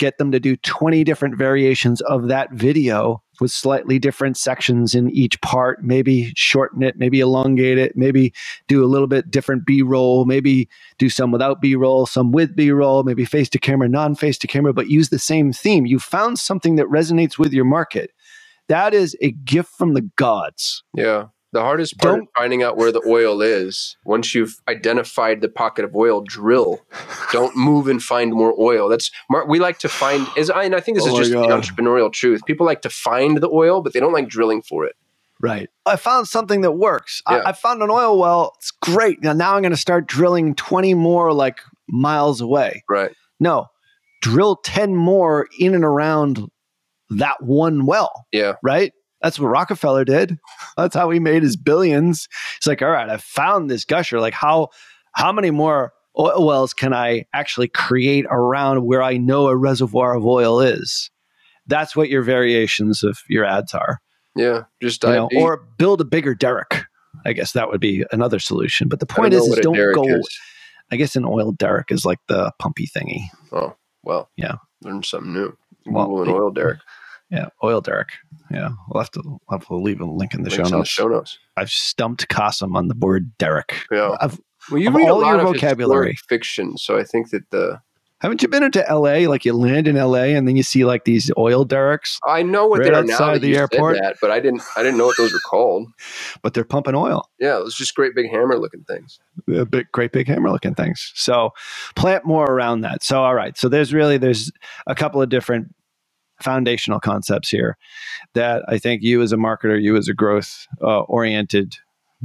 get 0.00 0.16
them 0.16 0.32
to 0.32 0.40
do 0.40 0.56
20 0.56 1.04
different 1.04 1.36
variations 1.36 2.00
of 2.00 2.28
that 2.28 2.50
video 2.52 3.22
with 3.38 3.50
slightly 3.50 3.98
different 3.98 4.36
sections 4.36 4.94
in 4.94 5.10
each 5.10 5.38
part 5.42 5.84
maybe 5.84 6.32
shorten 6.34 6.82
it 6.82 6.96
maybe 6.96 7.20
elongate 7.20 7.76
it 7.76 7.92
maybe 7.96 8.32
do 8.66 8.82
a 8.82 8.88
little 8.88 9.06
bit 9.06 9.30
different 9.30 9.66
b-roll 9.66 10.24
maybe 10.24 10.68
do 10.96 11.10
some 11.10 11.30
without 11.30 11.60
b-roll 11.60 12.06
some 12.06 12.32
with 12.32 12.56
b-roll 12.56 13.02
maybe 13.02 13.26
face 13.26 13.48
to 13.50 13.58
camera 13.58 13.88
non-face 13.88 14.38
to 14.38 14.46
camera 14.46 14.72
but 14.72 14.88
use 14.88 15.10
the 15.10 15.18
same 15.18 15.52
theme 15.52 15.84
you 15.84 15.98
found 15.98 16.38
something 16.38 16.76
that 16.76 16.86
resonates 16.86 17.38
with 17.38 17.52
your 17.52 17.66
market 17.66 18.10
that 18.68 18.94
is 18.94 19.14
a 19.20 19.32
gift 19.32 19.70
from 19.76 19.92
the 19.92 20.02
gods 20.16 20.82
Yeah. 20.94 21.26
The 21.52 21.62
hardest 21.62 21.98
part 21.98 22.14
Don't- 22.14 22.22
is 22.22 22.28
finding 22.36 22.62
out 22.62 22.76
where 22.76 22.92
the 22.92 23.02
oil 23.08 23.42
is. 23.42 23.96
Once 24.04 24.34
you've 24.34 24.54
identified 24.68 25.40
the 25.40 25.48
pocket 25.48 25.84
of 25.84 25.96
oil, 25.96 26.20
drill. 26.22 26.80
Don't 27.32 27.56
move 27.56 27.88
and 27.88 28.00
find 28.02 28.32
more 28.32 28.54
oil. 28.58 28.88
That's 28.88 29.10
we 29.48 29.58
like 29.58 29.78
to 29.80 29.88
find. 29.88 30.26
Is 30.36 30.48
I 30.48 30.62
and 30.64 30.76
I 30.76 30.80
think 30.80 30.96
this 30.98 31.06
Oh 31.08 31.12
is 31.18 31.28
just 31.28 31.32
the 31.32 31.38
entrepreneurial 31.48 32.12
truth. 32.12 32.40
People 32.46 32.66
like 32.66 32.82
to 32.82 32.90
find 32.90 33.38
the 33.38 33.48
oil, 33.50 33.82
but 33.82 33.92
they 33.92 34.00
don't 34.00 34.12
like 34.12 34.28
drilling 34.28 34.62
for 34.62 34.84
it. 34.84 34.94
Right. 35.42 35.68
I 35.86 35.96
found 35.96 36.28
something 36.28 36.60
that 36.60 36.72
works. 36.72 37.22
Yeah. 37.28 37.38
I, 37.38 37.48
I 37.48 37.52
found 37.52 37.82
an 37.82 37.90
oil 37.90 38.18
well. 38.18 38.52
It's 38.58 38.70
great. 38.70 39.22
Now, 39.22 39.32
now 39.32 39.54
I'm 39.56 39.62
going 39.62 39.72
to 39.72 39.76
start 39.78 40.06
drilling 40.06 40.54
20 40.54 40.92
more 40.94 41.32
like 41.32 41.60
miles 41.88 42.40
away. 42.42 42.84
Right. 42.90 43.10
No, 43.40 43.66
drill 44.20 44.56
10 44.56 44.94
more 44.94 45.48
in 45.58 45.74
and 45.74 45.82
around 45.84 46.46
that 47.08 47.42
one 47.42 47.86
well, 47.86 48.26
Yeah. 48.32 48.52
right? 48.62 48.92
That's 49.22 49.38
what 49.38 49.48
Rockefeller 49.48 50.04
did. 50.04 50.38
That's 50.76 50.94
how 50.94 51.10
he 51.10 51.18
made 51.20 51.42
his 51.42 51.56
billions. 51.56 52.28
It's 52.56 52.66
like, 52.66 52.82
all 52.82 52.90
right, 52.90 53.08
I 53.08 53.18
found 53.18 53.70
this 53.70 53.84
gusher. 53.84 54.20
Like, 54.20 54.34
how 54.34 54.68
how 55.12 55.32
many 55.32 55.50
more 55.50 55.92
oil 56.18 56.46
wells 56.46 56.72
can 56.72 56.92
I 56.92 57.26
actually 57.32 57.68
create 57.68 58.26
around 58.30 58.84
where 58.84 59.02
I 59.02 59.16
know 59.16 59.48
a 59.48 59.56
reservoir 59.56 60.14
of 60.14 60.24
oil 60.24 60.60
is? 60.60 61.10
That's 61.66 61.94
what 61.94 62.08
your 62.08 62.22
variations 62.22 63.02
of 63.02 63.18
your 63.28 63.44
ads 63.44 63.74
are. 63.74 64.00
Yeah. 64.34 64.62
Just 64.82 65.02
You 65.02 65.10
know, 65.10 65.28
or 65.36 65.66
build 65.78 66.00
a 66.00 66.04
bigger 66.04 66.34
derrick. 66.34 66.84
I 67.24 67.32
guess 67.32 67.52
that 67.52 67.68
would 67.68 67.80
be 67.80 68.04
another 68.12 68.38
solution. 68.38 68.88
But 68.88 69.00
the 69.00 69.06
point 69.06 69.34
is, 69.34 69.46
is 69.46 69.58
don't 69.58 69.94
go. 69.94 70.04
is. 70.04 70.38
I 70.92 70.96
guess 70.96 71.14
an 71.16 71.24
oil 71.24 71.52
derrick 71.52 71.90
is 71.90 72.04
like 72.04 72.18
the 72.28 72.52
pumpy 72.60 72.88
thingy. 72.90 73.24
Oh, 73.52 73.76
well. 74.02 74.30
Yeah. 74.36 74.56
Learn 74.82 75.02
something 75.02 75.32
new. 75.32 75.56
Well, 75.86 76.06
Google 76.06 76.22
an 76.22 76.28
oil 76.30 76.50
derrick. 76.50 76.78
Yeah, 77.30 77.46
oil 77.62 77.80
derrick. 77.80 78.08
Yeah, 78.50 78.70
we'll 78.88 79.02
have 79.02 79.10
to, 79.12 79.22
we'll 79.24 79.40
have 79.50 79.66
to 79.68 79.76
leave 79.76 80.00
a 80.00 80.04
link 80.04 80.34
in 80.34 80.42
the 80.42 80.50
Links 80.50 80.56
show 80.56 80.64
in 80.64 80.70
the 80.72 80.76
notes. 80.78 80.88
show 80.90 81.08
notes. 81.08 81.38
I've 81.56 81.70
stumped 81.70 82.28
Kasim 82.28 82.74
on 82.74 82.88
the 82.88 82.94
word 82.96 83.30
derrick. 83.38 83.86
Yeah. 83.92 84.16
I've, 84.20 84.40
Well, 84.70 84.80
you 84.80 84.88
Of 84.88 84.94
read 84.94 85.08
a 85.08 85.12
all 85.12 85.20
lot 85.20 85.28
your 85.36 85.40
of 85.40 85.46
vocabulary. 85.54 86.16
fiction, 86.28 86.76
so 86.76 86.98
I 86.98 87.04
think 87.04 87.30
that 87.30 87.48
the 87.50 87.80
haven't 88.20 88.42
you 88.42 88.48
been 88.48 88.62
into 88.62 88.86
L.A.? 88.86 89.28
Like 89.28 89.46
you 89.46 89.54
land 89.54 89.88
in 89.88 89.96
L.A. 89.96 90.34
and 90.34 90.46
then 90.46 90.54
you 90.54 90.62
see 90.62 90.84
like 90.84 91.04
these 91.04 91.30
oil 91.38 91.64
derricks, 91.64 92.18
I 92.26 92.42
know 92.42 92.66
what 92.66 92.80
Right 92.80 92.90
they 92.90 92.94
are 92.94 93.02
outside 93.02 93.18
now 93.26 93.32
that 93.32 93.38
the 93.40 93.48
you 93.48 93.56
airport? 93.56 93.96
said 93.96 94.04
that, 94.04 94.16
but 94.20 94.30
I 94.30 94.40
didn't. 94.40 94.60
I 94.76 94.82
didn't 94.82 94.98
know 94.98 95.06
what 95.06 95.16
those 95.16 95.32
were 95.32 95.38
called. 95.48 95.88
but 96.42 96.52
they're 96.52 96.64
pumping 96.64 96.94
oil. 96.94 97.30
Yeah, 97.38 97.56
it 97.58 97.64
was 97.64 97.74
just 97.74 97.94
great 97.94 98.14
big 98.14 98.28
hammer 98.30 98.58
looking 98.58 98.82
things. 98.84 99.20
the 99.46 99.64
big, 99.64 99.90
great 99.92 100.12
big 100.12 100.26
hammer 100.26 100.50
looking 100.50 100.74
things. 100.74 101.12
So 101.14 101.52
plant 101.96 102.26
more 102.26 102.44
around 102.44 102.82
that. 102.82 103.02
So 103.02 103.22
all 103.22 103.34
right. 103.34 103.56
So 103.56 103.70
there's 103.70 103.94
really 103.94 104.18
there's 104.18 104.52
a 104.86 104.94
couple 104.94 105.22
of 105.22 105.30
different 105.30 105.74
foundational 106.42 107.00
concepts 107.00 107.48
here 107.48 107.76
that 108.34 108.62
I 108.68 108.78
think 108.78 109.02
you 109.02 109.22
as 109.22 109.32
a 109.32 109.36
marketer, 109.36 109.80
you 109.80 109.96
as 109.96 110.08
a 110.08 110.14
growth 110.14 110.66
uh, 110.82 111.00
oriented 111.00 111.76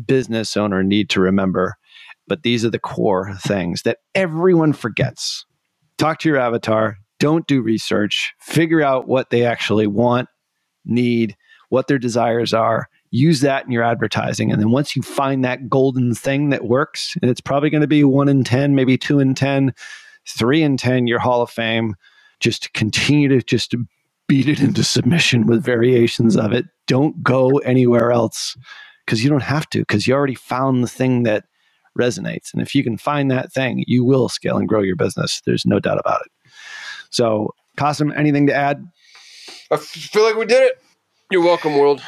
business 0.05 0.57
owner 0.57 0.83
need 0.83 1.09
to 1.11 1.19
remember. 1.19 1.77
But 2.27 2.43
these 2.43 2.65
are 2.65 2.69
the 2.69 2.79
core 2.79 3.35
things 3.35 3.83
that 3.83 3.99
everyone 4.13 4.73
forgets. 4.73 5.45
Talk 5.97 6.19
to 6.19 6.29
your 6.29 6.37
avatar. 6.37 6.97
Don't 7.19 7.47
do 7.47 7.61
research. 7.61 8.33
Figure 8.39 8.81
out 8.81 9.07
what 9.07 9.29
they 9.29 9.45
actually 9.45 9.87
want, 9.87 10.27
need, 10.83 11.35
what 11.69 11.87
their 11.87 11.99
desires 11.99 12.53
are, 12.53 12.87
use 13.11 13.41
that 13.41 13.65
in 13.65 13.71
your 13.71 13.83
advertising. 13.83 14.51
And 14.51 14.61
then 14.61 14.71
once 14.71 14.95
you 14.95 15.01
find 15.01 15.43
that 15.43 15.69
golden 15.69 16.13
thing 16.13 16.49
that 16.49 16.65
works, 16.65 17.17
and 17.21 17.31
it's 17.31 17.41
probably 17.41 17.69
going 17.69 17.81
to 17.81 17.87
be 17.87 18.03
one 18.03 18.27
in 18.27 18.43
10, 18.43 18.75
maybe 18.75 18.97
two 18.97 19.19
in 19.19 19.33
10, 19.33 19.73
three 20.27 20.61
in 20.61 20.77
10, 20.77 21.07
your 21.07 21.19
Hall 21.19 21.41
of 21.41 21.49
Fame, 21.49 21.95
just 22.39 22.73
continue 22.73 23.29
to 23.29 23.41
just 23.41 23.73
beat 24.27 24.47
it 24.47 24.59
into 24.59 24.83
submission 24.83 25.45
with 25.45 25.63
variations 25.63 26.35
of 26.35 26.51
it. 26.51 26.65
Don't 26.87 27.21
go 27.23 27.57
anywhere 27.59 28.11
else 28.11 28.57
because 29.05 29.23
you 29.23 29.29
don't 29.29 29.43
have 29.43 29.69
to, 29.69 29.79
because 29.79 30.07
you 30.07 30.13
already 30.13 30.35
found 30.35 30.83
the 30.83 30.87
thing 30.87 31.23
that 31.23 31.45
resonates. 31.97 32.51
And 32.53 32.61
if 32.61 32.75
you 32.75 32.83
can 32.83 32.97
find 32.97 33.29
that 33.31 33.53
thing, 33.53 33.83
you 33.87 34.03
will 34.03 34.29
scale 34.29 34.57
and 34.57 34.67
grow 34.67 34.81
your 34.81 34.95
business. 34.95 35.41
There's 35.45 35.65
no 35.65 35.79
doubt 35.79 35.99
about 35.99 36.21
it. 36.21 36.51
So, 37.09 37.53
Kasim, 37.77 38.11
anything 38.15 38.47
to 38.47 38.53
add? 38.53 38.85
I 39.71 39.77
feel 39.77 40.23
like 40.23 40.35
we 40.35 40.45
did 40.45 40.63
it. 40.63 40.81
You're 41.31 41.43
welcome, 41.43 41.77
world. 41.77 42.01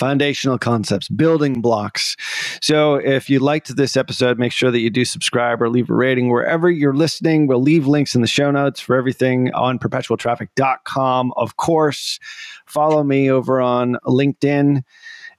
Foundational 0.00 0.56
concepts, 0.56 1.10
building 1.10 1.60
blocks. 1.60 2.16
So, 2.62 2.94
if 2.94 3.28
you 3.28 3.38
liked 3.38 3.76
this 3.76 3.98
episode, 3.98 4.38
make 4.38 4.50
sure 4.50 4.70
that 4.70 4.80
you 4.80 4.88
do 4.88 5.04
subscribe 5.04 5.60
or 5.60 5.68
leave 5.68 5.90
a 5.90 5.94
rating 5.94 6.30
wherever 6.30 6.70
you're 6.70 6.94
listening. 6.94 7.46
We'll 7.46 7.60
leave 7.60 7.86
links 7.86 8.14
in 8.14 8.22
the 8.22 8.26
show 8.26 8.50
notes 8.50 8.80
for 8.80 8.96
everything 8.96 9.52
on 9.52 9.78
perpetualtraffic.com. 9.78 11.34
Of 11.36 11.58
course, 11.58 12.18
follow 12.64 13.04
me 13.04 13.30
over 13.30 13.60
on 13.60 13.98
LinkedIn 14.06 14.84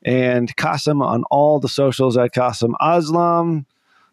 and 0.03 0.55
Kasim 0.55 1.01
on 1.01 1.23
all 1.31 1.59
the 1.59 1.67
socials 1.67 2.15
at 2.15 2.31
Kasim 2.31 2.75
Aslam. 2.79 3.65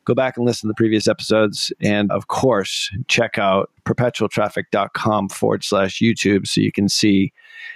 Go 0.08 0.14
back 0.14 0.38
and 0.38 0.46
listen 0.46 0.66
to 0.66 0.68
the 0.68 0.74
previous 0.74 1.06
episodes. 1.06 1.70
And 1.82 2.10
of 2.10 2.28
course, 2.28 2.90
check 3.08 3.36
out 3.36 3.70
perpetualtraffic.com 3.84 5.28
forward 5.28 5.62
slash 5.62 6.00
YouTube 6.00 6.46
so 6.46 6.62
you 6.62 6.72
can 6.72 6.88
see 6.88 7.30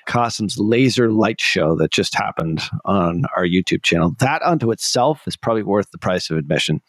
Kasim's 0.08 0.56
laser 0.58 1.10
light 1.10 1.42
show 1.42 1.76
that 1.76 1.90
just 1.90 2.14
happened 2.14 2.62
on 2.86 3.24
our 3.36 3.44
YouTube 3.44 3.82
channel. 3.82 4.14
That 4.20 4.40
unto 4.42 4.70
itself 4.70 5.22
is 5.26 5.36
probably 5.36 5.62
worth 5.62 5.90
the 5.90 5.98
price 5.98 6.30
of 6.30 6.38
admission. 6.38 6.80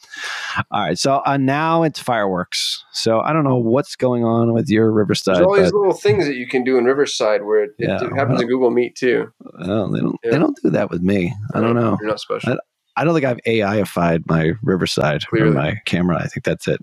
All 0.72 0.82
right. 0.86 0.98
So 0.98 1.22
uh, 1.26 1.36
now 1.36 1.84
it's 1.84 2.00
fireworks. 2.00 2.82
So 2.94 3.20
I 3.20 3.34
don't 3.34 3.44
know 3.44 3.58
what's 3.58 3.98
going 3.98 4.24
on 4.24 4.54
with 4.54 4.70
your 4.70 4.92
Riverside. 4.94 5.36
There's 5.36 5.46
all 5.46 5.56
these 5.56 5.74
little 5.74 5.92
things 5.94 6.26
that 6.26 6.36
you 6.36 6.48
can 6.48 6.64
do 6.64 6.78
in 6.78 6.86
Riverside 6.86 7.44
where 7.44 7.66
it, 7.66 7.72
it 7.80 7.90
Yeah, 7.90 8.00
happens 8.16 8.42
in 8.42 8.48
Google 8.48 8.72
Meet 8.72 8.96
too. 8.96 9.30
oh, 9.60 9.92
they, 9.92 10.00
don't, 10.00 10.16
Yeah. 10.24 10.32
they 10.32 10.40
don't 10.40 10.58
do 10.64 10.70
that 10.70 10.90
with 10.90 11.02
me. 11.02 11.34
I 11.54 11.60
don't 11.60 11.76
know. 11.76 11.98
You're 12.00 12.10
not 12.10 12.22
special. 12.22 12.58
I 12.96 13.04
don't 13.04 13.14
think 13.14 13.26
I've 13.26 13.40
AIified 13.48 14.24
my 14.28 14.52
Riverside 14.62 15.26
Clearly. 15.28 15.50
or 15.50 15.54
my 15.54 15.76
camera. 15.86 16.18
I 16.22 16.28
think 16.28 16.44
that's 16.44 16.68
it. 16.68 16.80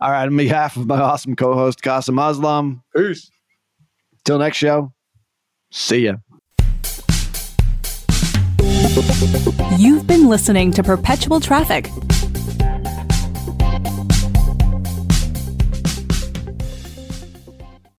All 0.00 0.10
right. 0.10 0.24
On 0.26 0.36
behalf 0.36 0.76
of 0.76 0.86
my 0.86 0.98
awesome 1.00 1.36
co 1.36 1.54
host, 1.54 1.82
Kasim 1.82 2.16
Aslam, 2.16 2.80
Peace. 2.96 3.30
till 4.24 4.38
next 4.38 4.56
show, 4.56 4.92
see 5.70 6.06
ya. 6.06 6.14
You've 9.78 10.06
been 10.06 10.28
listening 10.28 10.72
to 10.72 10.82
Perpetual 10.82 11.40
Traffic, 11.40 11.88